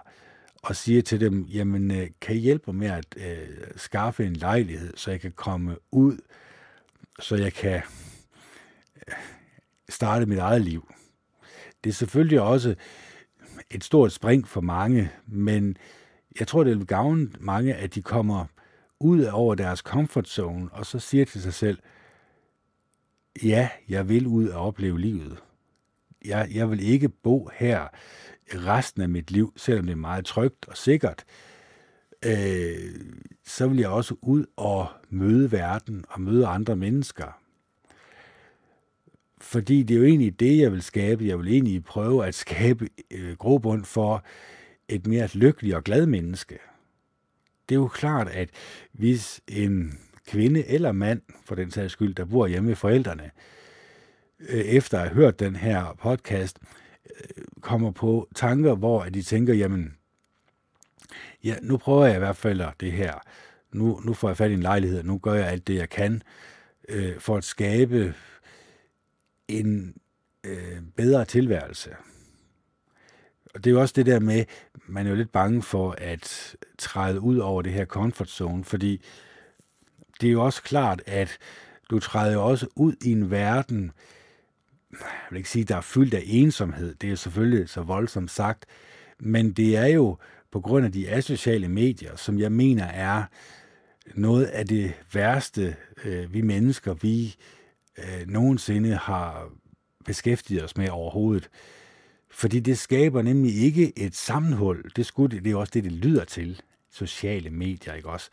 og 0.63 0.75
siger 0.75 1.01
til 1.01 1.19
dem, 1.19 1.43
jamen 1.43 1.91
øh, 1.91 2.09
kan 2.21 2.35
I 2.35 2.39
hjælpe 2.39 2.63
mig 2.71 2.75
med 2.75 2.87
at 2.87 3.05
øh, 3.17 3.67
skaffe 3.75 4.25
en 4.25 4.33
lejlighed, 4.33 4.93
så 4.97 5.11
jeg 5.11 5.21
kan 5.21 5.31
komme 5.31 5.77
ud, 5.91 6.17
så 7.19 7.35
jeg 7.35 7.53
kan 7.53 7.81
øh, 9.07 9.13
starte 9.89 10.25
mit 10.25 10.37
eget 10.37 10.61
liv. 10.61 10.93
Det 11.83 11.89
er 11.89 11.93
selvfølgelig 11.93 12.41
også 12.41 12.75
et 13.71 13.83
stort 13.83 14.11
spring 14.11 14.47
for 14.47 14.61
mange, 14.61 15.11
men 15.27 15.77
jeg 16.39 16.47
tror, 16.47 16.63
det 16.63 16.77
vil 16.77 16.87
gavne 16.87 17.29
mange, 17.39 17.75
at 17.75 17.95
de 17.95 18.01
kommer 18.01 18.45
ud 18.99 19.23
over 19.23 19.55
deres 19.55 19.79
comfort 19.79 20.27
zone, 20.27 20.69
og 20.71 20.85
så 20.85 20.99
siger 20.99 21.25
til 21.25 21.41
sig 21.41 21.53
selv, 21.53 21.79
ja, 23.43 23.69
jeg 23.89 24.09
vil 24.09 24.27
ud 24.27 24.47
og 24.47 24.67
opleve 24.67 24.99
livet. 24.99 25.37
Jeg, 26.25 26.47
jeg 26.53 26.71
vil 26.71 26.87
ikke 26.87 27.09
bo 27.09 27.49
her 27.53 27.87
resten 28.55 29.01
af 29.01 29.09
mit 29.09 29.31
liv, 29.31 29.53
selvom 29.55 29.85
det 29.85 29.91
er 29.91 29.97
meget 29.97 30.25
trygt 30.25 30.67
og 30.67 30.77
sikkert. 30.77 31.25
Øh, 32.25 32.95
så 33.45 33.67
vil 33.67 33.77
jeg 33.77 33.89
også 33.89 34.15
ud 34.21 34.45
og 34.55 34.87
møde 35.09 35.51
verden 35.51 36.05
og 36.09 36.21
møde 36.21 36.47
andre 36.47 36.75
mennesker. 36.75 37.39
Fordi 39.41 39.83
det 39.83 39.93
er 39.93 39.97
jo 39.97 40.05
egentlig 40.05 40.39
det, 40.39 40.57
jeg 40.57 40.71
vil 40.71 40.81
skabe. 40.81 41.25
Jeg 41.25 41.39
vil 41.39 41.47
egentlig 41.47 41.83
prøve 41.83 42.25
at 42.25 42.35
skabe 42.35 42.89
øh, 43.11 43.35
grobund 43.37 43.85
for 43.85 44.23
et 44.87 45.07
mere 45.07 45.29
lykkeligt 45.33 45.75
og 45.75 45.83
glad 45.83 46.05
menneske. 46.05 46.59
Det 47.69 47.75
er 47.75 47.79
jo 47.79 47.87
klart, 47.87 48.27
at 48.27 48.49
hvis 48.91 49.41
en 49.47 49.99
kvinde 50.27 50.67
eller 50.67 50.91
mand, 50.91 51.21
for 51.45 51.55
den 51.55 51.71
sags 51.71 51.93
skyld, 51.93 52.15
der 52.15 52.25
bor 52.25 52.47
hjemme 52.47 52.67
med 52.67 52.75
forældrene, 52.75 53.31
øh, 54.39 54.59
efter 54.59 54.99
at 54.99 55.07
have 55.07 55.15
hørt 55.15 55.39
den 55.39 55.55
her 55.55 55.97
podcast, 56.01 56.59
øh, 57.05 57.43
kommer 57.61 57.91
på 57.91 58.27
tanker, 58.35 58.75
hvor 58.75 59.03
de 59.03 59.21
tænker, 59.21 59.53
jamen, 59.53 59.97
ja, 61.43 61.55
nu 61.61 61.77
prøver 61.77 62.05
jeg 62.05 62.15
i 62.15 62.19
hvert 62.19 62.37
fald 62.37 62.61
det 62.79 62.91
her. 62.91 63.13
Nu, 63.71 64.01
nu 64.03 64.13
får 64.13 64.29
jeg 64.29 64.37
fat 64.37 64.51
i 64.51 64.53
en 64.53 64.59
lejlighed, 64.59 65.03
nu 65.03 65.17
gør 65.17 65.33
jeg 65.33 65.47
alt 65.47 65.67
det, 65.67 65.75
jeg 65.75 65.89
kan, 65.89 66.21
øh, 66.89 67.19
for 67.19 67.37
at 67.37 67.43
skabe 67.43 68.13
en 69.47 69.95
øh, 70.43 70.81
bedre 70.95 71.25
tilværelse. 71.25 71.95
Og 73.53 73.63
det 73.63 73.69
er 73.69 73.73
jo 73.73 73.81
også 73.81 73.93
det 73.95 74.05
der 74.05 74.19
med, 74.19 74.45
man 74.87 75.05
er 75.05 75.09
jo 75.09 75.15
lidt 75.15 75.31
bange 75.31 75.61
for 75.61 75.95
at 75.97 76.55
træde 76.77 77.21
ud 77.21 77.37
over 77.37 77.61
det 77.61 77.73
her 77.73 77.85
comfort 77.85 78.29
zone, 78.29 78.63
fordi 78.63 79.01
det 80.23 80.29
er 80.29 80.33
jo 80.33 80.45
også 80.45 80.63
klart, 80.63 81.01
at 81.05 81.37
du 81.89 81.99
træder 81.99 82.33
jo 82.33 82.45
også 82.45 82.67
ud 82.75 82.93
i 83.01 83.11
en 83.11 83.31
verden, 83.31 83.91
jeg 84.91 84.99
vil 85.31 85.37
ikke 85.37 85.49
sige, 85.49 85.65
der 85.65 85.75
er 85.75 85.81
fyldt 85.81 86.13
af 86.13 86.23
ensomhed, 86.25 86.95
det 86.95 87.11
er 87.11 87.15
selvfølgelig 87.15 87.69
så 87.69 87.81
voldsomt 87.81 88.31
sagt, 88.31 88.65
men 89.19 89.51
det 89.51 89.77
er 89.77 89.85
jo 89.87 90.17
på 90.51 90.61
grund 90.61 90.85
af 90.85 90.91
de 90.91 91.09
asociale 91.09 91.67
medier, 91.67 92.15
som 92.15 92.39
jeg 92.39 92.51
mener 92.51 92.85
er 92.85 93.23
noget 94.15 94.45
af 94.45 94.67
det 94.67 94.93
værste, 95.13 95.75
øh, 96.03 96.33
vi 96.33 96.41
mennesker, 96.41 96.93
vi 96.93 97.35
øh, 97.97 98.27
nogensinde 98.27 98.95
har 98.95 99.49
beskæftiget 100.05 100.63
os 100.63 100.77
med 100.77 100.89
overhovedet. 100.89 101.49
Fordi 102.31 102.59
det 102.59 102.77
skaber 102.77 103.21
nemlig 103.21 103.55
ikke 103.55 103.99
et 103.99 104.15
sammenhold. 104.15 104.85
Det, 104.95 105.05
skulle, 105.05 105.39
det 105.39 105.51
er 105.51 105.55
også 105.55 105.71
det, 105.73 105.83
det 105.83 105.91
lyder 105.91 106.25
til. 106.25 106.61
Sociale 106.91 107.49
medier, 107.49 107.93
ikke 107.93 108.09
også? 108.09 108.29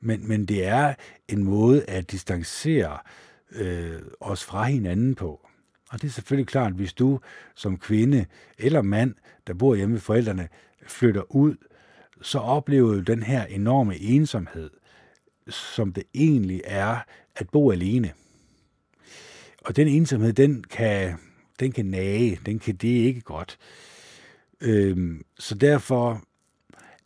Men, 0.00 0.28
men 0.28 0.46
det 0.46 0.66
er 0.66 0.94
en 1.28 1.44
måde 1.44 1.84
at 1.84 2.10
distancere 2.10 2.98
øh, 3.52 4.02
os 4.20 4.44
fra 4.44 4.64
hinanden 4.64 5.14
på. 5.14 5.48
Og 5.90 6.02
det 6.02 6.08
er 6.08 6.12
selvfølgelig 6.12 6.46
klart, 6.46 6.72
hvis 6.72 6.92
du 6.92 7.20
som 7.54 7.78
kvinde 7.78 8.26
eller 8.58 8.82
mand, 8.82 9.14
der 9.46 9.54
bor 9.54 9.74
hjemme 9.74 9.92
med 9.92 10.00
forældrene, 10.00 10.48
flytter 10.86 11.34
ud, 11.34 11.56
så 12.22 12.38
oplever 12.38 12.92
du 12.92 13.00
den 13.00 13.22
her 13.22 13.44
enorme 13.44 13.98
ensomhed, 13.98 14.70
som 15.48 15.92
det 15.92 16.04
egentlig 16.14 16.62
er 16.64 16.98
at 17.36 17.50
bo 17.50 17.70
alene. 17.70 18.12
Og 19.64 19.76
den 19.76 19.88
ensomhed, 19.88 20.32
den 20.32 20.64
kan, 20.64 21.14
den 21.60 21.72
kan 21.72 21.86
nage, 21.86 22.40
den 22.46 22.58
kan 22.58 22.76
det 22.76 22.88
ikke 22.88 23.20
godt. 23.20 23.58
Øhm, 24.60 25.22
så 25.38 25.54
derfor 25.54 26.22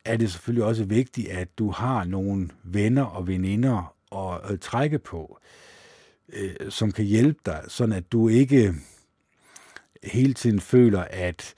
er 0.05 0.17
det 0.17 0.33
selvfølgelig 0.33 0.65
også 0.65 0.85
vigtigt, 0.85 1.29
at 1.29 1.59
du 1.59 1.71
har 1.71 2.05
nogle 2.05 2.49
venner 2.65 3.05
og 3.05 3.27
veninder 3.29 3.95
at, 4.17 4.53
at 4.53 4.61
trække 4.61 4.99
på, 4.99 5.39
øh, 6.33 6.55
som 6.69 6.93
kan 6.93 7.05
hjælpe 7.05 7.41
dig, 7.47 7.65
sådan 7.69 7.93
at 7.93 8.13
du 8.13 8.29
ikke 8.29 8.75
hele 10.03 10.35
tiden 10.35 10.61
føler, 10.61 11.01
at 11.11 11.55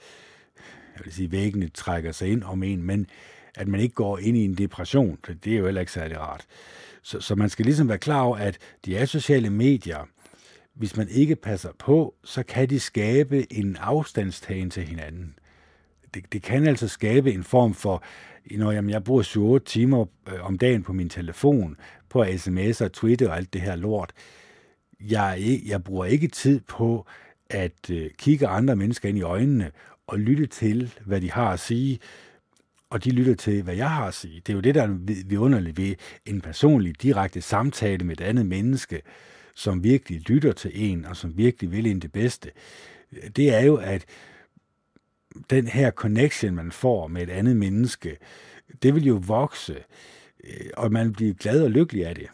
jeg 0.95 1.05
vil 1.05 1.13
sige, 1.13 1.31
væggene 1.31 1.69
trækker 1.69 2.11
sig 2.11 2.31
ind 2.31 2.43
om 2.43 2.63
en, 2.63 2.83
men 2.83 3.07
at 3.55 3.67
man 3.67 3.79
ikke 3.79 3.95
går 3.95 4.17
ind 4.17 4.37
i 4.37 4.45
en 4.45 4.55
depression, 4.55 5.19
for 5.23 5.33
det 5.33 5.53
er 5.53 5.57
jo 5.57 5.65
heller 5.65 5.81
ikke 5.81 5.91
særlig 5.91 6.19
rart. 6.19 6.45
Så, 7.03 7.19
så 7.21 7.35
man 7.35 7.49
skal 7.49 7.65
ligesom 7.65 7.89
være 7.89 7.97
klar 7.97 8.21
over, 8.21 8.37
at 8.37 8.57
de 8.85 8.97
er 8.97 9.05
sociale 9.05 9.49
medier, 9.49 10.07
hvis 10.73 10.97
man 10.97 11.07
ikke 11.09 11.35
passer 11.35 11.71
på, 11.79 12.15
så 12.23 12.43
kan 12.43 12.69
de 12.69 12.79
skabe 12.79 13.53
en 13.53 13.77
afstandstagen 13.79 14.69
til 14.69 14.83
hinanden. 14.83 15.39
Det, 16.13 16.33
det 16.33 16.41
kan 16.41 16.67
altså 16.67 16.87
skabe 16.87 17.33
en 17.33 17.43
form 17.43 17.73
for, 17.73 18.03
når 18.51 18.71
jamen, 18.71 18.89
jeg 18.89 19.03
bruger 19.03 19.59
7-8 19.59 19.63
timer 19.65 20.05
øh, 20.33 20.45
om 20.45 20.57
dagen 20.57 20.83
på 20.83 20.93
min 20.93 21.09
telefon, 21.09 21.77
på 22.09 22.23
sms'er, 22.23 22.87
Twitter 22.87 23.29
og 23.29 23.37
alt 23.37 23.53
det 23.53 23.61
her 23.61 23.75
lort. 23.75 24.11
Jeg, 25.01 25.59
jeg 25.65 25.83
bruger 25.83 26.05
ikke 26.05 26.27
tid 26.27 26.59
på 26.59 27.05
at 27.49 27.89
øh, 27.89 28.09
kigge 28.17 28.47
andre 28.47 28.75
mennesker 28.75 29.09
ind 29.09 29.17
i 29.17 29.21
øjnene 29.21 29.71
og 30.07 30.19
lytte 30.19 30.45
til, 30.45 30.93
hvad 31.05 31.21
de 31.21 31.31
har 31.31 31.51
at 31.51 31.59
sige, 31.59 31.99
og 32.89 33.03
de 33.03 33.11
lytter 33.11 33.35
til, 33.35 33.63
hvad 33.63 33.75
jeg 33.75 33.89
har 33.89 34.07
at 34.07 34.13
sige. 34.13 34.35
Det 34.35 34.49
er 34.49 34.53
jo 34.53 34.61
det, 34.61 34.75
der 34.75 34.83
er 34.83 34.97
vidunderligt 35.27 35.77
ved 35.77 35.95
en 36.25 36.41
personlig, 36.41 37.01
direkte 37.01 37.41
samtale 37.41 38.05
med 38.05 38.19
et 38.19 38.25
andet 38.25 38.45
menneske, 38.45 39.01
som 39.55 39.83
virkelig 39.83 40.29
lytter 40.29 40.51
til 40.51 40.71
en, 40.73 41.05
og 41.05 41.17
som 41.17 41.37
virkelig 41.37 41.71
vil 41.71 41.87
en 41.87 41.99
det 41.99 42.11
bedste. 42.11 42.51
Det 43.35 43.53
er 43.53 43.61
jo, 43.61 43.75
at 43.75 44.05
den 45.49 45.67
her 45.67 45.91
connection, 45.91 46.55
man 46.55 46.71
får 46.71 47.07
med 47.07 47.23
et 47.23 47.29
andet 47.29 47.57
menneske, 47.57 48.17
det 48.83 48.95
vil 48.95 49.05
jo 49.05 49.21
vokse, 49.27 49.77
øh, 50.43 50.69
og 50.77 50.91
man 50.91 51.13
bliver 51.13 51.33
glad 51.33 51.63
og 51.63 51.71
lykkelig 51.71 52.05
af 52.05 52.15
det. 52.15 52.27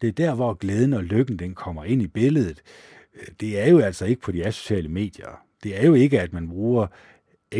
Det 0.00 0.08
er 0.08 0.12
der, 0.12 0.34
hvor 0.34 0.54
glæden 0.54 0.92
og 0.92 1.04
lykken 1.04 1.38
den 1.38 1.54
kommer 1.54 1.84
ind 1.84 2.02
i 2.02 2.06
billedet. 2.06 2.62
Øh, 3.14 3.26
det 3.40 3.60
er 3.60 3.68
jo 3.68 3.78
altså 3.78 4.04
ikke 4.04 4.22
på 4.22 4.32
de 4.32 4.52
sociale 4.52 4.88
medier. 4.88 5.42
Det 5.62 5.80
er 5.80 5.86
jo 5.86 5.94
ikke, 5.94 6.20
at 6.20 6.32
man 6.32 6.48
bruger 6.48 6.86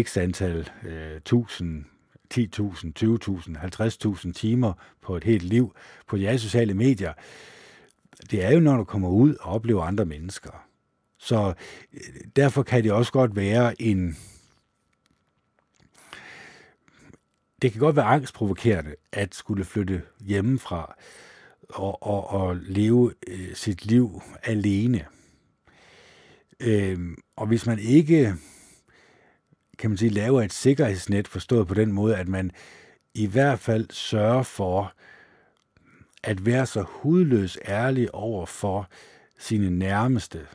x 0.02 0.16
antal 0.16 0.70
øh, 0.86 1.20
10.000, 1.28 1.64
20.000, 2.34 2.36
50.000 2.36 4.32
timer 4.32 4.72
på 5.02 5.16
et 5.16 5.24
helt 5.24 5.42
liv 5.42 5.74
på 6.06 6.16
de 6.16 6.38
sociale 6.38 6.74
medier, 6.74 7.12
det 8.30 8.44
er 8.44 8.52
jo, 8.52 8.60
når 8.60 8.76
du 8.76 8.84
kommer 8.84 9.08
ud 9.08 9.34
og 9.40 9.52
oplever 9.52 9.82
andre 9.82 10.04
mennesker. 10.04 10.66
Så 11.18 11.54
øh, 11.94 12.00
derfor 12.36 12.62
kan 12.62 12.84
det 12.84 12.92
også 12.92 13.12
godt 13.12 13.36
være 13.36 13.82
en... 13.82 14.16
Det 17.62 17.72
kan 17.72 17.80
godt 17.80 17.96
være 17.96 18.04
angstprovokerende 18.04 18.94
at 19.12 19.34
skulle 19.34 19.64
flytte 19.64 20.02
hjemmefra 20.20 20.94
og, 21.68 22.02
og, 22.02 22.30
og 22.30 22.56
leve 22.56 23.14
øh, 23.26 23.54
sit 23.54 23.86
liv 23.86 24.22
alene. 24.42 25.06
Øh, 26.60 26.98
og 27.36 27.46
hvis 27.46 27.66
man 27.66 27.78
ikke 27.78 28.34
kan 29.78 29.90
man 29.90 29.96
sige, 29.96 30.10
laver 30.10 30.42
et 30.42 30.52
sikkerhedsnet, 30.52 31.28
forstået 31.28 31.68
på 31.68 31.74
den 31.74 31.92
måde, 31.92 32.16
at 32.16 32.28
man 32.28 32.50
i 33.14 33.26
hvert 33.26 33.58
fald 33.58 33.86
sørger 33.90 34.42
for 34.42 34.92
at 36.22 36.46
være 36.46 36.66
så 36.66 36.84
hudløs 36.88 37.58
ærlig 37.68 38.14
over 38.14 38.46
for 38.46 38.88
sine 39.38 39.70
nærmeste, 39.70 40.46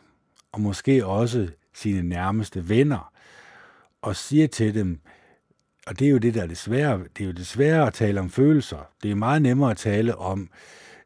og 0.52 0.62
måske 0.62 1.06
også 1.06 1.49
sine 1.74 2.02
nærmeste 2.02 2.70
venner, 2.70 3.14
og 4.02 4.16
siger 4.16 4.47
til 4.47 4.74
dem, 4.74 4.99
og 5.88 6.00
det 6.00 6.08
er 6.08 6.12
jo 6.12 6.18
det, 6.18 6.34
der 6.34 6.42
er 6.42 6.48
det 6.48 6.58
svære, 6.58 7.00
det 7.18 7.24
er 7.24 7.28
jo 7.28 7.32
det 7.32 7.48
svære 7.48 7.88
at 7.88 7.94
tale 7.94 8.20
om 8.20 8.30
følelser. 8.30 8.90
Det 9.04 9.12
er 9.12 9.16
meget 9.16 9.42
nemmere 9.42 9.72
at 9.72 9.78
tale 9.78 10.16
om, 10.16 10.50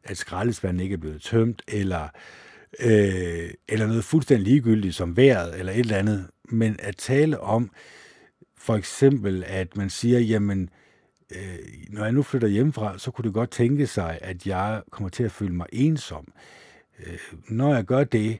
at 0.04 0.16
skraldespanden 0.16 0.80
ikke 0.80 0.92
er 0.92 0.98
blevet 0.98 1.22
tømt, 1.22 1.62
eller, 1.68 2.08
øh, 2.80 3.50
eller 3.68 3.86
noget 3.86 4.04
fuldstændig 4.04 4.46
ligegyldigt 4.48 4.94
som 4.94 5.16
vejret, 5.16 5.58
eller 5.58 5.72
et 5.72 5.78
eller 5.78 5.96
andet. 5.96 6.26
Men 6.44 6.76
at 6.78 6.96
tale 6.96 7.40
om 7.40 7.70
for 8.58 8.74
eksempel, 8.74 9.44
at 9.46 9.76
man 9.76 9.90
siger, 9.90 10.18
jamen, 10.18 10.70
øh, 11.36 11.58
når 11.90 12.04
jeg 12.04 12.12
nu 12.12 12.22
flytter 12.22 12.48
hjemmefra, 12.48 12.98
så 12.98 13.10
kunne 13.10 13.24
det 13.24 13.34
godt 13.34 13.50
tænke 13.50 13.86
sig, 13.86 14.18
at 14.22 14.46
jeg 14.46 14.82
kommer 14.90 15.08
til 15.08 15.24
at 15.24 15.32
føle 15.32 15.54
mig 15.54 15.66
ensom. 15.72 16.32
Øh, 17.06 17.18
når 17.48 17.74
jeg 17.74 17.84
gør 17.84 18.04
det, 18.04 18.30
øh, 18.30 18.38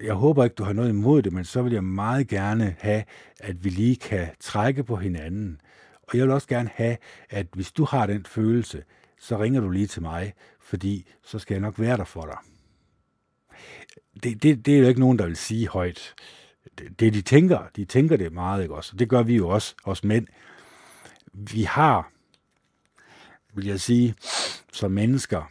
jeg 0.00 0.14
håber 0.14 0.44
ikke, 0.44 0.54
du 0.54 0.64
har 0.64 0.72
noget 0.72 0.88
imod 0.88 1.22
det, 1.22 1.32
men 1.32 1.44
så 1.44 1.62
vil 1.62 1.72
jeg 1.72 1.84
meget 1.84 2.28
gerne 2.28 2.76
have, 2.78 3.04
at 3.40 3.64
vi 3.64 3.70
lige 3.70 3.96
kan 3.96 4.28
trække 4.40 4.84
på 4.84 4.96
hinanden. 4.96 5.60
Og 6.02 6.16
jeg 6.16 6.24
vil 6.24 6.32
også 6.32 6.48
gerne 6.48 6.70
have, 6.74 6.96
at 7.30 7.46
hvis 7.52 7.72
du 7.72 7.84
har 7.84 8.06
den 8.06 8.24
følelse, 8.24 8.84
så 9.18 9.38
ringer 9.38 9.60
du 9.60 9.70
lige 9.70 9.86
til 9.86 10.02
mig, 10.02 10.34
fordi 10.60 11.06
så 11.22 11.38
skal 11.38 11.54
jeg 11.54 11.60
nok 11.60 11.78
være 11.78 11.96
der 11.96 12.04
for 12.04 12.22
dig. 12.22 12.38
Det, 14.22 14.42
det, 14.42 14.66
det 14.66 14.74
er 14.74 14.78
jo 14.78 14.88
ikke 14.88 15.00
nogen, 15.00 15.18
der 15.18 15.26
vil 15.26 15.36
sige 15.36 15.68
højt 15.68 16.14
det, 16.78 17.00
det 17.00 17.14
de 17.14 17.22
tænker, 17.22 17.68
de 17.76 17.84
tænker 17.84 18.16
det 18.16 18.32
meget, 18.32 18.62
ikke 18.62 18.74
også? 18.74 18.92
Og 18.92 18.98
det 18.98 19.08
gør 19.08 19.22
vi 19.22 19.36
jo 19.36 19.48
også, 19.48 19.74
os 19.84 20.04
mænd. 20.04 20.26
Vi 21.32 21.62
har, 21.62 22.12
vil 23.54 23.66
jeg 23.66 23.80
sige, 23.80 24.14
som 24.72 24.90
mennesker, 24.90 25.50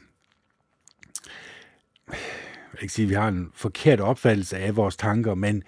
jeg 2.76 2.80
vil 2.80 2.84
ikke 2.84 2.94
sige, 2.94 3.04
at 3.04 3.10
vi 3.10 3.16
har 3.16 3.28
en 3.28 3.52
forkert 3.54 4.00
opfattelse 4.00 4.58
af 4.58 4.76
vores 4.76 4.98
tanker, 4.98 5.36
men 5.36 5.64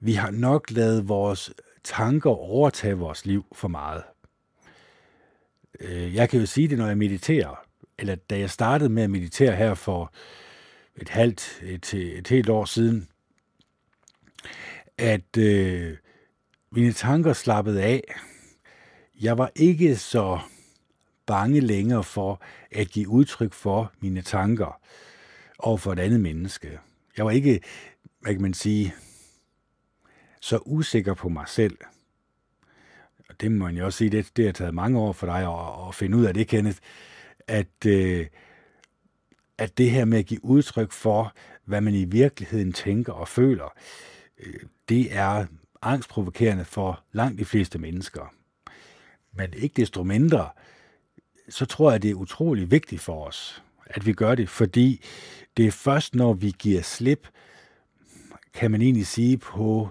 vi 0.00 0.12
har 0.12 0.30
nok 0.30 0.70
lavet 0.70 1.08
vores 1.08 1.52
tanker 1.84 2.30
overtage 2.30 2.94
vores 2.94 3.26
liv 3.26 3.44
for 3.52 3.68
meget. 3.68 4.02
Øh, 5.80 6.14
jeg 6.14 6.28
kan 6.28 6.40
jo 6.40 6.46
sige 6.46 6.68
det, 6.68 6.78
når 6.78 6.86
jeg 6.86 6.98
mediterer, 6.98 7.64
eller 7.98 8.14
da 8.14 8.38
jeg 8.38 8.50
startede 8.50 8.90
med 8.90 9.02
at 9.02 9.10
meditere 9.10 9.56
her 9.56 9.74
for 9.74 10.12
et 10.96 11.08
halvt, 11.08 11.62
et, 11.62 11.94
et 11.94 12.28
helt 12.28 12.48
år 12.48 12.64
siden, 12.64 13.08
at 14.98 15.36
øh, 15.38 15.96
mine 16.70 16.92
tanker 16.92 17.32
slappede 17.32 17.82
af. 17.82 18.14
Jeg 19.20 19.38
var 19.38 19.50
ikke 19.54 19.96
så 19.96 20.38
bange 21.26 21.60
længere 21.60 22.04
for 22.04 22.42
at 22.70 22.88
give 22.88 23.08
udtryk 23.08 23.52
for 23.52 23.92
mine 24.00 24.22
tanker 24.22 24.80
over 25.58 25.76
for 25.76 25.92
et 25.92 25.98
andet 25.98 26.20
menneske. 26.20 26.78
Jeg 27.16 27.24
var 27.24 27.30
ikke, 27.30 27.60
hvad 28.20 28.32
kan 28.32 28.42
man 28.42 28.54
sige, 28.54 28.94
så 30.40 30.58
usikker 30.66 31.14
på 31.14 31.28
mig 31.28 31.48
selv. 31.48 31.78
Og 33.28 33.40
det 33.40 33.52
må 33.52 33.64
man 33.64 33.76
jo 33.76 33.84
også 33.84 33.98
sige, 33.98 34.10
det, 34.10 34.36
det 34.36 34.44
har 34.44 34.52
taget 34.52 34.74
mange 34.74 34.98
år 34.98 35.12
for 35.12 35.26
dig 35.26 35.42
at, 35.42 35.88
at 35.88 35.94
finde 35.94 36.16
ud 36.16 36.24
af 36.24 36.34
det, 36.34 36.48
Kenneth, 36.48 36.78
at, 37.46 37.86
øh, 37.86 38.26
at 39.58 39.78
det 39.78 39.90
her 39.90 40.04
med 40.04 40.18
at 40.18 40.26
give 40.26 40.44
udtryk 40.44 40.92
for, 40.92 41.34
hvad 41.64 41.80
man 41.80 41.94
i 41.94 42.04
virkeligheden 42.04 42.72
tænker 42.72 43.12
og 43.12 43.28
føler, 43.28 43.74
øh, 44.38 44.60
det 44.88 45.16
er 45.16 45.46
angstprovokerende 45.82 46.64
for 46.64 47.04
langt 47.12 47.38
de 47.38 47.44
fleste 47.44 47.78
mennesker. 47.78 48.34
Men 49.32 49.54
ikke 49.54 49.80
desto 49.80 50.02
mindre, 50.02 50.50
så 51.48 51.66
tror 51.66 51.90
jeg, 51.90 52.02
det 52.02 52.10
er 52.10 52.14
utrolig 52.14 52.70
vigtigt 52.70 53.00
for 53.02 53.26
os, 53.26 53.62
at 53.86 54.06
vi 54.06 54.12
gør 54.12 54.34
det, 54.34 54.48
fordi 54.48 55.04
det 55.56 55.66
er 55.66 55.70
først, 55.70 56.14
når 56.14 56.32
vi 56.32 56.54
giver 56.58 56.82
slip, 56.82 57.28
kan 58.54 58.70
man 58.70 58.82
egentlig 58.82 59.06
sige, 59.06 59.38
på 59.38 59.88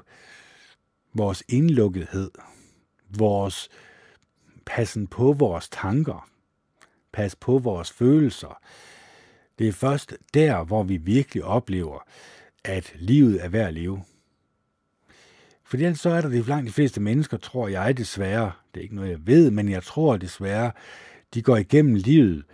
vores 1.13 1.43
indlukkethed, 1.47 2.31
vores 3.17 3.69
passen 4.65 5.07
på 5.07 5.33
vores 5.33 5.69
tanker, 5.69 6.29
pas 7.13 7.35
på 7.35 7.57
vores 7.57 7.91
følelser. 7.91 8.61
Det 9.59 9.67
er 9.67 9.71
først 9.71 10.13
der, 10.33 10.63
hvor 10.63 10.83
vi 10.83 10.97
virkelig 10.97 11.43
oplever, 11.43 11.99
at 12.63 12.93
livet 12.95 13.43
er 13.43 13.49
værd 13.49 13.67
at 13.67 13.73
leve. 13.73 14.03
For 15.63 15.77
ellers 15.77 15.99
så 15.99 16.09
er 16.09 16.21
der 16.21 16.29
det 16.29 16.47
langt 16.47 16.67
de 16.67 16.73
fleste 16.73 17.01
mennesker, 17.01 17.37
tror 17.37 17.67
jeg 17.67 17.97
desværre, 17.97 18.51
det 18.73 18.79
er 18.79 18.83
ikke 18.83 18.95
noget, 18.95 19.09
jeg 19.09 19.27
ved, 19.27 19.51
men 19.51 19.69
jeg 19.69 19.83
tror 19.83 20.17
desværre, 20.17 20.71
de 21.33 21.41
går 21.41 21.57
igennem 21.57 21.95
livet, 21.95 22.45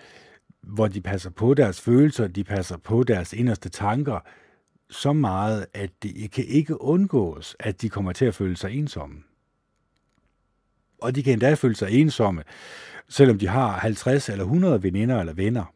hvor 0.63 0.87
de 0.87 1.01
passer 1.01 1.29
på 1.29 1.53
deres 1.53 1.81
følelser, 1.81 2.27
de 2.27 2.43
passer 2.43 2.77
på 2.77 3.03
deres 3.03 3.33
inderste 3.33 3.69
tanker, 3.69 4.19
så 4.89 5.13
meget, 5.13 5.65
at 5.73 5.91
det 6.03 6.31
kan 6.31 6.45
ikke 6.45 6.81
undgås, 6.81 7.55
at 7.59 7.81
de 7.81 7.89
kommer 7.89 8.13
til 8.13 8.25
at 8.25 8.35
føle 8.35 8.57
sig 8.57 8.71
ensomme. 8.71 9.23
Og 11.01 11.15
de 11.15 11.23
kan 11.23 11.33
endda 11.33 11.53
føle 11.53 11.75
sig 11.75 11.91
ensomme, 11.91 12.43
selvom 13.09 13.39
de 13.39 13.47
har 13.47 13.71
50 13.71 14.29
eller 14.29 14.43
100 14.43 14.83
veninder 14.83 15.19
eller 15.19 15.33
venner. 15.33 15.73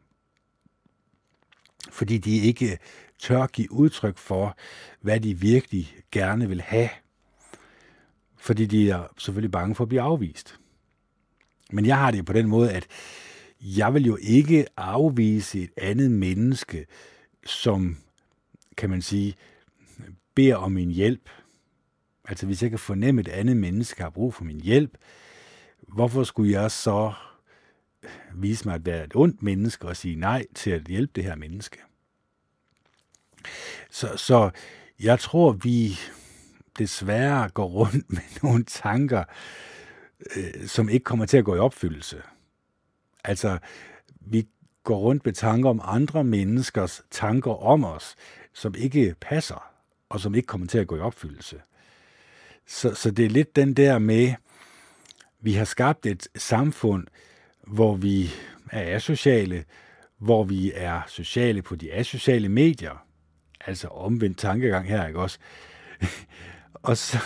Fordi 1.90 2.18
de 2.18 2.36
ikke 2.36 2.78
tør 3.18 3.46
give 3.46 3.72
udtryk 3.72 4.18
for, 4.18 4.56
hvad 5.00 5.20
de 5.20 5.40
virkelig 5.40 5.96
gerne 6.10 6.48
vil 6.48 6.60
have. 6.60 6.88
Fordi 8.36 8.66
de 8.66 8.90
er 8.90 9.06
selvfølgelig 9.18 9.50
bange 9.50 9.74
for 9.74 9.84
at 9.84 9.88
blive 9.88 10.02
afvist. 10.02 10.60
Men 11.72 11.86
jeg 11.86 11.98
har 11.98 12.10
det 12.10 12.26
på 12.26 12.32
den 12.32 12.48
måde, 12.48 12.72
at 12.72 12.86
jeg 13.60 13.94
vil 13.94 14.06
jo 14.06 14.18
ikke 14.20 14.66
afvise 14.76 15.62
et 15.62 15.70
andet 15.76 16.10
menneske, 16.10 16.86
som, 17.46 17.96
kan 18.76 18.90
man 18.90 19.02
sige, 19.02 19.34
beder 20.34 20.56
om 20.56 20.72
min 20.72 20.90
hjælp. 20.90 21.30
Altså 22.24 22.46
hvis 22.46 22.62
jeg 22.62 22.70
kan 22.70 22.78
fornemme, 22.78 23.20
at 23.20 23.28
et 23.28 23.32
andet 23.32 23.56
menneske 23.56 24.02
har 24.02 24.10
brug 24.10 24.34
for 24.34 24.44
min 24.44 24.60
hjælp, 24.60 24.98
hvorfor 25.88 26.24
skulle 26.24 26.52
jeg 26.52 26.70
så 26.70 27.12
vise 28.34 28.68
mig 28.68 28.74
at 28.74 28.86
være 28.86 29.04
et 29.04 29.12
ondt 29.14 29.42
menneske 29.42 29.88
og 29.88 29.96
sige 29.96 30.16
nej 30.16 30.46
til 30.54 30.70
at 30.70 30.82
hjælpe 30.82 31.12
det 31.14 31.24
her 31.24 31.36
menneske? 31.36 31.78
Så, 33.90 34.16
så 34.16 34.50
jeg 35.00 35.20
tror, 35.20 35.52
vi 35.52 35.98
desværre 36.78 37.48
går 37.48 37.66
rundt 37.66 38.10
med 38.14 38.42
nogle 38.42 38.64
tanker, 38.64 39.24
øh, 40.36 40.66
som 40.66 40.88
ikke 40.88 41.04
kommer 41.04 41.26
til 41.26 41.36
at 41.36 41.44
gå 41.44 41.54
i 41.54 41.58
opfyldelse. 41.58 42.22
Altså, 43.26 43.58
vi 44.20 44.46
går 44.84 44.98
rundt 44.98 45.24
med 45.24 45.32
tanker 45.32 45.70
om 45.70 45.80
andre 45.84 46.24
menneskers 46.24 47.02
tanker 47.10 47.50
om 47.64 47.84
os, 47.84 48.16
som 48.54 48.74
ikke 48.78 49.14
passer, 49.20 49.70
og 50.08 50.20
som 50.20 50.34
ikke 50.34 50.46
kommer 50.46 50.66
til 50.66 50.78
at 50.78 50.86
gå 50.86 50.96
i 50.96 51.00
opfyldelse. 51.00 51.60
Så, 52.66 52.94
så 52.94 53.10
det 53.10 53.24
er 53.24 53.30
lidt 53.30 53.56
den 53.56 53.74
der 53.74 53.98
med, 53.98 54.34
vi 55.40 55.52
har 55.52 55.64
skabt 55.64 56.06
et 56.06 56.28
samfund, 56.36 57.06
hvor 57.66 57.96
vi 57.96 58.30
er 58.70 58.96
asociale, 58.96 59.64
hvor 60.18 60.44
vi 60.44 60.72
er 60.74 61.00
sociale 61.08 61.62
på 61.62 61.76
de 61.76 61.92
asociale 61.92 62.48
medier, 62.48 63.06
altså 63.60 63.88
omvendt 63.88 64.38
tankegang 64.38 64.88
her, 64.88 65.06
ikke 65.06 65.20
også? 65.20 65.38
og, 66.82 66.96
så, 66.96 67.18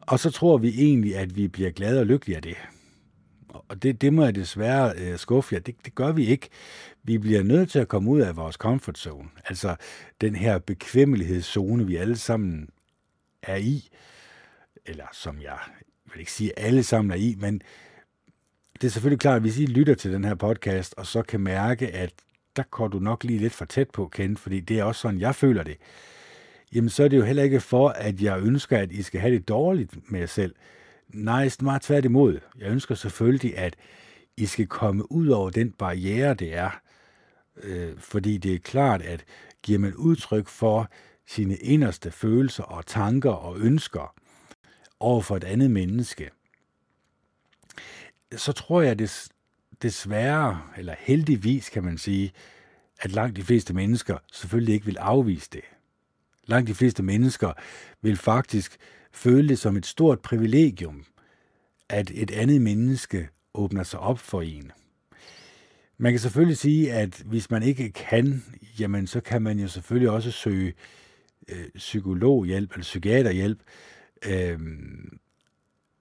og 0.00 0.18
så 0.18 0.30
tror 0.30 0.58
vi 0.58 0.68
egentlig, 0.68 1.16
at 1.16 1.36
vi 1.36 1.48
bliver 1.48 1.70
glade 1.70 2.00
og 2.00 2.06
lykkelige 2.06 2.36
af 2.36 2.42
det. 2.42 2.56
Og 3.70 3.82
det, 3.82 4.00
det 4.00 4.12
må 4.12 4.24
jeg 4.24 4.34
desværre 4.34 4.92
øh, 4.96 5.18
skuffe 5.18 5.54
jer. 5.54 5.60
Det, 5.60 5.74
det 5.84 5.94
gør 5.94 6.12
vi 6.12 6.26
ikke. 6.26 6.48
Vi 7.02 7.18
bliver 7.18 7.42
nødt 7.42 7.70
til 7.70 7.78
at 7.78 7.88
komme 7.88 8.10
ud 8.10 8.20
af 8.20 8.36
vores 8.36 8.54
comfort 8.56 8.98
zone. 8.98 9.28
Altså 9.46 9.76
den 10.20 10.34
her 10.34 10.58
bekvemmelighedszone, 10.58 11.86
vi 11.86 11.96
alle 11.96 12.16
sammen 12.16 12.68
er 13.42 13.56
i. 13.56 13.88
Eller 14.86 15.06
som 15.12 15.42
jeg 15.42 15.58
vil 16.12 16.20
ikke 16.20 16.32
sige, 16.32 16.58
alle 16.58 16.82
sammen 16.82 17.10
er 17.10 17.14
i, 17.14 17.36
men 17.38 17.62
det 18.74 18.84
er 18.84 18.90
selvfølgelig 18.90 19.20
klart, 19.20 19.36
at 19.36 19.42
hvis 19.42 19.58
I 19.58 19.66
lytter 19.66 19.94
til 19.94 20.12
den 20.12 20.24
her 20.24 20.34
podcast, 20.34 20.94
og 20.96 21.06
så 21.06 21.22
kan 21.22 21.40
mærke, 21.40 21.88
at 21.88 22.12
der 22.56 22.62
går 22.62 22.88
du 22.88 22.98
nok 22.98 23.24
lige 23.24 23.38
lidt 23.38 23.52
for 23.52 23.64
tæt 23.64 23.90
på, 23.90 24.08
Ken, 24.08 24.36
fordi 24.36 24.60
det 24.60 24.78
er 24.78 24.84
også 24.84 25.00
sådan, 25.00 25.20
jeg 25.20 25.34
føler 25.34 25.62
det. 25.62 25.76
Jamen, 26.74 26.90
så 26.90 27.04
er 27.04 27.08
det 27.08 27.16
jo 27.16 27.22
heller 27.22 27.42
ikke 27.42 27.60
for, 27.60 27.88
at 27.88 28.22
jeg 28.22 28.40
ønsker, 28.42 28.78
at 28.78 28.92
I 28.92 29.02
skal 29.02 29.20
have 29.20 29.34
det 29.34 29.48
dårligt 29.48 30.10
med 30.10 30.20
jer 30.20 30.26
selv. 30.26 30.54
Nej, 31.14 31.50
meget 31.60 31.82
tværtimod. 31.82 32.40
Jeg 32.58 32.70
ønsker 32.70 32.94
selvfølgelig, 32.94 33.58
at 33.58 33.76
I 34.36 34.46
skal 34.46 34.66
komme 34.66 35.12
ud 35.12 35.28
over 35.28 35.50
den 35.50 35.72
barriere, 35.72 36.34
det 36.34 36.54
er. 36.54 36.80
Øh, 37.62 37.98
fordi 37.98 38.38
det 38.38 38.54
er 38.54 38.58
klart, 38.58 39.02
at 39.02 39.24
giver 39.62 39.78
man 39.78 39.94
udtryk 39.94 40.48
for 40.48 40.90
sine 41.26 41.56
inderste 41.56 42.10
følelser 42.10 42.62
og 42.62 42.86
tanker 42.86 43.30
og 43.30 43.58
ønsker 43.58 44.14
over 45.00 45.22
for 45.22 45.36
et 45.36 45.44
andet 45.44 45.70
menneske, 45.70 46.30
så 48.36 48.52
tror 48.52 48.82
jeg 48.82 48.98
des, 48.98 49.28
desværre, 49.82 50.62
eller 50.76 50.94
heldigvis 50.98 51.68
kan 51.68 51.84
man 51.84 51.98
sige, 51.98 52.32
at 53.00 53.12
langt 53.12 53.36
de 53.36 53.42
fleste 53.42 53.74
mennesker 53.74 54.18
selvfølgelig 54.32 54.74
ikke 54.74 54.86
vil 54.86 54.98
afvise 54.98 55.48
det. 55.52 55.62
Langt 56.46 56.68
de 56.68 56.74
fleste 56.74 57.02
mennesker 57.02 57.52
vil 58.02 58.16
faktisk 58.16 58.78
føle 59.12 59.48
det 59.48 59.58
som 59.58 59.76
et 59.76 59.86
stort 59.86 60.20
privilegium, 60.20 61.04
at 61.88 62.10
et 62.14 62.30
andet 62.30 62.62
menneske 62.62 63.28
åbner 63.54 63.82
sig 63.82 64.00
op 64.00 64.18
for 64.18 64.42
en. 64.42 64.72
Man 65.98 66.12
kan 66.12 66.20
selvfølgelig 66.20 66.58
sige, 66.58 66.92
at 66.92 67.22
hvis 67.26 67.50
man 67.50 67.62
ikke 67.62 67.92
kan, 67.92 68.44
jamen 68.78 69.06
så 69.06 69.20
kan 69.20 69.42
man 69.42 69.58
jo 69.58 69.68
selvfølgelig 69.68 70.10
også 70.10 70.30
søge 70.30 70.74
øh, 71.48 71.68
psykologhjælp 71.74 72.72
eller 72.72 72.82
psykiaterhjælp. 72.82 73.58
Øh, 74.26 74.60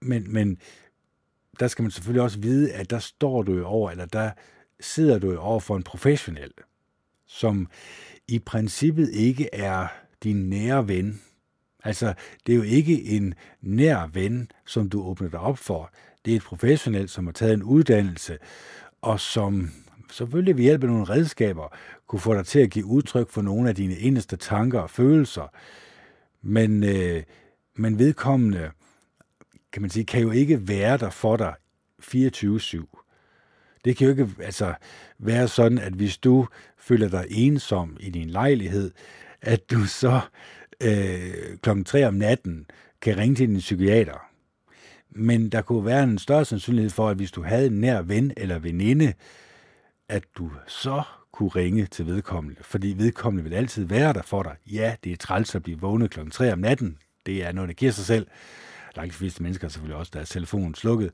men, 0.01 0.34
men 0.34 0.57
der 1.60 1.68
skal 1.68 1.84
man 1.84 1.91
selvfølgelig 1.91 2.22
også 2.22 2.39
vide, 2.39 2.74
at 2.74 2.89
der 2.89 2.99
står 2.99 3.43
du 3.43 3.53
jo 3.53 3.66
over, 3.66 3.91
eller 3.91 4.05
der 4.05 4.32
sidder 4.80 5.20
du 5.20 5.32
jo 5.32 5.39
over 5.39 5.60
for 5.60 5.78
en 5.78 5.84
professionel, 5.84 6.51
som 7.28 7.68
i 8.28 8.39
princippet 8.39 9.10
ikke 9.10 9.49
er 9.53 9.88
din 10.24 10.49
nære 10.49 10.88
ven. 10.88 11.22
Altså, 11.84 12.13
det 12.45 12.53
er 12.53 12.57
jo 12.57 12.63
ikke 12.63 13.03
en 13.03 13.34
nær 13.61 14.07
ven, 14.13 14.51
som 14.65 14.89
du 14.89 15.03
åbner 15.03 15.30
dig 15.30 15.39
op 15.39 15.57
for. 15.57 15.91
Det 16.25 16.32
er 16.32 16.36
et 16.36 16.43
professionel, 16.43 17.09
som 17.09 17.25
har 17.25 17.32
taget 17.32 17.53
en 17.53 17.63
uddannelse, 17.63 18.38
og 19.01 19.19
som 19.19 19.71
selvfølgelig 20.11 20.57
ved 20.57 20.63
hjælp 20.63 20.84
af 20.84 20.89
nogle 20.89 21.03
redskaber 21.03 21.75
kunne 22.07 22.19
få 22.19 22.34
dig 22.34 22.45
til 22.45 22.59
at 22.59 22.69
give 22.69 22.86
udtryk 22.86 23.30
for 23.30 23.41
nogle 23.41 23.69
af 23.69 23.75
dine 23.75 23.97
eneste 23.97 24.36
tanker 24.36 24.80
og 24.80 24.89
følelser. 24.89 25.51
Men, 26.41 26.84
øh, 26.84 27.23
men 27.75 27.99
vedkommende 27.99 28.71
kan 29.71 29.82
man 29.82 29.91
sige, 29.91 30.05
kan 30.05 30.21
jo 30.21 30.32
ikke 30.32 30.67
være 30.67 30.97
der 30.97 31.09
for 31.09 31.38
dig 31.38 31.53
24-7. 32.01 33.05
Det 33.86 33.97
kan 33.97 34.05
jo 34.05 34.11
ikke 34.11 34.30
altså, 34.39 34.73
være 35.19 35.47
sådan, 35.47 35.77
at 35.77 35.93
hvis 35.93 36.17
du 36.17 36.47
føler 36.77 37.09
dig 37.09 37.25
ensom 37.30 37.97
i 37.99 38.09
din 38.09 38.30
lejlighed, 38.30 38.91
at 39.41 39.71
du 39.71 39.86
så 39.86 40.21
øh, 40.84 41.57
klokken 41.61 41.86
3 41.86 42.07
om 42.07 42.13
natten 42.13 42.65
kan 43.01 43.17
ringe 43.17 43.36
til 43.36 43.47
din 43.47 43.59
psykiater. 43.59 44.25
Men 45.09 45.49
der 45.49 45.61
kunne 45.61 45.86
være 45.86 46.03
en 46.03 46.17
større 46.17 46.45
sandsynlighed 46.45 46.89
for, 46.89 47.09
at 47.09 47.17
hvis 47.17 47.32
du 47.32 47.43
havde 47.43 47.67
en 47.67 47.82
nær 47.82 48.01
ven 48.01 48.34
eller 48.38 48.59
veninde, 48.59 49.13
at 50.09 50.23
du 50.38 50.51
så 50.67 51.01
kunne 51.32 51.49
ringe 51.49 51.86
til 51.86 52.05
vedkommende, 52.05 52.63
fordi 52.63 52.95
vedkommende 52.97 53.49
vil 53.49 53.55
altid 53.55 53.86
være 53.86 54.13
der 54.13 54.21
for 54.21 54.43
dig. 54.43 54.55
Ja, 54.71 54.95
det 55.03 55.11
er 55.11 55.17
træls 55.17 55.55
at 55.55 55.63
blive 55.63 55.80
vågnet 55.80 56.11
klokken 56.11 56.32
3 56.32 56.53
om 56.53 56.59
natten. 56.59 56.97
Det 57.25 57.45
er 57.45 57.51
noget, 57.51 57.67
der 57.67 57.73
giver 57.73 57.91
sig 57.91 58.05
selv. 58.05 58.27
Langt 58.95 59.13
de 59.13 59.17
fleste 59.17 59.43
mennesker 59.43 59.67
har 59.67 59.69
selvfølgelig 59.69 59.97
også 59.97 60.11
deres 60.13 60.30
telefon 60.30 60.75
slukket, 60.75 61.11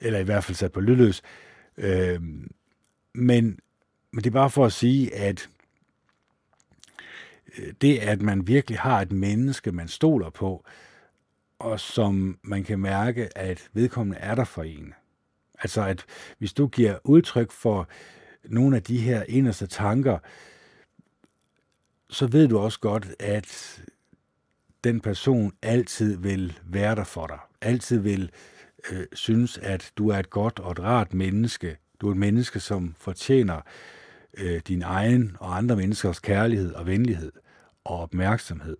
eller 0.00 0.18
i 0.18 0.22
hvert 0.22 0.44
fald 0.44 0.56
sat 0.56 0.72
på 0.72 0.80
lydløs. 0.80 1.22
Øh, 1.78 2.22
men, 3.14 3.58
men 4.12 4.24
det 4.24 4.26
er 4.26 4.30
bare 4.30 4.50
for 4.50 4.66
at 4.66 4.72
sige, 4.72 5.14
at 5.14 5.48
Øh, 7.58 7.72
det, 7.80 7.98
at 7.98 8.22
man 8.22 8.46
virkelig 8.46 8.78
har 8.78 9.00
et 9.00 9.12
menneske, 9.12 9.72
man 9.72 9.88
stoler 9.88 10.30
på, 10.30 10.64
og 11.58 11.80
som 11.80 12.38
man 12.42 12.64
kan 12.64 12.78
mærke, 12.78 13.38
at 13.38 13.68
vedkommende 13.72 14.18
er 14.18 14.34
der 14.34 14.44
for 14.44 14.62
en. 14.62 14.94
Altså, 15.62 15.82
at 15.82 16.04
hvis 16.38 16.52
du 16.52 16.66
giver 16.66 16.98
udtryk 17.04 17.50
for 17.50 17.88
nogle 18.44 18.76
af 18.76 18.82
de 18.82 18.98
her 18.98 19.22
inderste 19.28 19.66
tanker, 19.66 20.18
så 22.10 22.26
ved 22.26 22.48
du 22.48 22.58
også 22.58 22.80
godt, 22.80 23.08
at 23.18 23.82
den 24.84 25.00
person 25.00 25.52
altid 25.62 26.16
vil 26.16 26.58
være 26.64 26.94
der 26.94 27.04
for 27.04 27.26
dig. 27.26 27.38
Altid 27.60 27.98
vil 27.98 28.30
øh, 28.90 29.06
synes, 29.12 29.58
at 29.58 29.92
du 29.96 30.08
er 30.08 30.18
et 30.18 30.30
godt 30.30 30.58
og 30.58 30.72
et 30.72 30.80
rart 30.80 31.14
menneske. 31.14 31.76
Du 32.00 32.08
er 32.08 32.10
et 32.10 32.16
menneske, 32.16 32.60
som 32.60 32.94
fortjener 32.98 33.60
øh, 34.34 34.60
din 34.68 34.82
egen 34.82 35.36
og 35.40 35.56
andre 35.56 35.76
menneskers 35.76 36.20
kærlighed 36.20 36.72
og 36.72 36.86
venlighed 36.86 37.32
og 37.88 38.00
opmærksomhed. 38.00 38.76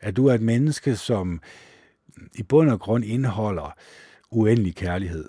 At 0.00 0.16
du 0.16 0.26
er 0.26 0.34
et 0.34 0.42
menneske, 0.42 0.96
som 0.96 1.40
i 2.34 2.42
bund 2.42 2.70
og 2.70 2.80
grund 2.80 3.04
indeholder 3.04 3.76
uendelig 4.30 4.74
kærlighed. 4.74 5.28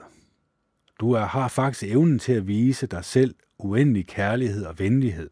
Du 1.00 1.12
er, 1.12 1.26
har 1.26 1.48
faktisk 1.48 1.84
evnen 1.84 2.20
til 2.20 2.34
at 2.34 2.48
vise 2.48 2.88
dig 2.88 3.06
selv 3.06 3.36
uendelig 3.58 4.08
kærlighed 4.08 4.66
og 4.66 4.80
venlighed. 4.80 5.30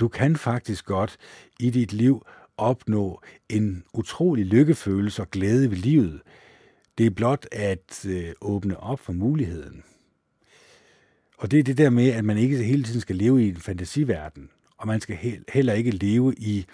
Du 0.00 0.08
kan 0.08 0.36
faktisk 0.36 0.84
godt 0.86 1.16
i 1.60 1.70
dit 1.70 1.92
liv 1.92 2.26
opnå 2.56 3.22
en 3.48 3.84
utrolig 3.94 4.46
lykkefølelse 4.46 5.22
og 5.22 5.30
glæde 5.30 5.70
ved 5.70 5.76
livet. 5.76 6.20
Det 6.98 7.06
er 7.06 7.10
blot 7.10 7.46
at 7.52 8.06
øh, 8.08 8.32
åbne 8.40 8.80
op 8.80 9.00
for 9.00 9.12
muligheden. 9.12 9.84
Og 11.38 11.50
det 11.50 11.58
er 11.58 11.62
det 11.62 11.78
der 11.78 11.90
med, 11.90 12.08
at 12.08 12.24
man 12.24 12.38
ikke 12.38 12.64
hele 12.64 12.82
tiden 12.82 13.00
skal 13.00 13.16
leve 13.16 13.44
i 13.44 13.48
en 13.48 13.56
fantasiverden, 13.56 14.50
og 14.78 14.86
man 14.86 15.00
skal 15.00 15.18
heller 15.52 15.72
ikke 15.72 15.90
leve 15.90 16.34
i 16.36 16.66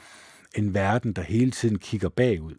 en 0.55 0.75
verden, 0.75 1.13
der 1.13 1.23
hele 1.23 1.51
tiden 1.51 1.79
kigger 1.79 2.09
bagud. 2.09 2.55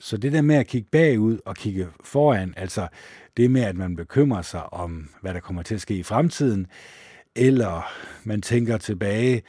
Så 0.00 0.16
det 0.16 0.32
der 0.32 0.42
med 0.42 0.56
at 0.56 0.66
kigge 0.66 0.88
bagud 0.90 1.38
og 1.44 1.56
kigge 1.56 1.88
foran, 2.04 2.54
altså 2.56 2.88
det 3.36 3.50
med, 3.50 3.62
at 3.62 3.76
man 3.76 3.96
bekymrer 3.96 4.42
sig 4.42 4.72
om, 4.72 5.08
hvad 5.22 5.34
der 5.34 5.40
kommer 5.40 5.62
til 5.62 5.74
at 5.74 5.80
ske 5.80 5.94
i 5.94 6.02
fremtiden, 6.02 6.66
eller 7.36 7.92
man 8.24 8.42
tænker 8.42 8.78
tilbage 8.78 9.42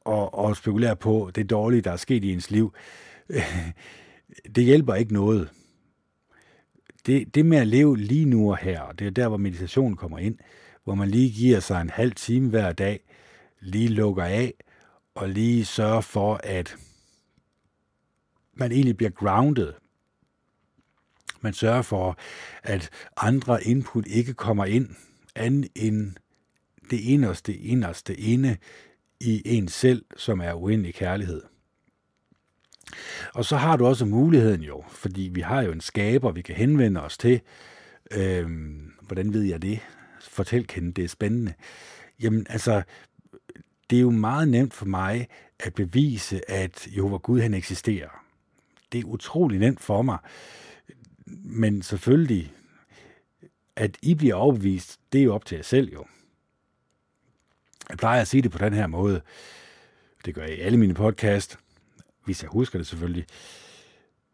og, 0.00 0.34
og 0.34 0.56
spekulerer 0.56 0.94
på 0.94 1.30
det 1.34 1.50
dårlige, 1.50 1.80
der 1.80 1.92
er 1.92 1.96
sket 1.96 2.24
i 2.24 2.32
ens 2.32 2.50
liv, 2.50 2.74
det 4.54 4.64
hjælper 4.64 4.94
ikke 4.94 5.12
noget. 5.12 5.48
Det, 7.06 7.34
det 7.34 7.46
med 7.46 7.58
at 7.58 7.66
leve 7.66 7.96
lige 7.96 8.24
nu 8.24 8.50
og 8.50 8.58
her, 8.58 8.92
det 8.98 9.06
er 9.06 9.10
der, 9.10 9.28
hvor 9.28 9.36
meditation 9.36 9.96
kommer 9.96 10.18
ind, 10.18 10.38
hvor 10.84 10.94
man 10.94 11.08
lige 11.08 11.32
giver 11.32 11.60
sig 11.60 11.80
en 11.80 11.90
halv 11.90 12.12
time 12.12 12.50
hver 12.50 12.72
dag, 12.72 13.07
lige 13.60 13.88
lukker 13.88 14.24
af, 14.24 14.54
og 15.14 15.28
lige 15.28 15.64
sørger 15.64 16.00
for, 16.00 16.40
at 16.44 16.76
man 18.54 18.72
egentlig 18.72 18.96
bliver 18.96 19.10
grounded. 19.10 19.72
Man 21.40 21.52
sørger 21.52 21.82
for, 21.82 22.18
at 22.62 22.90
andre 23.16 23.64
input 23.64 24.06
ikke 24.06 24.34
kommer 24.34 24.64
ind, 24.64 24.88
andet 25.34 25.70
end 25.74 26.14
det 26.90 27.00
inderste, 27.00 27.56
inderste 27.56 28.14
inde 28.16 28.56
i 29.20 29.42
en 29.44 29.68
selv, 29.68 30.04
som 30.16 30.40
er 30.40 30.52
uendelig 30.52 30.94
kærlighed. 30.94 31.42
Og 33.34 33.44
så 33.44 33.56
har 33.56 33.76
du 33.76 33.86
også 33.86 34.04
muligheden 34.04 34.62
jo, 34.62 34.84
fordi 34.88 35.30
vi 35.32 35.40
har 35.40 35.62
jo 35.62 35.72
en 35.72 35.80
skaber, 35.80 36.32
vi 36.32 36.42
kan 36.42 36.54
henvende 36.54 37.02
os 37.02 37.18
til. 37.18 37.40
Øhm, 38.10 38.92
hvordan 39.02 39.32
ved 39.32 39.42
jeg 39.42 39.62
det? 39.62 39.80
Fortæl, 40.20 40.66
Kende, 40.66 40.92
det 40.92 41.04
er 41.04 41.08
spændende. 41.08 41.54
Jamen, 42.20 42.46
altså, 42.50 42.82
det 43.90 43.96
er 43.96 44.00
jo 44.00 44.10
meget 44.10 44.48
nemt 44.48 44.74
for 44.74 44.86
mig 44.86 45.28
at 45.58 45.74
bevise, 45.74 46.50
at 46.50 46.88
Jehova 46.96 47.16
Gud, 47.16 47.40
han 47.40 47.54
eksisterer. 47.54 48.24
Det 48.92 49.00
er 49.00 49.04
utrolig 49.04 49.58
nemt 49.58 49.80
for 49.80 50.02
mig. 50.02 50.18
Men 51.44 51.82
selvfølgelig, 51.82 52.52
at 53.76 53.96
I 54.02 54.14
bliver 54.14 54.34
overbevist, 54.34 55.00
det 55.12 55.20
er 55.20 55.24
jo 55.24 55.34
op 55.34 55.44
til 55.44 55.56
jer 55.56 55.62
selv 55.62 55.92
jo. 55.92 56.04
Jeg 57.88 57.98
plejer 57.98 58.20
at 58.20 58.28
sige 58.28 58.42
det 58.42 58.50
på 58.50 58.58
den 58.58 58.72
her 58.72 58.86
måde. 58.86 59.20
Det 60.24 60.34
gør 60.34 60.42
jeg 60.42 60.58
i 60.58 60.60
alle 60.60 60.78
mine 60.78 60.94
podcast, 60.94 61.58
hvis 62.24 62.42
jeg 62.42 62.50
husker 62.50 62.78
det 62.78 62.86
selvfølgelig. 62.86 63.26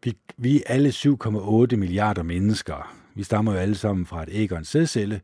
Vi, 0.04 0.16
vi 0.36 0.56
er 0.56 0.62
alle 0.66 0.88
7,8 0.88 1.76
milliarder 1.76 2.22
mennesker. 2.22 2.96
Vi 3.14 3.22
stammer 3.22 3.52
jo 3.52 3.58
alle 3.58 3.74
sammen 3.74 4.06
fra 4.06 4.22
et 4.22 4.28
æg 4.32 4.52
og 4.52 4.58
en 4.58 4.64
sædcelle, 4.64 5.20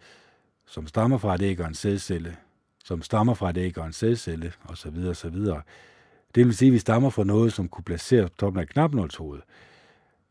som 0.67 0.87
stammer 0.87 1.19
fra 1.19 1.35
et 1.35 1.43
æg 1.43 1.61
og 1.61 1.69
en 1.69 1.75
sædcelle, 1.75 2.37
som 2.85 3.03
stammer 3.03 3.35
fra 3.35 3.51
et 3.51 3.57
æg 3.57 3.79
og 3.79 3.87
en 3.87 3.93
sædcelle, 3.93 4.53
osv. 4.69 5.07
osv. 5.09 5.37
Det 6.35 6.47
vil 6.47 6.57
sige, 6.57 6.69
at 6.69 6.73
vi 6.73 6.79
stammer 6.79 7.11
fra 7.11 7.25
noget, 7.25 7.53
som 7.53 7.69
kunne 7.69 7.85
placeres 7.85 8.31
på 8.31 8.37
toppen 8.37 8.61
af 8.61 8.69
knapnålshovedet. 8.69 9.45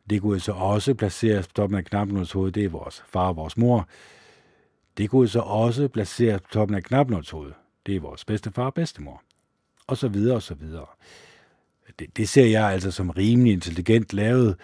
Det 0.10 0.22
kunne 0.22 0.40
så 0.40 0.52
også 0.52 0.94
placeres 0.94 1.48
på 1.48 1.54
toppen 1.54 1.78
af 1.78 1.86
knapnålshovedet, 1.86 2.56
det 2.56 2.66
er 2.66 2.70
vores 2.70 3.04
far 3.08 3.28
og 3.28 3.36
vores 3.36 3.58
mor. 3.58 3.88
Det 4.98 5.10
kunne 5.10 5.28
så 5.28 5.40
også 5.40 5.88
placeres 5.88 6.42
på 6.42 6.48
toppen 6.54 6.78
af 6.78 6.84
knapnålshovedet, 6.84 7.54
det 7.86 7.96
er 7.96 8.00
vores 8.00 8.26
bedstefar 8.26 8.66
og 8.66 8.74
bedstemor. 8.74 9.22
Og 9.88 9.98
så 9.98 10.08
videre 10.08 10.36
og 10.36 10.42
så 10.42 10.54
videre. 10.54 10.86
Det, 12.00 12.18
det 12.18 12.30
ser 12.30 12.46
jeg 12.46 12.72
altså 12.72 12.92
som 12.92 13.10
rimelig 13.10 13.54
intelligent 13.54 14.14
lavet. 14.14 14.56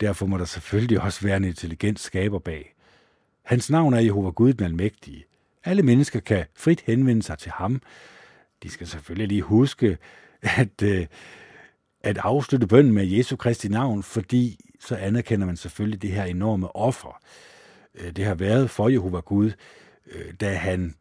Derfor 0.00 0.26
må 0.26 0.38
der 0.38 0.44
selvfølgelig 0.44 1.00
også 1.00 1.26
være 1.26 1.36
en 1.36 1.44
intelligent 1.44 2.00
skaber 2.00 2.38
bag. 2.38 2.74
Hans 3.42 3.70
navn 3.70 3.94
er 3.94 4.00
Jehova 4.00 4.30
Gud 4.30 4.52
den 4.52 4.64
Almægtige. 4.64 5.24
Alle 5.64 5.82
mennesker 5.82 6.20
kan 6.20 6.44
frit 6.54 6.80
henvende 6.80 7.22
sig 7.22 7.38
til 7.38 7.52
ham. 7.52 7.82
De 8.62 8.70
skal 8.70 8.86
selvfølgelig 8.86 9.28
lige 9.28 9.42
huske 9.42 9.98
at, 10.42 10.82
øh, 10.82 11.06
at 12.00 12.18
afslutte 12.18 12.66
bønden 12.66 12.92
med 12.92 13.06
Jesu 13.06 13.36
Kristi 13.36 13.68
navn, 13.68 14.02
fordi 14.02 14.60
så 14.80 14.96
anerkender 14.96 15.46
man 15.46 15.56
selvfølgelig 15.56 16.02
det 16.02 16.12
her 16.12 16.24
enorme 16.24 16.76
offer. 16.76 17.20
Øh, 17.94 18.12
det 18.16 18.24
har 18.24 18.34
været 18.34 18.70
for 18.70 18.88
Jehova 18.88 19.20
Gud, 19.20 19.52
øh, 20.06 20.34
da 20.40 20.54
han 20.54 20.94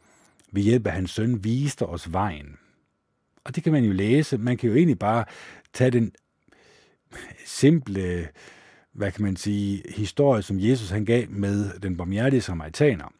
ved 0.51 0.63
hjælp 0.63 0.87
af 0.87 0.93
hans 0.93 1.11
søn 1.11 1.43
viste 1.43 1.85
os 1.85 2.13
vejen. 2.13 2.57
Og 3.43 3.55
det 3.55 3.63
kan 3.63 3.73
man 3.73 3.83
jo 3.83 3.91
læse. 3.91 4.37
Man 4.37 4.57
kan 4.57 4.69
jo 4.69 4.75
egentlig 4.75 4.99
bare 4.99 5.25
tage 5.73 5.91
den 5.91 6.11
simple, 7.45 8.29
hvad 8.93 9.11
kan 9.11 9.23
man 9.23 9.35
sige, 9.35 9.83
historie, 9.95 10.41
som 10.41 10.59
Jesus 10.59 10.89
han 10.89 11.05
gav 11.05 11.29
med 11.29 11.79
den 11.79 11.97
barmhjertige 11.97 12.41
samaritaner. 12.41 13.13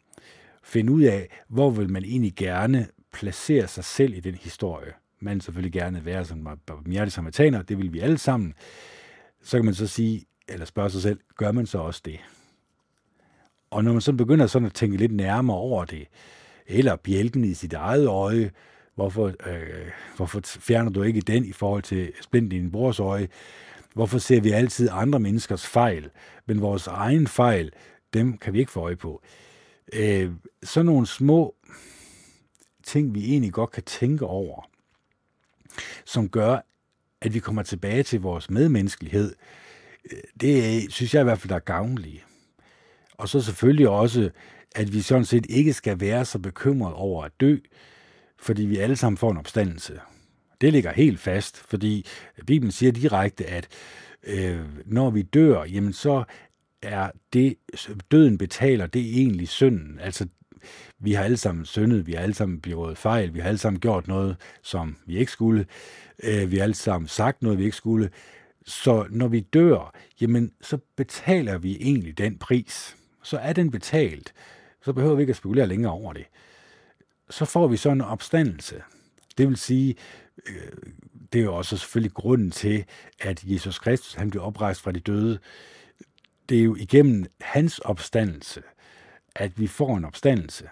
Finde 0.69 0.93
ud 0.93 1.01
af, 1.01 1.29
hvor 1.47 1.69
vil 1.69 1.89
man 1.89 2.03
egentlig 2.03 2.33
gerne 2.35 2.87
placere 3.13 3.67
sig 3.67 3.83
selv 3.83 4.13
i 4.13 4.19
den 4.19 4.35
historie. 4.35 4.93
Man 5.19 5.41
selvfølgelig 5.41 5.73
gerne 5.73 6.05
være 6.05 6.25
som 6.25 6.59
barmhjertig 6.65 7.13
samaritaner, 7.13 7.61
det 7.61 7.77
vil 7.77 7.93
vi 7.93 7.99
alle 7.99 8.17
sammen. 8.17 8.53
Så 9.43 9.57
kan 9.57 9.65
man 9.65 9.73
så 9.73 9.87
sige, 9.87 10.25
eller 10.47 10.65
spørge 10.65 10.89
sig 10.89 11.01
selv, 11.01 11.19
gør 11.35 11.51
man 11.51 11.65
så 11.65 11.77
også 11.77 12.01
det? 12.05 12.19
Og 13.69 13.83
når 13.83 13.91
man 13.91 14.01
så 14.01 14.13
begynder 14.13 14.47
sådan 14.47 14.65
at 14.65 14.73
tænke 14.73 14.97
lidt 14.97 15.11
nærmere 15.11 15.57
over 15.57 15.85
det, 15.85 16.07
eller 16.67 16.95
bjælken 16.95 17.43
i 17.43 17.53
sit 17.53 17.73
eget 17.73 18.07
øje, 18.07 18.51
hvorfor, 18.95 19.27
øh, 19.27 19.91
hvorfor 20.15 20.41
fjerner 20.43 20.91
du 20.91 21.03
ikke 21.03 21.21
den 21.21 21.45
i 21.45 21.51
forhold 21.51 21.83
til 21.83 22.11
splinten 22.21 22.51
i 22.51 22.61
din 22.61 22.71
brors 22.71 22.99
øje? 22.99 23.27
Hvorfor 23.93 24.17
ser 24.17 24.41
vi 24.41 24.51
altid 24.51 24.89
andre 24.91 25.19
menneskers 25.19 25.67
fejl, 25.67 26.09
men 26.45 26.61
vores 26.61 26.87
egen 26.87 27.27
fejl, 27.27 27.71
dem 28.13 28.37
kan 28.37 28.53
vi 28.53 28.59
ikke 28.59 28.71
få 28.71 28.79
øje 28.79 28.95
på? 28.95 29.21
Øh, 29.23 29.48
Øh, 29.93 30.31
sådan 30.63 30.85
nogle 30.85 31.07
små 31.07 31.55
ting, 32.83 33.15
vi 33.15 33.25
egentlig 33.25 33.53
godt 33.53 33.71
kan 33.71 33.83
tænke 33.83 34.25
over, 34.25 34.69
som 36.05 36.29
gør, 36.29 36.59
at 37.21 37.33
vi 37.33 37.39
kommer 37.39 37.63
tilbage 37.63 38.03
til 38.03 38.21
vores 38.21 38.49
medmenneskelighed, 38.49 39.35
øh, 40.11 40.19
det 40.41 40.85
synes 40.93 41.13
jeg 41.13 41.21
i 41.21 41.23
hvert 41.23 41.39
fald, 41.39 41.49
der 41.49 41.55
er 41.55 41.59
gavnlige. 41.59 42.23
Og 43.17 43.29
så 43.29 43.41
selvfølgelig 43.41 43.89
også, 43.89 44.29
at 44.75 44.93
vi 44.93 45.01
sådan 45.01 45.25
set 45.25 45.45
ikke 45.49 45.73
skal 45.73 45.99
være 45.99 46.25
så 46.25 46.39
bekymrede 46.39 46.95
over 46.95 47.23
at 47.23 47.31
dø, 47.39 47.57
fordi 48.39 48.65
vi 48.65 48.77
alle 48.77 48.95
sammen 48.95 49.17
får 49.17 49.31
en 49.31 49.37
opstandelse. 49.37 49.99
Det 50.61 50.73
ligger 50.73 50.91
helt 50.91 51.19
fast, 51.19 51.57
fordi 51.57 52.05
Bibelen 52.47 52.71
siger 52.71 52.91
direkte, 52.91 53.45
at 53.45 53.67
øh, 54.23 54.61
når 54.85 55.09
vi 55.09 55.21
dør, 55.21 55.63
jamen 55.63 55.93
så 55.93 56.23
er 56.81 57.11
det, 57.33 57.55
døden 58.11 58.37
betaler, 58.37 58.85
det 58.85 59.01
er 59.01 59.13
egentlig 59.13 59.47
synden. 59.47 59.99
Altså, 59.99 60.27
vi 60.99 61.13
har 61.13 61.23
alle 61.23 61.37
sammen 61.37 61.65
syndet, 61.65 62.07
vi 62.07 62.13
har 62.13 62.21
alle 62.21 62.35
sammen 62.35 62.61
begået 62.61 62.97
fejl, 62.97 63.33
vi 63.33 63.39
har 63.39 63.47
alle 63.47 63.57
sammen 63.57 63.79
gjort 63.79 64.07
noget, 64.07 64.35
som 64.61 64.97
vi 65.05 65.17
ikke 65.17 65.31
skulle, 65.31 65.65
øh, 66.23 66.51
vi 66.51 66.57
har 66.57 66.63
alle 66.63 66.75
sammen 66.75 67.07
sagt 67.07 67.41
noget, 67.41 67.59
vi 67.59 67.63
ikke 67.63 67.77
skulle. 67.77 68.09
Så 68.65 69.05
når 69.09 69.27
vi 69.27 69.39
dør, 69.39 69.93
jamen 70.21 70.51
så 70.61 70.77
betaler 70.95 71.57
vi 71.57 71.77
egentlig 71.81 72.17
den 72.17 72.37
pris. 72.37 72.95
Så 73.23 73.37
er 73.37 73.53
den 73.53 73.71
betalt. 73.71 74.33
Så 74.81 74.93
behøver 74.93 75.15
vi 75.15 75.21
ikke 75.21 75.31
at 75.31 75.37
spekulere 75.37 75.67
længere 75.67 75.91
over 75.91 76.13
det. 76.13 76.25
Så 77.29 77.45
får 77.45 77.67
vi 77.67 77.77
så 77.77 77.89
en 77.89 78.01
opstandelse. 78.01 78.81
Det 79.37 79.47
vil 79.47 79.57
sige, 79.57 79.95
øh, 80.47 80.93
det 81.33 81.39
er 81.39 81.43
jo 81.43 81.55
også 81.55 81.77
selvfølgelig 81.77 82.13
grunden 82.13 82.51
til, 82.51 82.85
at 83.19 83.43
Jesus 83.43 83.79
Kristus 83.79 84.13
han 84.13 84.29
blev 84.29 84.43
oprejst 84.43 84.81
fra 84.81 84.91
de 84.91 84.99
døde. 84.99 85.39
Det 86.49 86.59
er 86.59 86.63
jo 86.63 86.75
igennem 86.75 87.25
hans 87.41 87.79
opstandelse, 87.79 88.61
at 89.35 89.59
vi 89.59 89.67
får 89.67 89.97
en 89.97 90.05
opstandelse. 90.05 90.69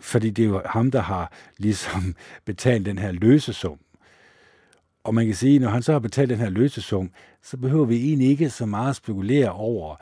Fordi 0.00 0.30
det 0.30 0.44
er 0.44 0.48
jo 0.48 0.62
ham, 0.66 0.90
der 0.90 1.00
har 1.00 1.32
ligesom 1.58 2.16
betalt 2.44 2.86
den 2.86 2.98
her 2.98 3.12
løsesum. 3.12 3.78
Og 5.04 5.14
man 5.14 5.26
kan 5.26 5.34
sige, 5.34 5.58
når 5.58 5.68
han 5.68 5.82
så 5.82 5.92
har 5.92 5.98
betalt 5.98 6.30
den 6.30 6.38
her 6.38 6.50
løsesum, 6.50 7.10
så 7.42 7.56
behøver 7.56 7.84
vi 7.84 7.96
egentlig 7.96 8.28
ikke 8.28 8.50
så 8.50 8.66
meget 8.66 8.90
at 8.90 8.96
spekulere 8.96 9.52
over 9.52 9.96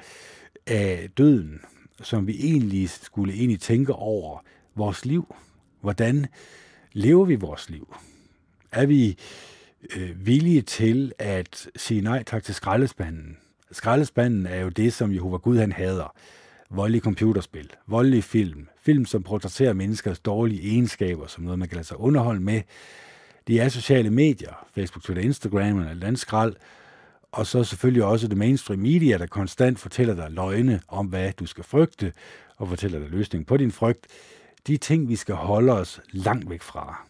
af 0.67 1.11
døden, 1.19 1.61
som 2.03 2.27
vi 2.27 2.37
egentlig 2.41 2.91
skulle 2.91 3.35
egentlig 3.35 3.61
tænke 3.61 3.93
over 3.93 4.39
vores 4.75 5.05
liv. 5.05 5.35
Hvordan 5.81 6.27
lever 6.93 7.25
vi 7.25 7.35
vores 7.35 7.71
liv? 7.71 7.97
Er 8.73 8.87
vi 8.87 9.19
øh, 9.97 10.27
villige 10.27 10.63
til 10.63 11.13
at 11.19 11.69
sige 11.77 12.01
nej 12.01 12.23
tak 12.23 12.43
til 12.43 12.55
skraldespanden? 12.55 13.37
Skraldespanden 13.75 14.47
er 14.47 14.61
jo 14.61 14.69
det, 14.69 14.93
som 14.93 15.13
Jehova 15.13 15.37
Gud 15.37 15.59
han 15.59 15.73
hader. 15.73 16.15
Voldelige 16.71 17.03
computerspil, 17.03 17.71
voldelige 17.87 18.23
film, 18.23 18.69
film, 18.83 19.07
som 19.07 19.23
portrætterer 19.23 19.73
menneskers 19.73 20.19
dårlige 20.19 20.71
egenskaber, 20.71 21.27
som 21.27 21.45
noget, 21.45 21.59
man 21.59 21.69
kan 21.69 21.77
lade 21.77 21.87
sig 21.87 22.01
underholde 22.01 22.41
med, 22.41 22.63
de 23.49 23.61
er 23.61 23.69
sociale 23.69 24.11
medier, 24.11 24.67
Facebook, 24.75 25.03
Twitter, 25.03 25.23
Instagram 25.23 25.79
eller 25.79 25.95
landskrald, 25.95 26.55
og 27.33 27.47
så 27.47 27.65
selvfølgelig 27.65 28.05
også 28.05 28.29
det 28.29 28.37
mainstream 28.37 28.81
media, 28.81 29.19
der 29.19 29.27
konstant 29.27 29.79
fortæller 29.79 30.15
dig 30.15 30.31
løgne 30.31 30.81
om, 30.89 31.07
hvad 31.07 31.33
du 31.33 31.47
skal 31.47 31.65
frygte, 31.65 32.13
og 32.57 32.69
fortæller 32.69 32.99
dig 32.99 33.09
løsningen 33.09 33.45
på 33.45 33.57
din 33.57 33.73
frygt. 33.73 34.07
De 34.67 34.77
ting, 34.77 35.09
vi 35.09 35.17
skal 35.17 35.35
holde 35.35 35.73
os 35.73 36.01
langt 36.11 36.51
væk 36.51 36.63
fra. 36.63 37.07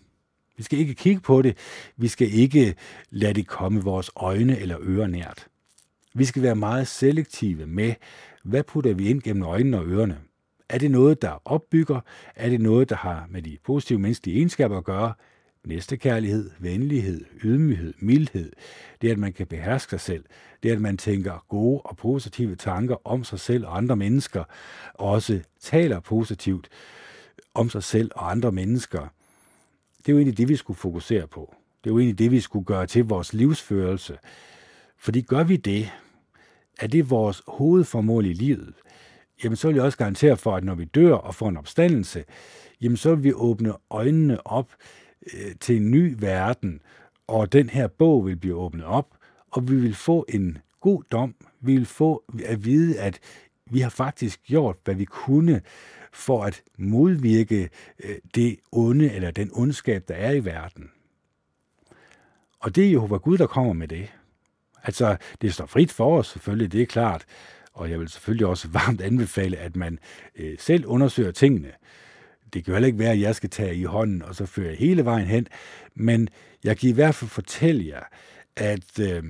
Vi 0.56 0.62
skal 0.62 0.78
ikke 0.78 0.94
kigge 0.94 1.20
på 1.20 1.42
det. 1.42 1.56
Vi 1.96 2.08
skal 2.08 2.34
ikke 2.34 2.74
lade 3.10 3.34
det 3.34 3.46
komme 3.46 3.82
vores 3.82 4.10
øjne 4.16 4.58
eller 4.58 4.76
ører 4.80 5.06
nært. 5.06 5.46
Vi 6.14 6.24
skal 6.24 6.42
være 6.42 6.56
meget 6.56 6.88
selektive 6.88 7.66
med, 7.66 7.94
hvad 8.44 8.62
putter 8.62 8.94
vi 8.94 9.08
ind 9.08 9.22
gennem 9.22 9.42
øjnene 9.42 9.78
og 9.78 9.86
ørerne. 9.86 10.18
Er 10.68 10.78
det 10.78 10.90
noget, 10.90 11.22
der 11.22 11.42
opbygger? 11.44 12.00
Er 12.36 12.48
det 12.48 12.60
noget, 12.60 12.90
der 12.90 12.96
har 12.96 13.26
med 13.30 13.42
de 13.42 13.58
positive 13.64 13.98
menneskelige 13.98 14.36
egenskaber 14.36 14.78
at 14.78 14.84
gøre? 14.84 15.14
næstekærlighed, 15.66 16.50
venlighed, 16.58 17.24
ydmyghed, 17.44 17.94
mildhed. 17.98 18.52
Det 19.00 19.08
er, 19.08 19.12
at 19.12 19.18
man 19.18 19.32
kan 19.32 19.46
beherske 19.46 19.90
sig 19.90 20.00
selv. 20.00 20.24
Det 20.62 20.68
er, 20.68 20.74
at 20.74 20.80
man 20.80 20.96
tænker 20.96 21.44
gode 21.48 21.80
og 21.80 21.96
positive 21.96 22.56
tanker 22.56 23.06
om 23.06 23.24
sig 23.24 23.40
selv 23.40 23.66
og 23.66 23.76
andre 23.76 23.96
mennesker, 23.96 24.44
og 24.94 25.10
også 25.10 25.40
taler 25.60 26.00
positivt 26.00 26.68
om 27.54 27.70
sig 27.70 27.82
selv 27.82 28.10
og 28.14 28.30
andre 28.30 28.52
mennesker. 28.52 29.00
Det 29.98 30.08
er 30.08 30.12
jo 30.12 30.18
egentlig 30.18 30.38
det, 30.38 30.48
vi 30.48 30.56
skulle 30.56 30.76
fokusere 30.76 31.26
på. 31.26 31.54
Det 31.84 31.90
er 31.90 31.94
jo 31.94 31.98
egentlig 31.98 32.18
det, 32.18 32.30
vi 32.30 32.40
skulle 32.40 32.64
gøre 32.64 32.86
til 32.86 33.04
vores 33.04 33.32
livsførelse. 33.32 34.18
Fordi 34.98 35.20
gør 35.20 35.44
vi 35.44 35.56
det, 35.56 35.90
er 36.80 36.86
det 36.86 37.10
vores 37.10 37.42
hovedformål 37.46 38.26
i 38.26 38.32
livet, 38.32 38.74
jamen 39.44 39.56
så 39.56 39.68
vil 39.68 39.74
jeg 39.74 39.84
også 39.84 39.98
garantere 39.98 40.36
for, 40.36 40.56
at 40.56 40.64
når 40.64 40.74
vi 40.74 40.84
dør 40.84 41.14
og 41.14 41.34
får 41.34 41.48
en 41.48 41.56
opstandelse, 41.56 42.24
jamen 42.80 42.96
så 42.96 43.14
vil 43.14 43.24
vi 43.24 43.32
åbne 43.32 43.72
øjnene 43.90 44.46
op 44.46 44.72
øh, 45.34 45.54
til 45.60 45.76
en 45.76 45.90
ny 45.90 46.16
verden, 46.18 46.80
og 47.26 47.52
den 47.52 47.68
her 47.68 47.88
bog 47.88 48.26
vil 48.26 48.36
blive 48.36 48.54
åbnet 48.54 48.84
op, 48.84 49.16
og 49.50 49.68
vi 49.68 49.76
vil 49.76 49.94
få 49.94 50.26
en 50.28 50.58
god 50.80 51.02
dom. 51.12 51.34
Vi 51.60 51.72
vil 51.72 51.86
få 51.86 52.24
at 52.44 52.64
vide, 52.64 53.00
at 53.00 53.20
vi 53.70 53.80
har 53.80 53.90
faktisk 53.90 54.42
gjort, 54.42 54.76
hvad 54.84 54.94
vi 54.94 55.04
kunne 55.04 55.60
for 56.12 56.44
at 56.44 56.62
modvirke 56.78 57.70
øh, 58.04 58.16
det 58.34 58.56
onde 58.72 59.12
eller 59.12 59.30
den 59.30 59.50
ondskab, 59.52 60.08
der 60.08 60.14
er 60.14 60.32
i 60.32 60.44
verden. 60.44 60.90
Og 62.60 62.76
det 62.76 62.86
er 62.86 62.90
Jehova 62.90 63.16
Gud, 63.16 63.38
der 63.38 63.46
kommer 63.46 63.72
med 63.72 63.88
det. 63.88 64.12
Altså, 64.84 65.16
det 65.42 65.54
står 65.54 65.66
frit 65.66 65.92
for 65.92 66.18
os 66.18 66.26
selvfølgelig, 66.26 66.72
det 66.72 66.82
er 66.82 66.86
klart. 66.86 67.24
Og 67.72 67.90
jeg 67.90 68.00
vil 68.00 68.08
selvfølgelig 68.08 68.46
også 68.46 68.68
varmt 68.82 69.00
anbefale, 69.00 69.56
at 69.56 69.76
man 69.76 69.98
øh, 70.36 70.58
selv 70.58 70.86
undersøger 70.86 71.32
tingene. 71.32 71.72
Det 72.52 72.64
kan 72.64 72.72
jo 72.72 72.74
heller 72.74 72.86
ikke 72.86 72.98
være, 72.98 73.12
at 73.12 73.20
jeg 73.20 73.34
skal 73.34 73.50
tage 73.50 73.74
i 73.74 73.84
hånden 73.84 74.22
og 74.22 74.34
så 74.34 74.46
føre 74.46 74.74
hele 74.74 75.04
vejen 75.04 75.26
hen. 75.26 75.46
Men 75.94 76.28
jeg 76.64 76.78
kan 76.78 76.88
i 76.88 76.92
hvert 76.92 77.14
fald 77.14 77.30
fortælle 77.30 77.86
jer, 77.86 78.02
at, 78.56 78.98
øh, 79.00 79.22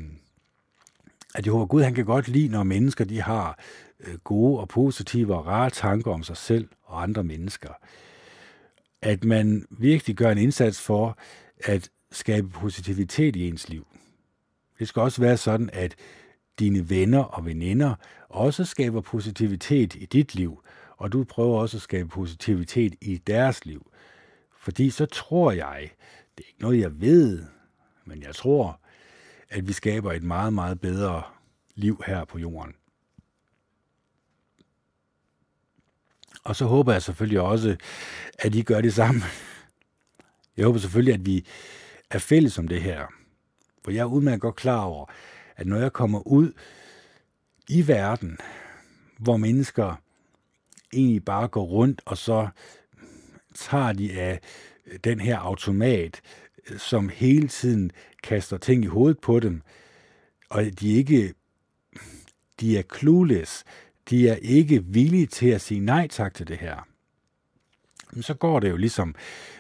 at 1.34 1.46
Jehova 1.46 1.64
Gud 1.64 1.82
han 1.82 1.94
kan 1.94 2.04
godt 2.04 2.28
lide, 2.28 2.48
når 2.48 2.62
mennesker 2.62 3.04
de 3.04 3.22
har 3.22 3.58
øh, 4.00 4.18
gode 4.18 4.60
og 4.60 4.68
positive 4.68 5.34
og 5.34 5.46
rare 5.46 5.70
tanker 5.70 6.12
om 6.12 6.22
sig 6.22 6.36
selv 6.36 6.68
og 6.82 7.02
andre 7.02 7.24
mennesker. 7.24 7.70
At 9.02 9.24
man 9.24 9.66
virkelig 9.70 10.16
gør 10.16 10.30
en 10.30 10.38
indsats 10.38 10.80
for 10.80 11.18
at 11.58 11.90
skabe 12.12 12.48
positivitet 12.48 13.36
i 13.36 13.48
ens 13.48 13.68
liv. 13.68 13.86
Det 14.84 14.88
skal 14.88 15.02
også 15.02 15.20
være 15.20 15.36
sådan, 15.36 15.70
at 15.72 15.94
dine 16.58 16.90
venner 16.90 17.22
og 17.22 17.44
veninder 17.44 17.94
også 18.28 18.64
skaber 18.64 19.00
positivitet 19.00 19.94
i 19.94 20.06
dit 20.06 20.34
liv, 20.34 20.62
og 20.96 21.12
du 21.12 21.24
prøver 21.24 21.60
også 21.60 21.76
at 21.76 21.82
skabe 21.82 22.08
positivitet 22.08 22.94
i 23.00 23.16
deres 23.16 23.64
liv. 23.64 23.90
Fordi 24.58 24.90
så 24.90 25.06
tror 25.06 25.52
jeg, 25.52 25.90
det 26.36 26.44
er 26.44 26.48
ikke 26.48 26.62
noget, 26.62 26.80
jeg 26.80 27.00
ved, 27.00 27.44
men 28.04 28.22
jeg 28.22 28.34
tror, 28.34 28.80
at 29.48 29.68
vi 29.68 29.72
skaber 29.72 30.12
et 30.12 30.22
meget, 30.22 30.52
meget 30.52 30.80
bedre 30.80 31.22
liv 31.74 32.02
her 32.06 32.24
på 32.24 32.38
jorden. 32.38 32.74
Og 36.44 36.56
så 36.56 36.64
håber 36.64 36.92
jeg 36.92 37.02
selvfølgelig 37.02 37.40
også, 37.40 37.76
at 38.38 38.54
I 38.54 38.62
gør 38.62 38.80
det 38.80 38.94
samme. 38.94 39.22
Jeg 40.56 40.66
håber 40.66 40.78
selvfølgelig, 40.78 41.14
at 41.14 41.26
vi 41.26 41.46
er 42.10 42.18
fælles 42.18 42.58
om 42.58 42.68
det 42.68 42.82
her. 42.82 43.23
For 43.84 43.90
jeg 43.90 44.00
er 44.00 44.04
udmærket 44.04 44.40
godt 44.40 44.56
klar 44.56 44.84
over, 44.84 45.06
at 45.56 45.66
når 45.66 45.76
jeg 45.76 45.92
kommer 45.92 46.28
ud 46.28 46.52
i 47.68 47.88
verden, 47.88 48.38
hvor 49.18 49.36
mennesker 49.36 50.00
egentlig 50.92 51.24
bare 51.24 51.48
går 51.48 51.64
rundt, 51.64 52.02
og 52.04 52.18
så 52.18 52.48
tager 53.54 53.92
de 53.92 54.20
af 54.20 54.40
den 55.04 55.20
her 55.20 55.38
automat, 55.38 56.20
som 56.76 57.08
hele 57.08 57.48
tiden 57.48 57.90
kaster 58.22 58.56
ting 58.56 58.84
i 58.84 58.86
hovedet 58.86 59.18
på 59.18 59.40
dem, 59.40 59.62
og 60.50 60.80
de 60.80 60.92
ikke 60.92 61.34
de 62.60 62.78
er 62.78 62.82
clueless, 62.98 63.64
de 64.10 64.28
er 64.28 64.34
ikke 64.34 64.84
villige 64.84 65.26
til 65.26 65.48
at 65.48 65.60
sige 65.60 65.80
nej 65.80 66.08
tak 66.08 66.34
til 66.34 66.48
det 66.48 66.58
her. 66.58 66.86
Men 68.12 68.22
så 68.22 68.34
går 68.34 68.60
det 68.60 68.70
jo 68.70 68.76
ligesom, 68.76 69.14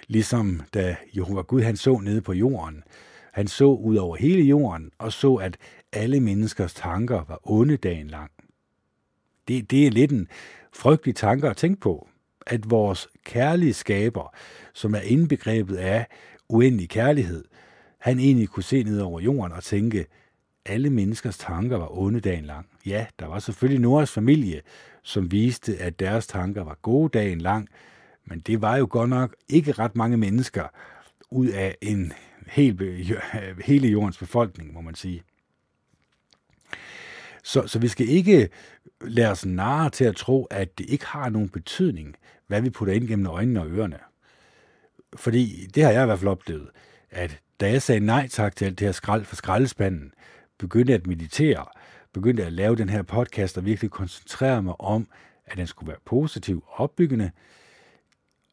ligesom 0.06 0.60
da 0.74 0.96
Jehova 1.16 1.42
Gud 1.42 1.62
han 1.62 1.76
så 1.76 1.98
nede 1.98 2.20
på 2.20 2.32
jorden. 2.32 2.84
Han 3.34 3.46
så 3.46 3.64
ud 3.64 3.96
over 3.96 4.16
hele 4.16 4.42
jorden 4.42 4.90
og 4.98 5.12
så, 5.12 5.34
at 5.34 5.56
alle 5.92 6.20
menneskers 6.20 6.74
tanker 6.74 7.24
var 7.28 7.40
onde 7.42 7.76
dagen 7.76 8.08
lang. 8.08 8.30
Det, 9.48 9.70
det 9.70 9.86
er 9.86 9.90
lidt 9.90 10.12
en 10.12 10.28
frygtelig 10.72 11.16
tanke 11.16 11.48
at 11.48 11.56
tænke 11.56 11.80
på, 11.80 12.08
at 12.46 12.70
vores 12.70 13.08
kærlige 13.24 13.74
skaber, 13.74 14.34
som 14.74 14.94
er 14.94 15.00
indbegrebet 15.00 15.76
af 15.76 16.06
uendelig 16.48 16.88
kærlighed, 16.88 17.44
han 17.98 18.18
egentlig 18.18 18.48
kunne 18.48 18.62
se 18.62 18.82
ned 18.82 19.00
over 19.00 19.20
jorden 19.20 19.52
og 19.52 19.64
tænke, 19.64 20.06
alle 20.66 20.90
menneskers 20.90 21.38
tanker 21.38 21.76
var 21.76 21.98
onde 21.98 22.20
dagen 22.20 22.44
lang. 22.44 22.66
Ja, 22.86 23.06
der 23.18 23.26
var 23.26 23.38
selvfølgelig 23.38 23.80
Noras 23.80 24.12
familie, 24.12 24.60
som 25.02 25.32
viste, 25.32 25.76
at 25.76 26.00
deres 26.00 26.26
tanker 26.26 26.64
var 26.64 26.78
gode 26.82 27.18
dagen 27.18 27.40
lang, 27.40 27.68
men 28.24 28.40
det 28.40 28.62
var 28.62 28.76
jo 28.76 28.86
godt 28.90 29.10
nok 29.10 29.36
ikke 29.48 29.72
ret 29.72 29.96
mange 29.96 30.16
mennesker 30.16 30.64
ud 31.30 31.46
af 31.46 31.76
en 31.82 32.12
helt, 32.54 32.82
hele 33.70 33.88
jordens 33.88 34.18
befolkning, 34.18 34.72
må 34.72 34.80
man 34.80 34.94
sige. 34.94 35.22
Så, 37.42 37.66
så 37.66 37.78
vi 37.78 37.88
skal 37.88 38.08
ikke 38.08 38.48
lade 39.00 39.30
os 39.30 39.46
narre 39.46 39.90
til 39.90 40.04
at 40.04 40.16
tro, 40.16 40.44
at 40.44 40.78
det 40.78 40.86
ikke 40.90 41.06
har 41.06 41.28
nogen 41.28 41.48
betydning, 41.48 42.16
hvad 42.46 42.62
vi 42.62 42.70
putter 42.70 42.94
ind 42.94 43.08
gennem 43.08 43.26
øjnene 43.26 43.60
og 43.60 43.70
ørerne. 43.70 43.98
Fordi 45.16 45.66
det 45.74 45.84
har 45.84 45.90
jeg 45.90 46.02
i 46.02 46.06
hvert 46.06 46.18
fald 46.18 46.30
oplevet, 46.30 46.68
at 47.10 47.40
da 47.60 47.70
jeg 47.70 47.82
sagde 47.82 48.00
nej 48.00 48.28
tak 48.28 48.56
til 48.56 48.64
alt 48.64 48.78
det 48.78 48.86
her 48.88 48.92
skrald 48.92 49.24
for 49.24 49.36
skraldespanden, 49.36 50.12
begyndte 50.58 50.94
at 50.94 51.06
meditere, 51.06 51.64
begyndte 52.12 52.46
at 52.46 52.52
lave 52.52 52.76
den 52.76 52.88
her 52.88 53.02
podcast 53.02 53.58
og 53.58 53.64
virkelig 53.64 53.90
koncentrere 53.90 54.62
mig 54.62 54.80
om, 54.80 55.08
at 55.46 55.56
den 55.56 55.66
skulle 55.66 55.88
være 55.88 56.00
positiv 56.04 56.64
og 56.66 56.80
opbyggende, 56.80 57.30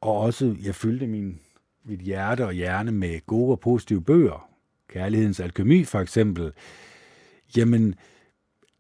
og 0.02 0.18
også 0.18 0.56
jeg 0.64 0.76
fyldte 0.76 1.08
min, 1.08 1.39
mit 1.86 2.00
hjerte 2.00 2.46
og 2.46 2.54
hjerne 2.54 2.92
med 2.92 3.26
gode 3.26 3.52
og 3.52 3.60
positive 3.60 4.04
bøger, 4.04 4.50
Kærlighedens 4.90 5.40
Alkemi 5.40 5.84
for 5.84 6.00
eksempel, 6.00 6.52
jamen, 7.58 7.96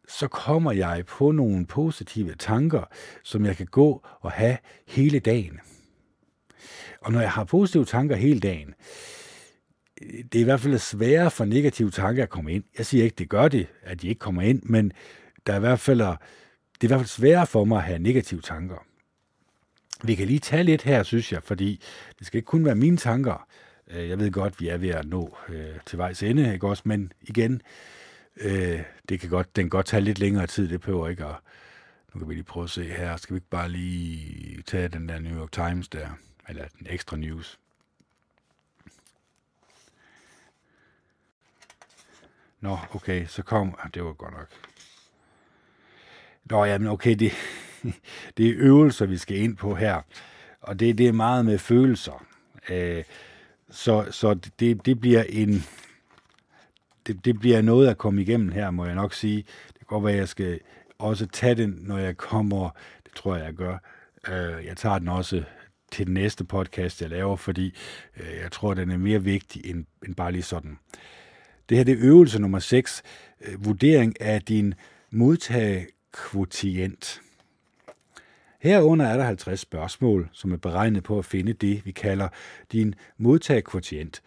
så 0.07 0.27
kommer 0.27 0.71
jeg 0.71 1.05
på 1.05 1.31
nogle 1.31 1.65
positive 1.65 2.35
tanker, 2.35 2.83
som 3.23 3.45
jeg 3.45 3.57
kan 3.57 3.65
gå 3.65 4.05
og 4.21 4.31
have 4.31 4.57
hele 4.87 5.19
dagen. 5.19 5.59
Og 7.01 7.11
når 7.11 7.19
jeg 7.19 7.31
har 7.31 7.43
positive 7.43 7.85
tanker 7.85 8.15
hele 8.15 8.39
dagen, 8.39 8.73
det 10.01 10.35
er 10.35 10.39
i 10.39 10.43
hvert 10.43 10.59
fald 10.59 10.77
sværere 10.77 11.31
for 11.31 11.45
negative 11.45 11.91
tanker 11.91 12.23
at 12.23 12.29
komme 12.29 12.53
ind. 12.53 12.63
Jeg 12.77 12.85
siger 12.85 13.03
ikke, 13.03 13.15
det 13.15 13.29
gør 13.29 13.47
det, 13.47 13.67
at 13.81 14.01
de 14.01 14.07
ikke 14.07 14.19
kommer 14.19 14.41
ind, 14.41 14.63
men 14.63 14.91
der 15.47 15.53
er 15.53 15.57
i 15.57 15.59
hvert 15.59 15.79
fald, 15.79 15.99
det 15.99 16.07
er 16.07 16.17
i 16.83 16.87
hvert 16.87 16.99
fald 16.99 17.07
sværere 17.07 17.47
for 17.47 17.65
mig 17.65 17.77
at 17.77 17.83
have 17.83 17.99
negative 17.99 18.41
tanker. 18.41 18.85
Vi 20.03 20.15
kan 20.15 20.27
lige 20.27 20.39
tage 20.39 20.63
lidt 20.63 20.81
her, 20.81 21.03
synes 21.03 21.31
jeg, 21.31 21.43
fordi 21.43 21.83
det 22.19 22.27
skal 22.27 22.37
ikke 22.37 22.45
kun 22.45 22.65
være 22.65 22.75
mine 22.75 22.97
tanker. 22.97 23.47
Øh, 23.87 24.09
jeg 24.09 24.19
ved 24.19 24.31
godt, 24.31 24.61
vi 24.61 24.67
er 24.67 24.77
ved 24.77 24.89
at 24.89 25.05
nå 25.05 25.37
øh, 25.49 25.75
til 25.85 25.97
vejs 25.97 26.23
ende, 26.23 26.53
ikke 26.53 26.67
også? 26.67 26.83
Men 26.85 27.13
igen, 27.21 27.61
øh, 28.37 28.81
det 29.09 29.19
kan 29.19 29.29
godt, 29.29 29.55
den 29.55 29.63
kan 29.63 29.69
godt 29.69 29.85
tage 29.85 30.01
lidt 30.01 30.19
længere 30.19 30.47
tid, 30.47 30.69
det 30.69 30.81
behøver 30.81 31.09
ikke 31.09 31.25
at... 31.25 31.35
Nu 32.13 32.19
kan 32.19 32.29
vi 32.29 32.33
lige 32.33 32.43
prøve 32.43 32.63
at 32.63 32.69
se 32.69 32.83
her. 32.83 33.17
Skal 33.17 33.33
vi 33.33 33.37
ikke 33.37 33.49
bare 33.49 33.69
lige 33.69 34.61
tage 34.61 34.87
den 34.87 35.09
der 35.09 35.19
New 35.19 35.39
York 35.39 35.51
Times 35.51 35.87
der? 35.87 36.09
Eller 36.49 36.67
den 36.79 36.87
ekstra 36.89 37.17
news. 37.17 37.59
Nå, 42.59 42.77
okay, 42.93 43.25
så 43.25 43.43
kom... 43.43 43.75
Ah, 43.79 43.89
det 43.93 44.03
var 44.03 44.13
godt 44.13 44.33
nok. 44.33 44.47
Nå, 46.45 46.65
jamen 46.65 46.87
okay, 46.87 47.15
det, 47.15 47.31
det 48.37 48.49
er 48.49 48.53
øvelser, 48.55 49.05
vi 49.05 49.17
skal 49.17 49.37
ind 49.37 49.57
på 49.57 49.75
her. 49.75 50.01
Og 50.61 50.79
det, 50.79 50.97
det 50.97 51.07
er 51.07 51.11
meget 51.11 51.45
med 51.45 51.57
følelser. 51.57 52.25
Øh, 52.69 53.03
så 53.69 54.05
så 54.11 54.33
det, 54.59 54.85
det 54.85 54.99
bliver 54.99 55.23
en... 55.23 55.63
Det, 57.07 57.25
det 57.25 57.39
bliver 57.39 57.61
noget 57.61 57.87
at 57.87 57.97
komme 57.97 58.21
igennem 58.21 58.51
her, 58.51 58.71
må 58.71 58.85
jeg 58.85 58.95
nok 58.95 59.13
sige. 59.13 59.37
Det 59.67 59.77
kan 59.77 59.85
godt 59.87 60.03
være, 60.03 60.13
at 60.13 60.19
jeg 60.19 60.27
skal 60.27 60.59
også 60.99 61.25
tage 61.25 61.55
den, 61.55 61.77
når 61.81 61.97
jeg 61.97 62.17
kommer... 62.17 62.69
Det 63.03 63.11
tror 63.15 63.35
jeg, 63.35 63.45
jeg 63.45 63.53
gør. 63.53 63.77
Øh, 64.27 64.65
jeg 64.65 64.77
tager 64.77 64.99
den 64.99 65.07
også 65.07 65.43
til 65.91 66.05
den 66.05 66.13
næste 66.13 66.43
podcast, 66.43 67.01
jeg 67.01 67.09
laver, 67.09 67.35
fordi 67.35 67.77
øh, 68.17 68.37
jeg 68.41 68.51
tror, 68.51 68.73
den 68.73 68.91
er 68.91 68.97
mere 68.97 69.23
vigtig 69.23 69.65
end, 69.65 69.85
end 70.05 70.15
bare 70.15 70.31
lige 70.31 70.43
sådan. 70.43 70.77
Det 71.69 71.77
her 71.77 71.83
det 71.83 71.91
er 71.91 71.97
øvelse 72.01 72.39
nummer 72.39 72.59
6. 72.59 73.03
Øh, 73.41 73.65
vurdering 73.65 74.21
af 74.21 74.41
din 74.41 74.73
modtagekvotient. 75.11 77.21
Herunder 78.61 79.05
er 79.05 79.17
der 79.17 79.23
50 79.23 79.59
spørgsmål, 79.59 80.29
som 80.31 80.51
er 80.51 80.57
beregnet 80.57 81.03
på 81.03 81.19
at 81.19 81.25
finde 81.25 81.53
det, 81.53 81.85
vi 81.85 81.91
kalder 81.91 82.29
din 82.71 82.95
modtagekvotient. 83.17 84.21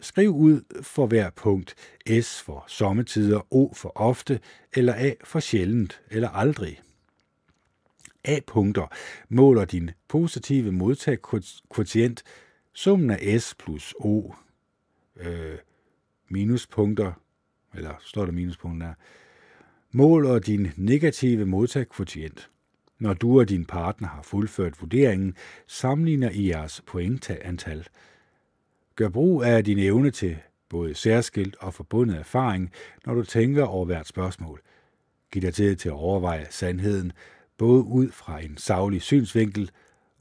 Skriv 0.00 0.34
ud 0.34 0.82
for 0.82 1.06
hver 1.06 1.30
punkt 1.30 1.74
S 2.22 2.40
for 2.40 2.64
sommetider, 2.68 3.54
O 3.54 3.72
for 3.74 3.92
ofte, 3.94 4.40
eller 4.74 4.94
A 4.96 5.12
for 5.24 5.40
sjældent 5.40 6.00
eller 6.10 6.28
aldrig. 6.28 6.80
A-punkter 8.24 8.86
måler 9.28 9.64
din 9.64 9.90
positive 10.08 10.72
modtagekvotient 10.72 12.22
Summen 12.72 13.10
af 13.10 13.40
S 13.40 13.54
plus 13.54 13.94
O 14.00 14.32
øh, 15.16 15.58
minuspunkter, 16.28 17.12
eller 17.74 17.94
står 18.00 18.24
der 18.24 18.32
minuspunkter 18.32 18.86
der, 18.86 18.94
måler 19.92 20.38
din 20.38 20.68
negative 20.76 21.46
modtagkvotient. 21.46 22.48
Når 23.02 23.14
du 23.14 23.40
og 23.40 23.48
din 23.48 23.64
partner 23.64 24.08
har 24.08 24.22
fuldført 24.22 24.80
vurderingen, 24.80 25.34
sammenligner 25.66 26.30
I 26.30 26.48
jeres 26.48 26.82
pointantal. 26.86 27.86
Gør 28.96 29.08
brug 29.08 29.42
af 29.42 29.64
din 29.64 29.78
evne 29.78 30.10
til 30.10 30.36
både 30.68 30.94
særskilt 30.94 31.56
og 31.60 31.74
forbundet 31.74 32.18
erfaring, 32.18 32.72
når 33.06 33.14
du 33.14 33.22
tænker 33.22 33.64
over 33.64 33.84
hvert 33.84 34.08
spørgsmål. 34.08 34.60
Giv 35.32 35.42
dig 35.42 35.54
tid 35.54 35.76
til 35.76 35.88
at 35.88 35.92
overveje 35.94 36.46
sandheden, 36.50 37.12
både 37.58 37.82
ud 37.82 38.10
fra 38.10 38.40
en 38.40 38.56
savlig 38.56 39.02
synsvinkel 39.02 39.70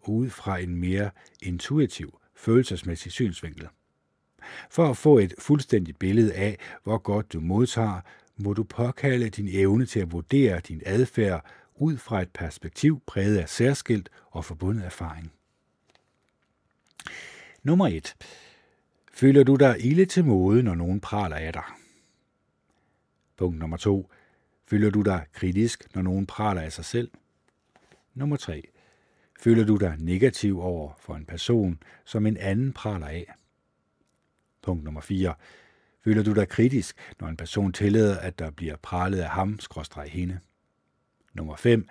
og 0.02 0.14
ud 0.14 0.30
fra 0.30 0.58
en 0.58 0.76
mere 0.76 1.10
intuitiv, 1.42 2.20
følelsesmæssig 2.36 3.12
synsvinkel. 3.12 3.68
For 4.70 4.90
at 4.90 4.98
få 4.98 5.18
et 5.18 5.34
fuldstændigt 5.40 6.00
billede 6.00 6.34
af, 6.34 6.58
hvor 6.84 6.98
godt 6.98 7.34
du 7.34 7.40
modtager, 7.40 8.02
må 8.38 8.54
du 8.54 8.64
påkalde 8.64 9.30
din 9.30 9.48
evne 9.52 9.86
til 9.86 10.00
at 10.00 10.12
vurdere 10.12 10.60
din 10.60 10.82
adfærd 10.86 11.46
ud 11.82 11.98
fra 11.98 12.22
et 12.22 12.30
perspektiv 12.34 13.02
præget 13.08 13.38
af 13.38 13.50
særskilt 13.50 14.10
og 14.32 14.46
forbundet 14.46 14.86
erfaring. 14.86 15.34
Nummer 17.64 17.88
1. 17.88 18.16
Føler 19.14 19.44
du 19.44 19.56
dig 19.56 19.86
ille 19.86 20.06
til 20.06 20.26
mode, 20.26 20.64
når 20.64 20.76
nogen 20.76 21.02
praler 21.02 21.36
af 21.36 21.54
dig? 21.54 21.64
Punkt 23.38 23.60
nummer 23.60 23.78
2. 23.78 24.10
Føler 24.68 24.90
du 24.90 25.02
dig 25.02 25.26
kritisk, 25.34 25.96
når 25.96 26.02
nogen 26.02 26.26
praler 26.26 26.62
af 26.62 26.74
sig 26.74 26.86
selv? 26.86 27.12
Nummer 28.14 28.38
3. 28.38 28.68
Føler 29.40 29.66
du 29.66 29.78
dig 29.78 29.96
negativ 30.00 30.62
over 30.62 30.94
for 31.00 31.16
en 31.16 31.26
person, 31.26 31.84
som 32.06 32.26
en 32.26 32.38
anden 32.38 32.74
praler 32.74 33.08
af? 33.08 33.34
Punkt 34.62 34.84
nummer 34.84 35.02
4. 35.02 35.34
Føler 36.04 36.24
du 36.24 36.34
dig 36.34 36.48
kritisk, 36.48 37.14
når 37.20 37.28
en 37.28 37.38
person 37.38 37.74
tillader, 37.74 38.20
at 38.20 38.40
der 38.40 38.52
bliver 38.52 38.76
pralet 38.76 39.20
af 39.20 39.30
ham, 39.30 39.60
skråstreg 39.60 40.10
hende? 40.10 40.40
Nummer 41.34 41.56
5. 41.56 41.88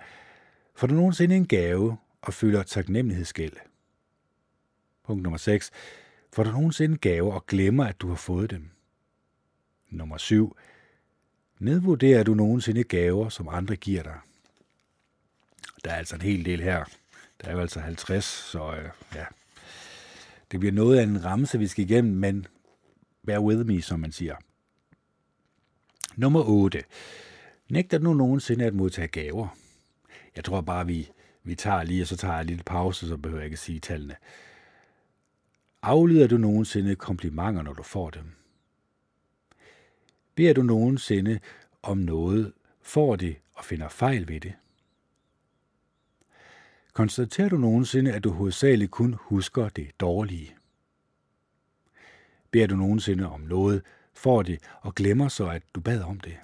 Får 0.75 0.87
du 0.87 0.93
nogensinde 0.93 1.35
en 1.35 1.47
gave 1.47 1.97
og 2.21 2.33
føler 2.33 2.63
taknemmelighedsgæld? 2.63 3.53
Punkt 5.03 5.23
nummer 5.23 5.37
6. 5.37 5.71
Får 6.33 6.43
du 6.43 6.51
nogensinde 6.51 6.97
gaver 6.97 7.33
og 7.33 7.45
glemmer, 7.45 7.85
at 7.85 8.01
du 8.01 8.07
har 8.07 8.15
fået 8.15 8.49
dem? 8.49 8.69
Nummer 9.89 10.17
7. 10.17 10.57
Nedvurderer 11.59 12.23
du 12.23 12.33
nogensinde 12.33 12.83
gaver, 12.83 13.29
som 13.29 13.47
andre 13.49 13.75
giver 13.75 14.03
dig? 14.03 14.19
Der 15.83 15.91
er 15.91 15.95
altså 15.95 16.15
en 16.15 16.21
hel 16.21 16.45
del 16.45 16.61
her. 16.61 16.85
Der 17.41 17.47
er 17.47 17.51
jo 17.51 17.59
altså 17.59 17.79
50, 17.79 18.25
så 18.25 18.75
øh, 18.75 18.89
ja. 19.15 19.25
Det 20.51 20.59
bliver 20.59 20.73
noget 20.73 20.97
af 20.97 21.03
en 21.03 21.25
ramse, 21.25 21.59
vi 21.59 21.67
skal 21.67 21.83
igennem, 21.83 22.13
men 22.13 22.47
bear 23.25 23.39
with 23.39 23.65
me, 23.65 23.81
som 23.81 23.99
man 23.99 24.11
siger. 24.11 24.35
Nummer 26.15 26.43
8. 26.43 26.83
Nægter 27.71 27.97
du 27.97 28.13
nogensinde 28.13 28.65
at 28.65 28.73
modtage 28.73 29.07
gaver? 29.07 29.47
Jeg 30.35 30.43
tror 30.43 30.61
bare, 30.61 30.87
vi, 30.87 31.11
vi 31.43 31.55
tager 31.55 31.83
lige, 31.83 32.03
og 32.03 32.07
så 32.07 32.17
tager 32.17 32.33
jeg 32.33 32.41
en 32.41 32.47
lille 32.47 32.63
pause, 32.63 33.07
så 33.07 33.17
behøver 33.17 33.41
jeg 33.41 33.45
ikke 33.45 33.57
sige 33.57 33.79
tallene. 33.79 34.15
Aflyder 35.81 36.27
du 36.27 36.37
nogensinde 36.37 36.95
komplimenter, 36.95 37.61
når 37.61 37.73
du 37.73 37.83
får 37.83 38.09
dem? 38.09 38.31
Beder 40.35 40.53
du 40.53 40.61
nogensinde 40.61 41.39
om 41.83 41.97
noget, 41.97 42.53
får 42.81 43.15
det 43.15 43.35
og 43.53 43.65
finder 43.65 43.89
fejl 43.89 44.27
ved 44.27 44.39
det? 44.39 44.53
Konstaterer 46.93 47.49
du 47.49 47.57
nogensinde, 47.57 48.13
at 48.13 48.23
du 48.23 48.31
hovedsageligt 48.31 48.91
kun 48.91 49.15
husker 49.19 49.69
det 49.69 49.99
dårlige? 49.99 50.55
Beder 52.51 52.67
du 52.67 52.75
nogensinde 52.75 53.29
om 53.29 53.41
noget, 53.41 53.81
får 54.13 54.43
det 54.43 54.59
og 54.81 54.95
glemmer 54.95 55.27
så, 55.27 55.49
at 55.49 55.63
du 55.75 55.81
bad 55.81 56.01
om 56.01 56.19
det? 56.19 56.37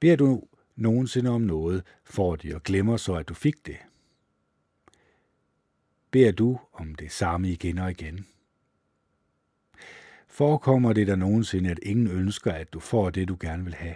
Beder 0.00 0.16
du 0.16 0.42
nogensinde 0.76 1.30
om 1.30 1.40
noget, 1.40 1.84
får 2.04 2.36
det 2.36 2.54
og 2.54 2.62
glemmer 2.62 2.96
så, 2.96 3.14
at 3.14 3.28
du 3.28 3.34
fik 3.34 3.66
det? 3.66 3.76
Beder 6.10 6.32
du 6.32 6.58
om 6.72 6.94
det 6.94 7.12
samme 7.12 7.50
igen 7.50 7.78
og 7.78 7.90
igen? 7.90 8.26
Forekommer 10.28 10.92
det 10.92 11.06
der 11.06 11.16
nogensinde, 11.16 11.70
at 11.70 11.78
ingen 11.82 12.06
ønsker, 12.06 12.52
at 12.52 12.72
du 12.72 12.80
får 12.80 13.10
det, 13.10 13.28
du 13.28 13.36
gerne 13.40 13.64
vil 13.64 13.74
have? 13.74 13.94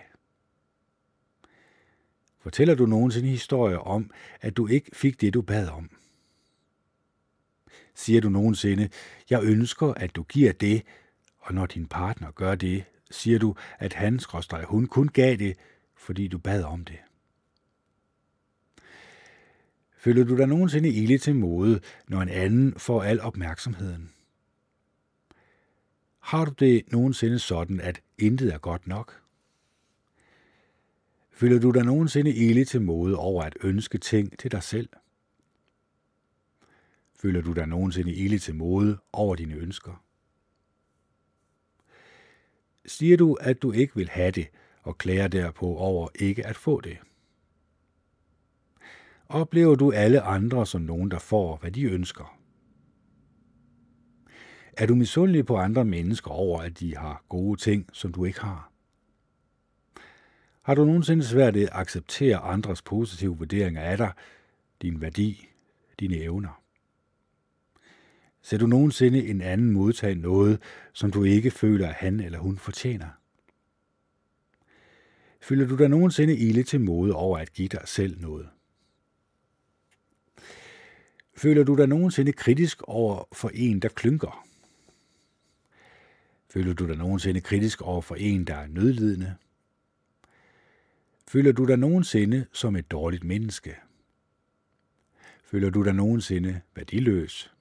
Fortæller 2.38 2.74
du 2.74 2.86
nogensinde 2.86 3.28
historier 3.28 3.78
om, 3.78 4.10
at 4.40 4.56
du 4.56 4.66
ikke 4.66 4.90
fik 4.92 5.20
det, 5.20 5.34
du 5.34 5.42
bad 5.42 5.68
om? 5.68 5.90
Siger 7.94 8.20
du 8.20 8.28
nogensinde, 8.28 8.88
jeg 9.30 9.42
ønsker, 9.42 9.86
at 9.86 10.16
du 10.16 10.22
giver 10.22 10.52
det, 10.52 10.82
og 11.38 11.54
når 11.54 11.66
din 11.66 11.86
partner 11.86 12.30
gør 12.30 12.54
det, 12.54 12.84
siger 13.10 13.38
du, 13.38 13.54
at 13.78 13.92
han, 13.92 14.20
hun 14.64 14.86
kun 14.86 15.08
gav 15.08 15.36
det, 15.36 15.56
fordi 16.02 16.28
du 16.28 16.38
bad 16.38 16.62
om 16.62 16.84
det. 16.84 16.98
Føler 19.96 20.24
du 20.24 20.36
dig 20.36 20.46
nogensinde 20.46 20.88
ille 20.88 21.18
til 21.18 21.34
mode, 21.34 21.80
når 22.08 22.20
en 22.20 22.28
anden 22.28 22.78
får 22.78 23.02
al 23.02 23.20
opmærksomheden? 23.20 24.12
Har 26.18 26.44
du 26.44 26.52
det 26.58 26.92
nogensinde 26.92 27.38
sådan, 27.38 27.80
at 27.80 28.02
intet 28.18 28.54
er 28.54 28.58
godt 28.58 28.86
nok? 28.86 29.22
Føler 31.30 31.60
du 31.60 31.70
dig 31.70 31.84
nogensinde 31.84 32.34
ille 32.34 32.64
til 32.64 32.82
mode 32.82 33.16
over 33.16 33.42
at 33.42 33.56
ønske 33.60 33.98
ting 33.98 34.38
til 34.38 34.52
dig 34.52 34.62
selv? 34.62 34.88
Føler 37.14 37.40
du 37.40 37.52
dig 37.52 37.66
nogensinde 37.66 38.14
ille 38.14 38.38
til 38.38 38.54
mode 38.54 38.98
over 39.12 39.34
dine 39.34 39.54
ønsker? 39.54 40.04
Siger 42.86 43.16
du, 43.16 43.34
at 43.34 43.62
du 43.62 43.72
ikke 43.72 43.96
vil 43.96 44.08
have 44.08 44.30
det, 44.30 44.48
og 44.82 44.98
klager 44.98 45.28
derpå 45.28 45.66
over 45.66 46.08
ikke 46.14 46.46
at 46.46 46.56
få 46.56 46.80
det? 46.80 46.98
Oplever 49.28 49.74
du 49.74 49.92
alle 49.92 50.20
andre 50.20 50.66
som 50.66 50.80
nogen, 50.80 51.10
der 51.10 51.18
får, 51.18 51.56
hvad 51.56 51.70
de 51.70 51.82
ønsker? 51.82 52.38
Er 54.76 54.86
du 54.86 54.94
misundelig 54.94 55.46
på 55.46 55.56
andre 55.56 55.84
mennesker 55.84 56.30
over, 56.30 56.62
at 56.62 56.80
de 56.80 56.96
har 56.96 57.24
gode 57.28 57.60
ting, 57.60 57.86
som 57.92 58.12
du 58.12 58.24
ikke 58.24 58.40
har? 58.40 58.72
Har 60.62 60.74
du 60.74 60.84
nogensinde 60.84 61.24
svært 61.24 61.54
ved 61.54 61.62
at 61.62 61.68
acceptere 61.72 62.38
andres 62.38 62.82
positive 62.82 63.38
vurderinger 63.38 63.80
af 63.80 63.96
dig, 63.96 64.12
din 64.82 65.00
værdi, 65.00 65.48
dine 66.00 66.16
evner? 66.16 66.62
Ser 68.42 68.58
du 68.58 68.66
nogensinde 68.66 69.28
en 69.28 69.40
anden 69.40 69.70
modtage 69.70 70.14
noget, 70.14 70.62
som 70.92 71.10
du 71.10 71.24
ikke 71.24 71.50
føler, 71.50 71.88
at 71.88 71.94
han 71.94 72.20
eller 72.20 72.38
hun 72.38 72.58
fortjener? 72.58 73.21
Føler 75.42 75.66
du 75.66 75.76
dig 75.76 75.88
nogensinde 75.88 76.36
ilde 76.36 76.62
til 76.62 76.80
mode 76.80 77.14
over 77.14 77.38
at 77.38 77.52
give 77.52 77.68
dig 77.68 77.82
selv 77.84 78.20
noget? 78.20 78.48
Føler 81.36 81.64
du 81.64 81.76
dig 81.76 81.86
nogensinde 81.86 82.32
kritisk 82.32 82.82
over 82.82 83.24
for 83.32 83.50
en, 83.54 83.80
der 83.80 83.88
klynker? 83.88 84.46
Føler 86.48 86.72
du 86.72 86.86
dig 86.86 86.96
nogensinde 86.96 87.40
kritisk 87.40 87.82
over 87.82 88.02
for 88.02 88.14
en, 88.14 88.44
der 88.44 88.54
er 88.54 88.66
nødlidende? 88.66 89.36
Føler 91.28 91.52
du 91.52 91.66
dig 91.66 91.76
nogensinde 91.76 92.46
som 92.52 92.76
et 92.76 92.90
dårligt 92.90 93.24
menneske? 93.24 93.76
Føler 95.44 95.70
du 95.70 95.84
dig 95.84 95.94
nogensinde 95.94 96.60
værdiløs? 96.74 97.54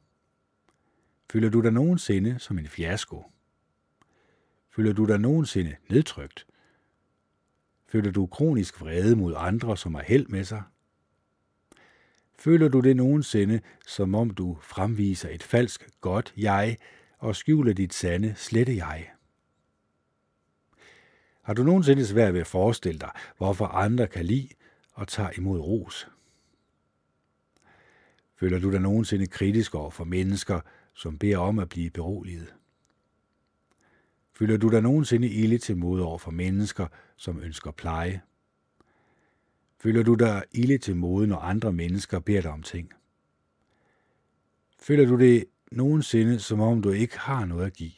Føler 1.32 1.50
du 1.50 1.62
dig 1.62 1.72
nogensinde 1.72 2.40
som 2.40 2.60
en 2.60 2.68
fiasko? 2.68 3.24
Føler 4.70 4.94
du 4.94 5.06
dig 5.06 5.20
nogensinde 5.20 5.76
nedtrykt? 5.90 6.48
Føler 7.92 8.12
du 8.12 8.26
kronisk 8.26 8.82
vrede 8.82 9.16
mod 9.16 9.34
andre, 9.38 9.78
som 9.78 9.96
har 9.96 10.04
held 10.04 10.28
med 10.28 10.44
sig? 10.44 10.64
Føler 12.40 12.68
du 12.68 12.80
det 12.80 12.96
nogensinde, 12.96 13.62
som 13.88 14.16
om 14.16 14.30
du 14.30 14.58
fremviser 14.62 15.30
et 15.30 15.44
falsk 15.44 15.90
godt 16.02 16.34
jeg 16.38 16.78
og 17.18 17.36
skjuler 17.36 17.74
dit 17.74 17.94
sande 17.94 18.34
slette 18.36 18.76
jeg? 18.76 19.10
Har 21.42 21.54
du 21.54 21.64
nogensinde 21.64 22.06
svært 22.06 22.34
ved 22.34 22.42
at 22.42 22.48
forestille 22.48 23.00
dig, 23.00 23.12
hvorfor 23.38 23.66
andre 23.66 24.08
kan 24.08 24.26
lide 24.26 24.50
og 24.94 25.08
tager 25.08 25.30
imod 25.38 25.60
ros? 25.60 26.08
Føler 28.36 28.60
du 28.60 28.72
dig 28.72 28.82
nogensinde 28.82 29.28
kritisk 29.28 29.76
over 29.76 29.92
for 29.92 30.04
mennesker, 30.04 30.62
som 30.94 31.18
beder 31.18 31.38
om 31.38 31.60
at 31.60 31.70
blive 31.70 31.90
beroliget? 31.90 32.54
Føler 34.34 34.58
du 34.58 34.70
dig 34.70 34.82
nogensinde 34.82 35.30
ille 35.30 35.58
til 35.58 35.78
mod 35.78 36.02
over 36.02 36.18
for 36.18 36.32
mennesker, 36.32 36.88
som 37.16 37.40
ønsker 37.40 37.72
pleje? 37.72 38.22
Føler 39.80 40.04
du 40.04 40.14
dig 40.14 40.44
ille 40.52 40.78
til 40.78 40.96
mode, 40.96 41.28
når 41.28 41.38
andre 41.38 41.74
mennesker 41.74 42.20
beder 42.20 42.42
dig 42.42 42.52
om 42.52 42.64
ting? 42.64 42.92
Føler 44.80 45.06
du 45.06 45.20
det 45.20 45.46
nogensinde, 45.72 46.40
som 46.40 46.60
om 46.60 46.82
du 46.82 46.92
ikke 46.92 47.20
har 47.20 47.46
noget 47.46 47.66
at 47.66 47.74
give? 47.74 47.92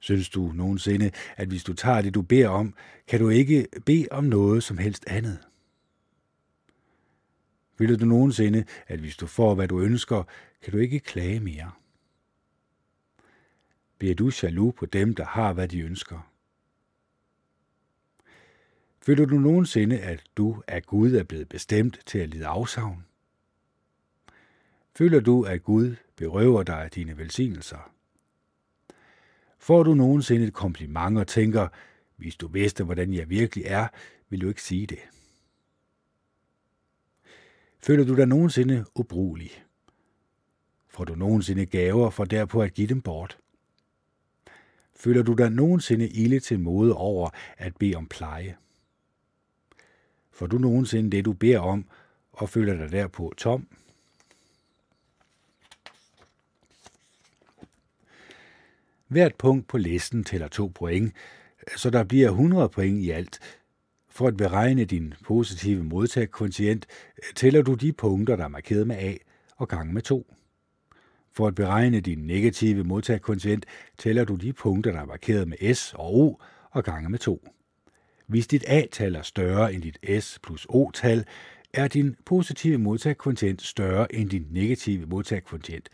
Synes 0.00 0.28
du 0.28 0.52
nogensinde, 0.54 1.10
at 1.36 1.48
hvis 1.48 1.64
du 1.64 1.74
tager 1.74 2.02
det, 2.02 2.14
du 2.14 2.22
beder 2.22 2.48
om, 2.48 2.74
kan 3.06 3.20
du 3.20 3.28
ikke 3.28 3.66
bede 3.86 4.06
om 4.10 4.24
noget 4.24 4.62
som 4.62 4.78
helst 4.78 5.04
andet? 5.06 5.38
Føler 7.78 7.96
du 7.96 8.04
nogensinde, 8.04 8.64
at 8.86 8.98
hvis 8.98 9.16
du 9.16 9.26
får, 9.26 9.54
hvad 9.54 9.68
du 9.68 9.80
ønsker, 9.80 10.22
kan 10.62 10.72
du 10.72 10.78
ikke 10.78 11.00
klage 11.00 11.40
mere? 11.40 11.70
Bliver 13.98 14.14
du 14.14 14.30
jaloux 14.42 14.74
på 14.74 14.86
dem, 14.86 15.14
der 15.14 15.24
har, 15.24 15.52
hvad 15.52 15.68
de 15.68 15.80
ønsker? 15.80 16.32
Føler 19.00 19.24
du 19.24 19.38
nogensinde, 19.38 20.00
at 20.00 20.24
du 20.36 20.62
af 20.66 20.82
Gud 20.82 21.12
er 21.12 21.24
blevet 21.24 21.48
bestemt 21.48 22.00
til 22.06 22.18
at 22.18 22.28
lide 22.28 22.46
afsavn? 22.46 23.06
Føler 24.94 25.20
du, 25.20 25.42
at 25.42 25.62
Gud 25.62 25.96
berøver 26.16 26.62
dig 26.62 26.84
af 26.84 26.90
dine 26.90 27.18
velsignelser? 27.18 27.92
Får 29.58 29.82
du 29.82 29.94
nogensinde 29.94 30.46
et 30.46 30.52
kompliment 30.52 31.18
og 31.18 31.26
tænker, 31.26 31.68
hvis 32.16 32.36
du 32.36 32.48
vidste, 32.48 32.84
hvordan 32.84 33.14
jeg 33.14 33.30
virkelig 33.30 33.64
er, 33.66 33.88
vil 34.28 34.40
du 34.40 34.48
ikke 34.48 34.62
sige 34.62 34.86
det? 34.86 34.98
Føler 37.78 38.04
du 38.04 38.16
dig 38.16 38.26
nogensinde 38.26 38.84
ubrugelig? 38.94 39.64
Får 40.88 41.04
du 41.04 41.14
nogensinde 41.14 41.66
gaver 41.66 42.10
for 42.10 42.24
derpå 42.24 42.62
at 42.62 42.74
give 42.74 42.86
dem 42.86 43.02
bort? 43.02 43.38
Føler 44.96 45.22
du 45.22 45.32
dig 45.32 45.50
nogensinde 45.50 46.08
ille 46.08 46.40
til 46.40 46.60
mode 46.60 46.94
over 46.94 47.30
at 47.58 47.76
bede 47.76 47.94
om 47.94 48.06
pleje? 48.06 48.56
Får 50.30 50.46
du 50.46 50.58
nogensinde 50.58 51.10
det, 51.10 51.24
du 51.24 51.32
beder 51.32 51.58
om, 51.58 51.84
og 52.32 52.48
føler 52.48 52.76
dig 52.76 52.92
derpå 52.92 53.34
tom? 53.36 53.68
Hvert 59.08 59.34
punkt 59.34 59.68
på 59.68 59.78
listen 59.78 60.24
tæller 60.24 60.48
to 60.48 60.72
point, 60.74 61.12
så 61.76 61.90
der 61.90 62.04
bliver 62.04 62.28
100 62.28 62.68
point 62.68 63.02
i 63.02 63.10
alt. 63.10 63.40
For 64.08 64.28
at 64.28 64.36
beregne 64.36 64.84
din 64.84 65.14
positive 65.24 65.84
modtagskvotient, 65.84 66.86
tæller 67.34 67.62
du 67.62 67.74
de 67.74 67.92
punkter, 67.92 68.36
der 68.36 68.44
er 68.44 68.48
markeret 68.48 68.86
med 68.86 68.96
A, 68.96 69.14
og 69.56 69.68
gange 69.68 69.92
med 69.92 70.02
2. 70.02 70.34
For 71.36 71.48
at 71.48 71.54
beregne 71.54 72.00
din 72.00 72.18
negative 72.18 72.84
modtagskvotient, 72.84 73.66
tæller 73.98 74.24
du 74.24 74.34
de 74.34 74.52
punkter, 74.52 74.92
der 74.92 75.00
er 75.00 75.04
markeret 75.04 75.48
med 75.48 75.74
S 75.74 75.94
og 75.94 76.14
O, 76.14 76.40
og 76.70 76.84
gange 76.84 77.08
med 77.08 77.18
2. 77.18 77.48
Hvis 78.26 78.46
dit 78.46 78.64
A-tal 78.66 79.14
er 79.14 79.22
større 79.22 79.74
end 79.74 79.82
dit 79.82 80.22
S 80.22 80.38
plus 80.42 80.66
O-tal, 80.68 81.24
er 81.72 81.88
din 81.88 82.16
positive 82.24 82.78
modtagskvotient 82.78 83.62
større 83.62 84.14
end 84.14 84.30
din 84.30 84.46
negative 84.50 85.06
modtagskvotient. 85.06 85.88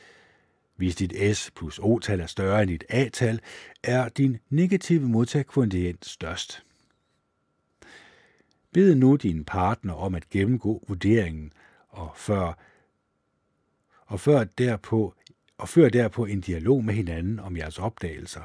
Hvis 0.76 0.96
dit 0.96 1.36
S 1.36 1.50
plus 1.50 1.78
O-tal 1.82 2.20
er 2.20 2.26
større 2.26 2.62
end 2.62 2.70
dit 2.70 2.84
A-tal, 2.88 3.40
er 3.82 4.08
din 4.08 4.38
negative 4.50 5.08
modtagskvotient 5.08 6.06
størst. 6.06 6.62
Bed 8.72 8.94
nu 8.94 9.16
din 9.16 9.44
partner 9.44 9.94
om 9.94 10.14
at 10.14 10.30
gennemgå 10.30 10.84
vurderingen, 10.88 11.52
og 11.88 12.12
før, 12.16 12.58
og 14.06 14.20
før 14.20 14.44
derpå, 14.44 15.14
og 15.62 15.68
før 15.68 15.88
derpå 15.88 16.24
en 16.24 16.40
dialog 16.40 16.84
med 16.84 16.94
hinanden 16.94 17.38
om 17.40 17.56
jeres 17.56 17.78
opdagelser. 17.78 18.40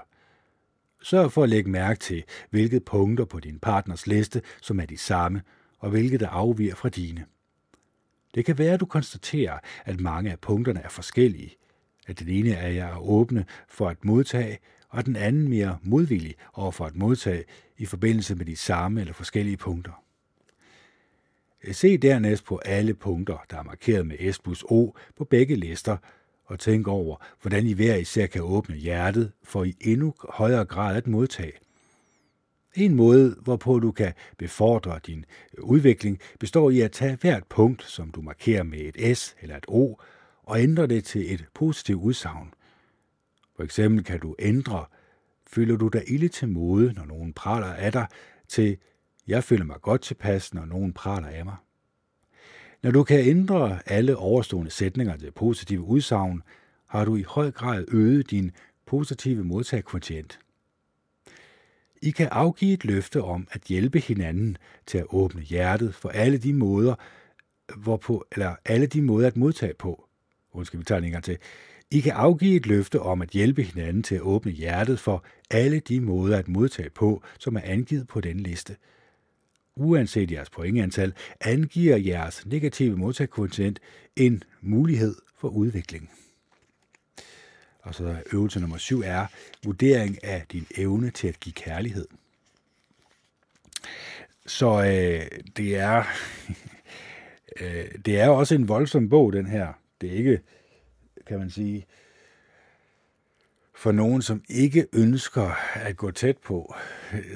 Sørg 1.03 1.31
for 1.31 1.43
at 1.43 1.49
lægge 1.49 1.69
mærke 1.69 1.99
til, 1.99 2.23
hvilke 2.49 2.79
punkter 2.79 3.25
på 3.25 3.39
din 3.39 3.59
partners 3.59 4.07
liste, 4.07 4.41
som 4.61 4.79
er 4.79 4.85
de 4.85 4.97
samme, 4.97 5.41
og 5.79 5.89
hvilke 5.89 6.17
der 6.17 6.29
afviger 6.29 6.75
fra 6.75 6.89
dine. 6.89 7.25
Det 8.35 8.45
kan 8.45 8.57
være, 8.57 8.73
at 8.73 8.79
du 8.79 8.85
konstaterer, 8.85 9.59
at 9.85 9.99
mange 9.99 10.31
af 10.31 10.39
punkterne 10.39 10.79
er 10.79 10.89
forskellige, 10.89 11.55
at 12.07 12.19
den 12.19 12.27
ene 12.27 12.51
er 12.51 12.67
jer 12.67 12.97
åbne 12.97 13.45
for 13.67 13.89
at 13.89 14.05
modtage, 14.05 14.59
og 14.89 15.05
den 15.05 15.15
anden 15.15 15.47
mere 15.47 15.77
modvillig 15.83 16.35
over 16.53 16.71
for 16.71 16.85
at 16.85 16.95
modtage 16.95 17.43
i 17.77 17.85
forbindelse 17.85 18.35
med 18.35 18.45
de 18.45 18.55
samme 18.55 19.01
eller 19.01 19.13
forskellige 19.13 19.57
punkter. 19.57 20.03
Se 21.71 21.97
dernæst 21.97 22.45
på 22.45 22.57
alle 22.57 22.93
punkter, 22.93 23.37
der 23.49 23.57
er 23.57 23.63
markeret 23.63 24.07
med 24.07 24.33
S 24.33 24.39
plus 24.39 24.63
O 24.69 24.95
på 25.15 25.23
begge 25.23 25.55
lister, 25.55 25.97
og 26.47 26.59
tænk 26.59 26.87
over, 26.87 27.15
hvordan 27.41 27.67
I 27.67 27.73
hver 27.73 27.95
især 27.95 28.25
kan 28.25 28.41
åbne 28.41 28.75
hjertet 28.75 29.31
for 29.43 29.63
i 29.63 29.75
endnu 29.81 30.13
højere 30.29 30.65
grad 30.65 30.97
at 30.97 31.07
modtage. 31.07 31.53
En 32.75 32.95
måde, 32.95 33.35
hvorpå 33.41 33.79
du 33.79 33.91
kan 33.91 34.13
befordre 34.37 34.99
din 35.07 35.25
udvikling, 35.59 36.19
består 36.39 36.69
i 36.69 36.81
at 36.81 36.91
tage 36.91 37.17
hvert 37.21 37.43
punkt, 37.49 37.83
som 37.83 38.11
du 38.11 38.21
markerer 38.21 38.63
med 38.63 38.79
et 38.79 39.17
S 39.17 39.35
eller 39.41 39.57
et 39.57 39.65
O, 39.67 39.95
og 40.43 40.61
ændre 40.61 40.87
det 40.87 41.03
til 41.03 41.33
et 41.33 41.45
positivt 41.53 42.01
udsagn. 42.01 42.53
For 43.55 43.63
eksempel 43.63 44.03
kan 44.03 44.19
du 44.19 44.35
ændre, 44.39 44.85
føler 45.47 45.75
du 45.75 45.87
dig 45.87 46.03
ille 46.07 46.29
til 46.29 46.47
mode, 46.47 46.93
når 46.93 47.05
nogen 47.05 47.33
praler 47.33 47.73
af 47.73 47.91
dig, 47.91 48.07
til 48.47 48.77
jeg 49.27 49.43
føler 49.43 49.65
mig 49.65 49.81
godt 49.81 50.01
tilpas, 50.01 50.53
når 50.53 50.65
nogen 50.65 50.93
praler 50.93 51.27
af 51.27 51.45
mig. 51.45 51.55
Når 52.83 52.91
du 52.91 53.03
kan 53.03 53.19
ændre 53.19 53.79
alle 53.85 54.17
overstående 54.17 54.71
sætninger 54.71 55.17
til 55.17 55.31
positive 55.31 55.81
udsagn, 55.81 56.43
har 56.87 57.05
du 57.05 57.15
i 57.15 57.23
høj 57.23 57.51
grad 57.51 57.85
øget 57.87 58.31
din 58.31 58.51
positive 58.85 59.43
modtagkvotient. 59.43 60.39
I 62.01 62.11
kan 62.11 62.27
afgive 62.31 62.73
et 62.73 62.85
løfte 62.85 63.21
om 63.21 63.47
at 63.51 63.61
hjælpe 63.61 63.99
hinanden 63.99 64.57
til 64.85 64.97
at 64.97 65.05
åbne 65.09 65.41
hjertet 65.41 65.95
for 65.95 66.09
alle 66.09 66.37
de 66.37 66.53
måder, 66.53 66.95
hvorpå, 67.75 68.25
eller 68.31 68.55
alle 68.65 68.87
de 68.87 69.01
måder 69.01 69.27
at 69.27 69.37
modtage 69.37 69.73
på. 69.73 70.07
Undskyld, 70.51 70.79
vi 70.79 70.85
tager 70.85 71.01
en 71.01 71.11
gang 71.11 71.23
til. 71.23 71.37
I 71.91 71.99
kan 71.99 72.13
afgive 72.13 72.55
et 72.55 72.67
løfte 72.67 72.99
om 72.99 73.21
at 73.21 73.29
hjælpe 73.29 73.63
hinanden 73.63 74.03
til 74.03 74.15
at 74.15 74.21
åbne 74.21 74.51
hjertet 74.51 74.99
for 74.99 75.23
alle 75.49 75.79
de 75.79 76.01
måder 76.01 76.37
at 76.37 76.47
modtage 76.47 76.89
på, 76.89 77.23
som 77.39 77.55
er 77.55 77.61
angivet 77.63 78.07
på 78.07 78.21
den 78.21 78.39
liste– 78.39 78.75
uanset 79.77 80.31
jeres 80.31 80.49
pointantal, 80.49 81.13
angiver 81.41 81.97
jeres 81.97 82.45
negative 82.45 82.97
modtagskvotient 82.97 83.79
en 84.15 84.43
mulighed 84.61 85.15
for 85.37 85.49
udvikling. 85.49 86.09
Og 87.81 87.95
så 87.95 88.15
øvelse 88.33 88.59
nummer 88.59 88.77
syv 88.77 89.01
er 89.05 89.25
vurdering 89.63 90.23
af 90.23 90.45
din 90.51 90.67
evne 90.77 91.09
til 91.09 91.27
at 91.27 91.39
give 91.39 91.53
kærlighed. 91.53 92.07
Så 94.45 94.83
øh, 94.83 95.39
det 95.57 95.77
er 95.77 96.03
øh, 97.61 97.91
det 98.05 98.19
er 98.19 98.29
også 98.29 98.55
en 98.55 98.67
voldsom 98.67 99.09
bog, 99.09 99.33
den 99.33 99.45
her. 99.45 99.73
Det 100.01 100.09
er 100.09 100.13
ikke, 100.13 100.41
kan 101.27 101.39
man 101.39 101.49
sige, 101.49 101.85
for 103.77 103.91
nogen, 103.91 104.21
som 104.21 104.43
ikke 104.49 104.87
ønsker 104.93 105.51
at 105.75 105.97
gå 105.97 106.11
tæt 106.11 106.37
på. 106.37 106.75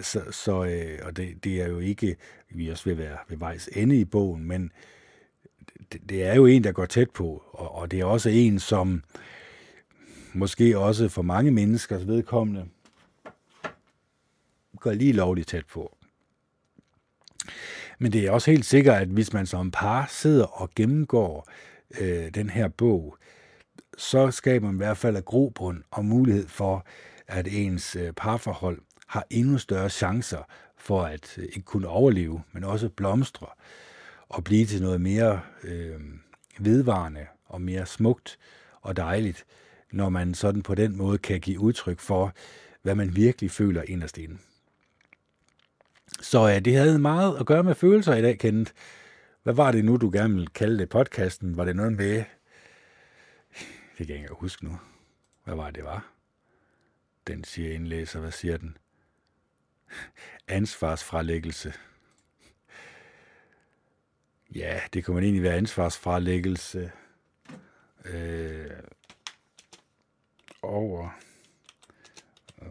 Så, 0.02 0.22
så 0.32 0.66
øh, 0.66 1.00
og 1.04 1.18
det, 1.18 1.44
det 1.44 1.62
er 1.62 1.68
jo 1.68 1.80
ikke, 1.80 2.16
vi 2.50 2.70
også 2.70 2.84
vil 2.84 2.98
være 2.98 3.18
ved 3.30 3.38
vejs 3.38 3.70
ende 3.74 4.00
i 4.00 4.06
bogen, 4.06 4.44
men 4.44 4.72
det, 5.94 6.02
det 6.10 6.24
er 6.24 6.36
jo 6.36 6.46
en, 6.46 6.64
der 6.64 6.72
går 6.72 6.86
tæt 6.86 7.10
på, 7.10 7.44
og, 7.52 7.76
og 7.76 7.92
det 7.92 8.00
er 8.00 8.06
også 8.06 8.30
en, 8.30 8.60
som 8.60 9.04
måske 10.34 10.80
også 10.80 11.10
for 11.10 11.22
mange 11.22 11.52
menneskers 11.52 12.08
vedkommende 12.08 12.66
går 14.80 14.92
lige 14.92 15.14
lovligt 15.14 15.48
tæt 15.48 15.66
på. 15.66 15.98
Men 18.00 18.14
det 18.14 18.26
er 18.26 18.32
også 18.32 18.52
helt 18.52 18.66
sikkert, 18.66 19.02
at 19.02 19.08
hvis 19.08 19.34
man 19.34 19.46
som 19.46 19.72
par 19.72 20.08
sidder 20.10 20.46
og 20.46 20.70
gennemgår 20.76 21.50
øh, 22.00 22.34
den 22.34 22.50
her 22.50 22.68
bog, 22.68 23.18
så 23.98 24.32
skaber 24.32 24.66
man 24.66 24.76
i 24.76 24.78
hvert 24.78 24.98
fald 24.98 25.16
af 25.16 25.26
grobund 25.26 25.84
og 25.92 26.06
mulighed 26.06 26.48
for, 26.48 26.86
at 27.28 27.48
ens 27.52 27.96
øh, 27.96 28.14
parforhold 28.14 28.82
har 29.08 29.26
endnu 29.30 29.58
større 29.58 29.90
chancer 29.90 30.48
for 30.78 31.04
at 31.04 31.38
øh, 31.38 31.44
ikke 31.44 31.62
kun 31.62 31.86
overleve, 31.86 32.42
men 32.52 32.64
også 32.64 32.90
blomstre 32.90 33.48
og 34.30 34.44
blive 34.44 34.66
til 34.66 34.82
noget 34.82 35.02
mere 35.02 35.42
øh, 35.64 36.00
vedvarende 36.60 37.26
og 37.46 37.62
mere 37.62 37.86
smukt 37.86 38.40
og 38.82 38.98
dejligt, 38.98 39.46
når 39.92 40.10
man 40.10 40.34
sådan 40.34 40.62
på 40.62 40.76
den 40.76 40.98
måde 40.98 41.18
kan 41.18 41.40
give 41.40 41.60
udtryk 41.60 42.00
for, 42.00 42.34
hvad 42.82 42.96
man 42.96 43.16
virkelig 43.16 43.52
føler 43.52 43.84
inderst 43.88 44.18
inde. 44.18 44.38
Så 46.22 46.48
ja, 46.48 46.60
det 46.60 46.76
havde 46.76 47.00
meget 47.00 47.38
at 47.40 47.46
gøre 47.46 47.64
med 47.64 47.76
følelser 47.76 48.16
i 48.16 48.22
dag, 48.22 48.40
Kenneth. 48.40 48.72
Hvad 49.44 49.54
var 49.54 49.72
det 49.72 49.86
nu, 49.86 49.98
du 49.98 50.10
gerne 50.14 50.34
ville 50.34 50.48
kalde 50.48 50.78
det 50.78 50.90
podcasten? 50.90 51.58
Var 51.58 51.66
det 51.66 51.76
noget 51.76 51.94
med 51.94 52.24
det 54.02 54.08
kan 54.08 54.16
jeg 54.16 54.24
ikke 54.24 54.36
huske 54.36 54.66
nu. 54.66 54.80
Hvad 55.44 55.56
var 55.56 55.72
det, 55.72 55.84
var? 55.84 56.14
Den 57.28 57.44
siger 57.44 57.74
indlæser. 57.74 58.20
Hvad 58.20 58.32
siger 58.32 58.58
den? 58.58 58.78
Ansvarsfralæggelse. 60.48 61.74
Ja, 64.56 64.82
det 64.94 65.06
kunne 65.06 65.14
man 65.14 65.24
egentlig 65.24 65.44
være 65.44 65.56
ansvarsfralæggelse 65.56 66.92
øh, 68.06 68.72
over 70.62 71.10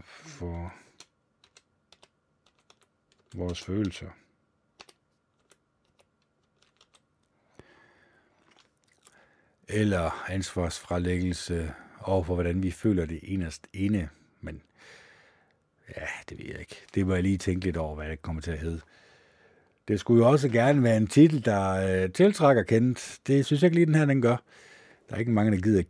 for 0.06 0.72
vores 3.34 3.62
følelser. 3.62 4.10
Eller 9.72 10.24
ansvarsfralæggelse 10.28 11.72
over 12.00 12.24
for, 12.24 12.34
hvordan 12.34 12.62
vi 12.62 12.70
føler 12.70 13.06
det 13.06 13.20
enest 13.22 13.66
ene. 13.72 14.08
Men 14.40 14.62
ja, 15.96 16.06
det 16.28 16.38
ved 16.38 16.46
jeg 16.46 16.60
ikke. 16.60 16.76
Det 16.94 17.06
må 17.06 17.14
jeg 17.14 17.22
lige 17.22 17.38
tænke 17.38 17.64
lidt 17.64 17.76
over, 17.76 17.94
hvad 17.94 18.08
det 18.08 18.22
kommer 18.22 18.42
til 18.42 18.50
at 18.50 18.58
hedde. 18.58 18.80
Det 19.88 20.00
skulle 20.00 20.24
jo 20.24 20.30
også 20.30 20.48
gerne 20.48 20.82
være 20.82 20.96
en 20.96 21.06
titel, 21.06 21.44
der 21.44 21.70
øh, 22.04 22.12
tiltrækker 22.12 22.62
kendt. 22.62 23.18
Det 23.26 23.46
synes 23.46 23.62
jeg 23.62 23.66
ikke 23.66 23.76
lige, 23.76 23.86
den 23.86 23.94
her 23.94 24.04
den 24.04 24.22
gør. 24.22 24.36
Der 25.08 25.14
er 25.14 25.18
ikke 25.18 25.32
mange, 25.32 25.52
der 25.52 25.62
gider. 25.62 25.82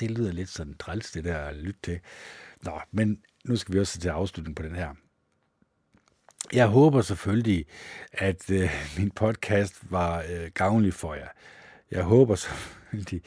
Det 0.00 0.10
lyder 0.10 0.32
lidt 0.32 0.48
sådan 0.48 0.74
træls, 0.74 1.10
det 1.10 1.24
der 1.24 1.38
at 1.38 1.56
lytte 1.56 1.80
til. 1.82 2.00
Nå, 2.62 2.80
men 2.90 3.18
nu 3.44 3.56
skal 3.56 3.74
vi 3.74 3.80
også 3.80 4.00
til 4.00 4.08
afslutning 4.08 4.56
på 4.56 4.62
den 4.62 4.74
her. 4.74 4.94
Jeg 6.52 6.66
håber 6.66 7.00
selvfølgelig, 7.00 7.66
at 8.12 8.50
øh, 8.50 8.70
min 8.98 9.10
podcast 9.10 9.90
var 9.90 10.24
øh, 10.32 10.50
gavnlig 10.54 10.94
for 10.94 11.14
jer. 11.14 11.28
Jeg 11.92 12.02
håber 12.02 12.34
selvfølgelig, 12.34 13.22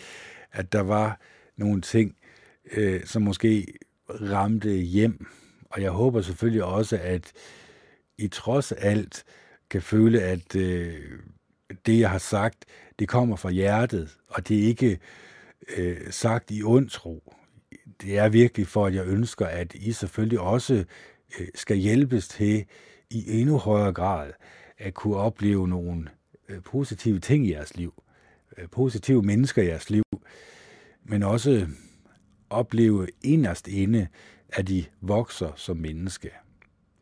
at 0.52 0.72
der 0.72 0.82
var 0.82 1.20
nogle 1.58 1.82
ting, 1.82 2.16
øh, 2.72 3.06
som 3.06 3.22
måske 3.22 3.68
ramte 4.10 4.70
hjem. 4.70 5.26
Og 5.70 5.82
jeg 5.82 5.92
håber 5.92 6.22
selvfølgelig 6.22 6.64
også, 6.64 7.00
at 7.02 7.34
I 8.18 8.28
trods 8.28 8.72
alt 8.72 9.24
kan 9.70 9.82
føle, 9.82 10.22
at 10.22 10.56
øh, 10.56 11.20
det, 11.86 12.00
jeg 12.00 12.10
har 12.10 12.18
sagt, 12.18 12.66
det 13.00 13.08
kommer 13.08 13.36
fra 13.36 13.50
hjertet, 13.50 14.18
og 14.28 14.48
det 14.48 14.60
er 14.60 14.68
ikke 14.68 15.00
øh, 15.78 16.12
sagt 16.12 16.52
i 16.52 16.64
ond 16.64 16.90
tro. 16.90 17.34
Det 18.02 18.18
er 18.18 18.30
virkelig 18.30 18.68
for, 18.68 18.86
at 18.86 18.96
jeg 18.96 19.06
ønsker, 19.06 19.46
at 19.46 19.74
I 19.74 19.92
selvfølgelig 19.92 20.40
også 20.40 20.86
øh, 21.40 21.48
skal 21.56 21.78
hjælpes 21.78 22.28
til 22.28 22.66
i 23.10 23.40
endnu 23.42 23.58
højere 23.58 23.94
grad 23.94 24.32
at 24.78 24.94
kunne 24.94 25.16
opleve 25.16 25.68
nogle 25.68 26.10
øh, 26.50 26.62
positive 26.64 27.20
ting 27.20 27.48
i 27.48 27.52
jeres 27.52 27.78
liv, 27.78 27.94
Øh, 28.58 28.70
positive 28.70 29.22
mennesker 29.22 29.62
i 29.62 29.68
jeres 29.68 29.90
liv, 29.90 30.04
men 31.04 31.24
også 31.24 31.68
opleve 32.50 33.08
inderst 33.22 33.68
inde, 33.68 34.08
at 34.50 34.70
I 34.70 34.90
vokser 35.02 35.52
som 35.56 35.78
menneske. 35.78 36.32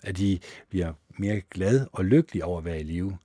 At 0.03 0.19
I 0.19 0.41
bliver 0.69 0.93
mere 1.17 1.41
glad 1.41 1.87
og 1.91 2.05
lykkelig 2.05 2.43
over 2.43 2.57
at 2.57 2.65
være 2.65 2.79
i 2.79 2.83
live. 2.83 3.17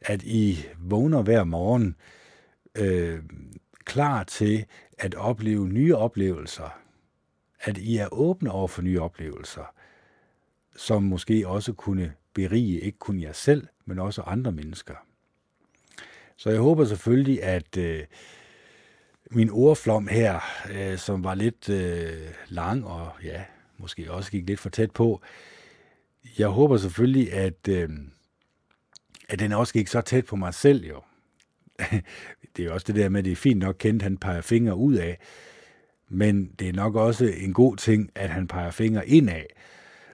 At 0.00 0.22
I 0.22 0.64
vågner 0.78 1.22
hver 1.22 1.44
morgen 1.44 1.96
øh, 2.78 3.22
klar 3.84 4.24
til 4.24 4.64
at 4.98 5.14
opleve 5.14 5.68
nye 5.68 5.96
oplevelser. 5.96 6.78
At 7.60 7.78
I 7.78 7.96
er 7.96 8.08
åbne 8.12 8.50
over 8.50 8.68
for 8.68 8.82
nye 8.82 9.00
oplevelser, 9.00 9.74
som 10.76 11.02
måske 11.02 11.48
også 11.48 11.72
kunne 11.72 12.14
berige 12.34 12.80
ikke 12.80 12.98
kun 12.98 13.20
jer 13.20 13.32
selv, 13.32 13.66
men 13.84 13.98
også 13.98 14.22
andre 14.22 14.52
mennesker. 14.52 14.94
Så 16.38 16.50
jeg 16.50 16.60
håber 16.60 16.84
selvfølgelig, 16.84 17.42
at 17.42 17.76
øh, 17.76 18.04
min 19.30 19.50
ordflom 19.50 20.08
her, 20.08 20.40
øh, 20.72 20.98
som 20.98 21.24
var 21.24 21.34
lidt 21.34 21.68
øh, 21.68 22.28
lang 22.48 22.86
og 22.86 23.12
ja, 23.24 23.44
måske 23.78 24.12
også 24.12 24.30
gik 24.30 24.46
lidt 24.46 24.60
for 24.60 24.68
tæt 24.68 24.90
på, 24.90 25.22
jeg 26.38 26.48
håber 26.48 26.76
selvfølgelig, 26.76 27.32
at, 27.32 27.68
øh, 27.68 27.88
at 29.28 29.38
den 29.38 29.52
også 29.52 29.72
gik 29.72 29.88
så 29.88 30.00
tæt 30.00 30.24
på 30.24 30.36
mig 30.36 30.54
selv 30.54 30.86
jo. 30.86 31.02
det 32.56 32.66
er 32.66 32.72
også 32.72 32.84
det 32.86 32.94
der 32.94 33.08
med, 33.08 33.18
at 33.18 33.24
det 33.24 33.32
er 33.32 33.36
fint 33.36 33.58
nok 33.58 33.76
kendt, 33.78 34.02
han 34.02 34.16
peger 34.16 34.40
fingre 34.40 34.76
ud 34.76 34.94
af, 34.94 35.18
men 36.08 36.46
det 36.58 36.68
er 36.68 36.72
nok 36.72 36.94
også 36.94 37.24
en 37.24 37.52
god 37.52 37.76
ting, 37.76 38.10
at 38.14 38.30
han 38.30 38.48
peger 38.48 38.70
fingre 38.70 39.08
ind 39.08 39.30
af, 39.30 39.46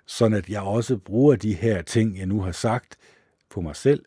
sådan 0.06 0.38
at 0.38 0.48
jeg 0.48 0.62
også 0.62 0.96
bruger 0.96 1.36
de 1.36 1.55
her 1.55 1.82
ting, 1.82 2.18
jeg 2.18 2.26
nu 2.26 2.40
har 2.40 2.52
sagt, 2.52 2.96
på 3.51 3.60
mig 3.60 3.76
selv. 3.76 4.05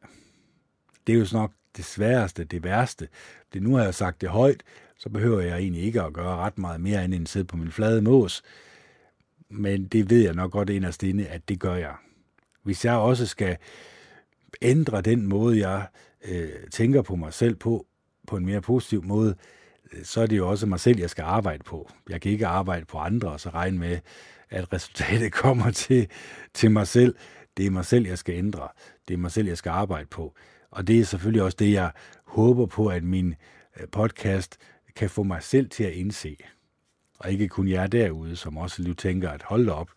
Det 1.07 1.15
er 1.15 1.19
jo 1.19 1.25
nok 1.31 1.51
det 1.77 1.85
sværeste, 1.85 2.43
det 2.43 2.63
værste. 2.63 3.07
Det 3.53 3.63
nu 3.63 3.75
har 3.75 3.83
jeg 3.83 3.95
sagt 3.95 4.21
det 4.21 4.29
højt, 4.29 4.63
så 4.97 5.09
behøver 5.09 5.41
jeg 5.41 5.57
egentlig 5.57 5.83
ikke 5.83 6.01
at 6.01 6.13
gøre 6.13 6.35
ret 6.35 6.57
meget 6.57 6.81
mere 6.81 7.05
end 7.05 7.15
at 7.15 7.29
sidde 7.29 7.45
på 7.45 7.57
min 7.57 7.71
flade 7.71 8.01
mås. 8.01 8.43
Men 9.49 9.87
det 9.87 10.09
ved 10.09 10.23
jeg 10.23 10.33
nok 10.33 10.51
godt 10.51 10.69
inderst 10.69 11.03
inde, 11.03 11.27
at 11.27 11.49
det 11.49 11.59
gør 11.59 11.75
jeg. 11.75 11.95
Hvis 12.63 12.85
jeg 12.85 12.95
også 12.95 13.25
skal 13.25 13.57
ændre 14.61 15.01
den 15.01 15.27
måde, 15.27 15.59
jeg 15.69 15.87
øh, 16.27 16.49
tænker 16.71 17.01
på 17.01 17.15
mig 17.15 17.33
selv 17.33 17.55
på, 17.55 17.85
på 18.27 18.37
en 18.37 18.45
mere 18.45 18.61
positiv 18.61 19.03
måde, 19.03 19.35
øh, 19.93 20.03
så 20.03 20.21
er 20.21 20.27
det 20.27 20.37
jo 20.37 20.49
også 20.49 20.65
mig 20.65 20.79
selv, 20.79 20.99
jeg 20.99 21.09
skal 21.09 21.23
arbejde 21.23 21.63
på. 21.63 21.91
Jeg 22.09 22.21
kan 22.21 22.31
ikke 22.31 22.47
arbejde 22.47 22.85
på 22.85 22.97
andre 22.97 23.31
og 23.31 23.39
så 23.39 23.49
regne 23.49 23.77
med, 23.77 23.99
at 24.49 24.67
resultatet 24.73 25.33
kommer 25.33 25.71
til, 25.71 26.07
til 26.53 26.71
mig 26.71 26.87
selv. 26.87 27.15
Det 27.57 27.65
er 27.65 27.69
mig 27.71 27.85
selv, 27.85 28.07
jeg 28.07 28.17
skal 28.17 28.35
ændre. 28.35 28.67
Det 29.07 29.13
er 29.13 29.17
mig 29.17 29.31
selv, 29.31 29.47
jeg 29.47 29.57
skal 29.57 29.69
arbejde 29.69 30.05
på. 30.05 30.33
Og 30.77 30.87
det 30.87 30.99
er 30.99 31.03
selvfølgelig 31.03 31.43
også 31.43 31.57
det, 31.59 31.71
jeg 31.71 31.91
håber 32.23 32.65
på, 32.65 32.87
at 32.87 33.03
min 33.03 33.35
øh, 33.79 33.87
podcast 33.87 34.57
kan 34.95 35.09
få 35.09 35.23
mig 35.23 35.43
selv 35.43 35.69
til 35.69 35.83
at 35.83 35.93
indse. 35.93 36.37
Og 37.19 37.31
ikke 37.31 37.47
kun 37.47 37.67
jer 37.67 37.87
derude, 37.87 38.35
som 38.35 38.57
også 38.57 38.81
lige 38.81 38.93
tænker, 38.93 39.29
at 39.29 39.43
hold 39.43 39.69
op, 39.69 39.89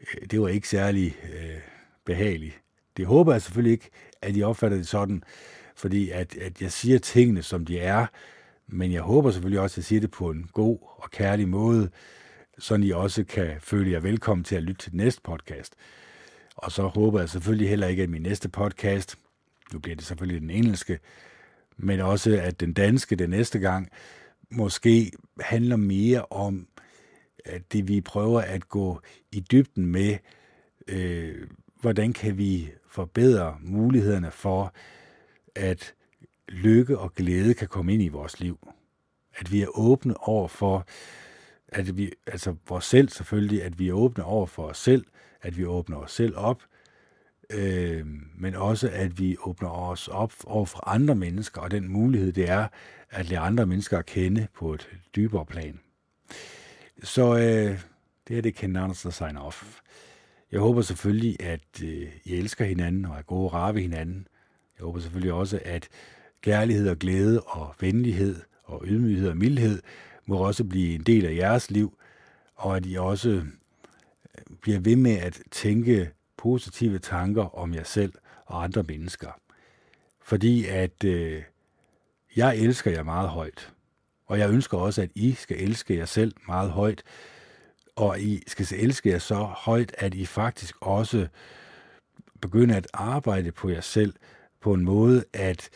øh, 0.00 0.26
det 0.30 0.40
var 0.40 0.48
ikke 0.48 0.68
særlig 0.68 1.16
øh, 1.32 1.60
behageligt. 2.04 2.60
Det 2.96 3.06
håber 3.06 3.32
jeg 3.32 3.42
selvfølgelig 3.42 3.72
ikke, 3.72 3.90
at 4.22 4.36
I 4.36 4.42
opfatter 4.42 4.76
det 4.76 4.88
sådan, 4.88 5.22
fordi 5.76 6.10
at, 6.10 6.36
at 6.36 6.62
jeg 6.62 6.72
siger 6.72 6.98
tingene, 6.98 7.42
som 7.42 7.66
de 7.66 7.78
er, 7.78 8.06
men 8.66 8.92
jeg 8.92 9.02
håber 9.02 9.30
selvfølgelig 9.30 9.60
også, 9.60 9.74
at 9.74 9.76
jeg 9.76 9.84
siger 9.84 10.00
det 10.00 10.10
på 10.10 10.30
en 10.30 10.50
god 10.52 10.78
og 10.82 11.10
kærlig 11.10 11.48
måde, 11.48 11.90
så 12.58 12.74
I 12.74 12.90
også 12.90 13.24
kan 13.24 13.56
føle 13.60 13.90
jer 13.90 14.00
velkommen 14.00 14.44
til 14.44 14.56
at 14.56 14.62
lytte 14.62 14.82
til 14.82 14.92
den 14.92 14.98
næste 14.98 15.20
podcast. 15.22 15.74
Og 16.56 16.72
så 16.72 16.82
håber 16.82 17.20
jeg 17.20 17.28
selvfølgelig 17.28 17.68
heller 17.68 17.86
ikke, 17.86 18.02
at 18.02 18.10
min 18.10 18.22
næste 18.22 18.48
podcast, 18.48 19.16
nu 19.72 19.78
bliver 19.78 19.96
det 19.96 20.04
selvfølgelig 20.04 20.40
den 20.40 20.50
engelske, 20.50 20.98
men 21.76 22.00
også 22.00 22.40
at 22.42 22.60
den 22.60 22.72
danske 22.72 23.16
den 23.16 23.30
næste 23.30 23.58
gang, 23.58 23.88
måske 24.50 25.12
handler 25.40 25.76
mere 25.76 26.26
om, 26.30 26.68
at 27.44 27.72
det 27.72 27.88
vi 27.88 28.00
prøver 28.00 28.40
at 28.40 28.68
gå 28.68 29.00
i 29.32 29.40
dybden 29.40 29.86
med, 29.86 30.16
øh, 30.88 31.46
hvordan 31.80 32.12
kan 32.12 32.38
vi 32.38 32.70
forbedre 32.88 33.56
mulighederne 33.60 34.30
for, 34.30 34.74
at 35.54 35.94
lykke 36.48 36.98
og 36.98 37.14
glæde 37.14 37.54
kan 37.54 37.68
komme 37.68 37.94
ind 37.94 38.02
i 38.02 38.08
vores 38.08 38.40
liv. 38.40 38.68
At 39.34 39.52
vi 39.52 39.62
er 39.62 39.78
åbne 39.78 40.28
over 40.28 40.48
for, 40.48 40.86
at 41.68 41.96
vi, 41.96 42.12
altså 42.26 42.54
vores 42.68 42.84
selv 42.84 43.08
selvfølgelig, 43.08 43.62
at 43.62 43.78
vi 43.78 43.88
er 43.88 43.92
åbne 43.92 44.24
over 44.24 44.46
for 44.46 44.62
os 44.62 44.78
selv, 44.78 45.04
at 45.42 45.56
vi 45.56 45.64
åbner 45.64 45.96
os 45.96 46.12
selv 46.12 46.36
op, 46.36 46.62
øh, 47.50 48.06
men 48.38 48.54
også 48.54 48.90
at 48.92 49.18
vi 49.18 49.36
åbner 49.40 49.68
os 49.68 50.08
op 50.08 50.32
over 50.44 50.66
for 50.66 50.88
andre 50.88 51.14
mennesker, 51.14 51.60
og 51.60 51.70
den 51.70 51.88
mulighed 51.88 52.32
det 52.32 52.50
er 52.50 52.68
at 53.10 53.28
lære 53.28 53.40
andre 53.40 53.66
mennesker 53.66 53.98
at 53.98 54.06
kende 54.06 54.46
på 54.54 54.74
et 54.74 54.90
dybere 55.16 55.46
plan. 55.46 55.80
Så 57.02 57.34
øh, 57.34 57.80
det 58.28 58.38
er 58.38 58.42
det 58.42 58.54
Ken 58.54 58.76
Andersen, 58.76 59.08
der 59.08 59.12
signer 59.12 59.40
off. 59.40 59.80
Jeg 60.52 60.60
håber 60.60 60.82
selvfølgelig, 60.82 61.36
at 61.40 61.82
øh, 61.82 62.08
I 62.24 62.34
elsker 62.34 62.64
hinanden 62.64 63.04
og 63.04 63.16
er 63.18 63.22
gode 63.22 63.48
rare 63.48 63.74
ved 63.74 63.82
hinanden. 63.82 64.26
Jeg 64.78 64.84
håber 64.84 65.00
selvfølgelig 65.00 65.32
også, 65.32 65.60
at 65.64 65.88
kærlighed 66.40 66.88
og 66.88 66.98
glæde 66.98 67.40
og 67.40 67.74
venlighed 67.80 68.36
og 68.64 68.82
ydmyghed 68.86 69.28
og 69.28 69.36
mildhed 69.36 69.82
må 70.26 70.36
også 70.36 70.64
blive 70.64 70.94
en 70.94 71.02
del 71.02 71.26
af 71.26 71.36
jeres 71.36 71.70
liv, 71.70 71.98
og 72.54 72.76
at 72.76 72.86
I 72.86 72.94
også 72.94 73.28
øh, 73.30 73.44
bliver 74.60 74.78
ved 74.78 74.96
med 74.96 75.16
at 75.16 75.40
tænke 75.50 76.10
positive 76.38 76.98
tanker 76.98 77.58
om 77.58 77.74
jer 77.74 77.84
selv 77.84 78.12
og 78.46 78.64
andre 78.64 78.82
mennesker. 78.82 79.30
Fordi 80.22 80.66
at 80.66 81.04
øh, 81.04 81.42
jeg 82.36 82.56
elsker 82.56 82.90
jer 82.90 83.02
meget 83.02 83.28
højt, 83.28 83.72
og 84.26 84.38
jeg 84.38 84.50
ønsker 84.50 84.78
også, 84.78 85.02
at 85.02 85.10
I 85.14 85.32
skal 85.32 85.62
elske 85.62 85.96
jer 85.96 86.04
selv 86.04 86.34
meget 86.46 86.70
højt, 86.70 87.02
og 87.96 88.20
I 88.20 88.42
skal 88.46 88.66
elske 88.72 89.10
jer 89.10 89.18
så 89.18 89.34
højt, 89.34 89.94
at 89.98 90.14
I 90.14 90.26
faktisk 90.26 90.76
også 90.80 91.28
begynder 92.40 92.76
at 92.76 92.86
arbejde 92.92 93.52
på 93.52 93.68
jer 93.68 93.80
selv 93.80 94.14
på 94.60 94.72
en 94.72 94.84
måde, 94.84 95.24
at 95.32 95.70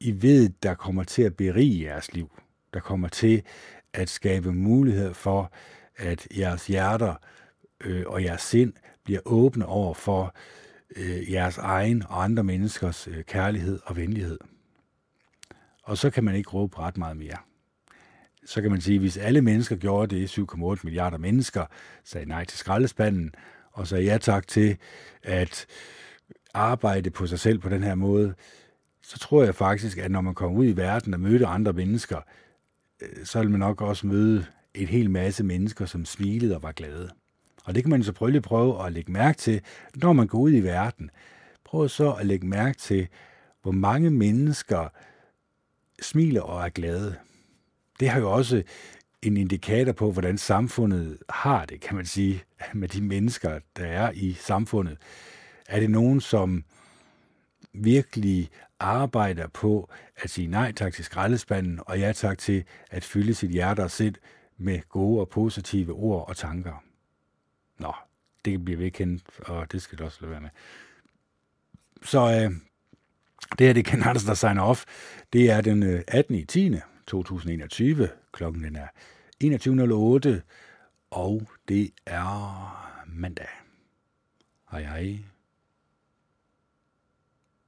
I 0.00 0.22
ved, 0.22 0.48
der 0.62 0.74
kommer 0.74 1.04
til 1.04 1.22
at 1.22 1.36
berige 1.36 1.84
jeres 1.84 2.12
liv. 2.12 2.40
Der 2.74 2.80
kommer 2.80 3.08
til 3.08 3.42
at 3.92 4.08
skabe 4.08 4.52
mulighed 4.52 5.14
for, 5.14 5.52
at 5.96 6.28
jeres 6.38 6.66
hjerter 6.66 7.14
øh, 7.80 8.04
og 8.06 8.24
jeres 8.24 8.42
sind 8.42 8.72
bliver 9.10 9.20
åbne 9.24 9.66
over 9.66 9.94
for 9.94 10.34
øh, 10.96 11.32
jeres 11.32 11.58
egen 11.58 12.02
og 12.08 12.24
andre 12.24 12.44
menneskers 12.44 13.08
øh, 13.08 13.24
kærlighed 13.24 13.80
og 13.84 13.96
venlighed. 13.96 14.38
Og 15.82 15.98
så 15.98 16.10
kan 16.10 16.24
man 16.24 16.34
ikke 16.34 16.50
råbe 16.50 16.78
ret 16.78 16.96
meget 16.96 17.16
mere. 17.16 17.36
Så 18.44 18.62
kan 18.62 18.70
man 18.70 18.80
sige, 18.80 18.94
at 18.94 19.00
hvis 19.00 19.16
alle 19.16 19.40
mennesker 19.40 19.76
gjorde 19.76 20.16
det, 20.16 20.38
7,8 20.38 20.80
milliarder 20.84 21.18
mennesker 21.18 21.66
sagde 22.04 22.26
nej 22.26 22.44
til 22.44 22.58
skraldespanden, 22.58 23.34
og 23.72 23.86
sagde 23.86 24.04
ja 24.04 24.18
tak 24.18 24.48
til 24.48 24.76
at 25.22 25.66
arbejde 26.54 27.10
på 27.10 27.26
sig 27.26 27.40
selv 27.40 27.58
på 27.58 27.68
den 27.68 27.82
her 27.82 27.94
måde, 27.94 28.34
så 29.02 29.18
tror 29.18 29.44
jeg 29.44 29.54
faktisk, 29.54 29.98
at 29.98 30.10
når 30.10 30.20
man 30.20 30.34
kommer 30.34 30.58
ud 30.58 30.66
i 30.66 30.76
verden 30.76 31.14
og 31.14 31.20
møder 31.20 31.48
andre 31.48 31.72
mennesker, 31.72 32.20
øh, 33.02 33.24
så 33.24 33.40
vil 33.40 33.50
man 33.50 33.60
nok 33.60 33.80
også 33.80 34.06
møde 34.06 34.46
en 34.74 34.86
hel 34.86 35.10
masse 35.10 35.44
mennesker, 35.44 35.86
som 35.86 36.04
smilede 36.04 36.56
og 36.56 36.62
var 36.62 36.72
glade. 36.72 37.10
Og 37.70 37.74
det 37.74 37.82
kan 37.82 37.90
man 37.90 38.02
så 38.02 38.12
prøve 38.12 38.36
at 38.36 38.42
prøve 38.42 38.86
at 38.86 38.92
lægge 38.92 39.12
mærke 39.12 39.38
til, 39.38 39.60
når 39.94 40.12
man 40.12 40.26
går 40.26 40.38
ud 40.38 40.52
i 40.52 40.60
verden. 40.60 41.10
Prøv 41.64 41.88
så 41.88 42.12
at 42.12 42.26
lægge 42.26 42.46
mærke 42.46 42.78
til, 42.78 43.08
hvor 43.62 43.72
mange 43.72 44.10
mennesker 44.10 44.88
smiler 46.02 46.40
og 46.40 46.64
er 46.64 46.68
glade. 46.68 47.14
Det 48.00 48.08
har 48.08 48.20
jo 48.20 48.32
også 48.32 48.62
en 49.22 49.36
indikator 49.36 49.92
på, 49.92 50.12
hvordan 50.12 50.38
samfundet 50.38 51.18
har 51.28 51.64
det, 51.64 51.80
kan 51.80 51.96
man 51.96 52.06
sige, 52.06 52.42
med 52.74 52.88
de 52.88 53.02
mennesker, 53.02 53.58
der 53.76 53.86
er 53.86 54.10
i 54.14 54.32
samfundet. 54.32 54.98
Er 55.68 55.80
det 55.80 55.90
nogen, 55.90 56.20
som 56.20 56.64
virkelig 57.72 58.50
arbejder 58.80 59.48
på 59.48 59.90
at 60.16 60.30
sige 60.30 60.48
nej 60.48 60.72
tak 60.72 60.94
til 60.94 61.04
skraldespanden, 61.04 61.80
og 61.86 61.98
ja 61.98 62.12
tak 62.12 62.38
til 62.38 62.64
at 62.90 63.04
fylde 63.04 63.34
sit 63.34 63.50
hjerte 63.50 63.80
og 63.80 63.90
sind 63.90 64.14
med 64.58 64.80
gode 64.88 65.20
og 65.20 65.28
positive 65.28 65.92
ord 65.92 66.28
og 66.28 66.36
tanker. 66.36 66.89
Nå, 67.80 67.92
det 68.44 68.64
bliver 68.64 68.78
vi 68.78 68.84
ikke 68.84 68.96
kendt, 68.96 69.22
og 69.38 69.72
det 69.72 69.82
skal 69.82 69.98
du 69.98 70.04
også 70.04 70.18
lade 70.20 70.30
være 70.30 70.40
med. 70.40 70.50
Så 72.02 72.20
øh, 72.20 72.52
det 73.58 73.66
her, 73.66 73.72
det 73.72 73.84
kan 73.84 74.02
Anders, 74.02 74.24
der 74.24 74.34
signer 74.34 74.62
off. 74.62 74.84
Det 75.32 75.50
er 75.50 75.60
den 75.60 75.82
øh, 75.82 76.02
18. 76.08 76.34
i 76.34 76.44
10. 76.44 76.72
2021. 77.06 78.08
Klokken 78.32 78.64
den 78.64 78.76
er 78.76 78.88
21.08, 79.44 80.40
og 81.10 81.50
det 81.68 81.90
er 82.06 83.04
mandag. 83.06 83.48
Hej 84.70 84.82
hej. 84.82 85.18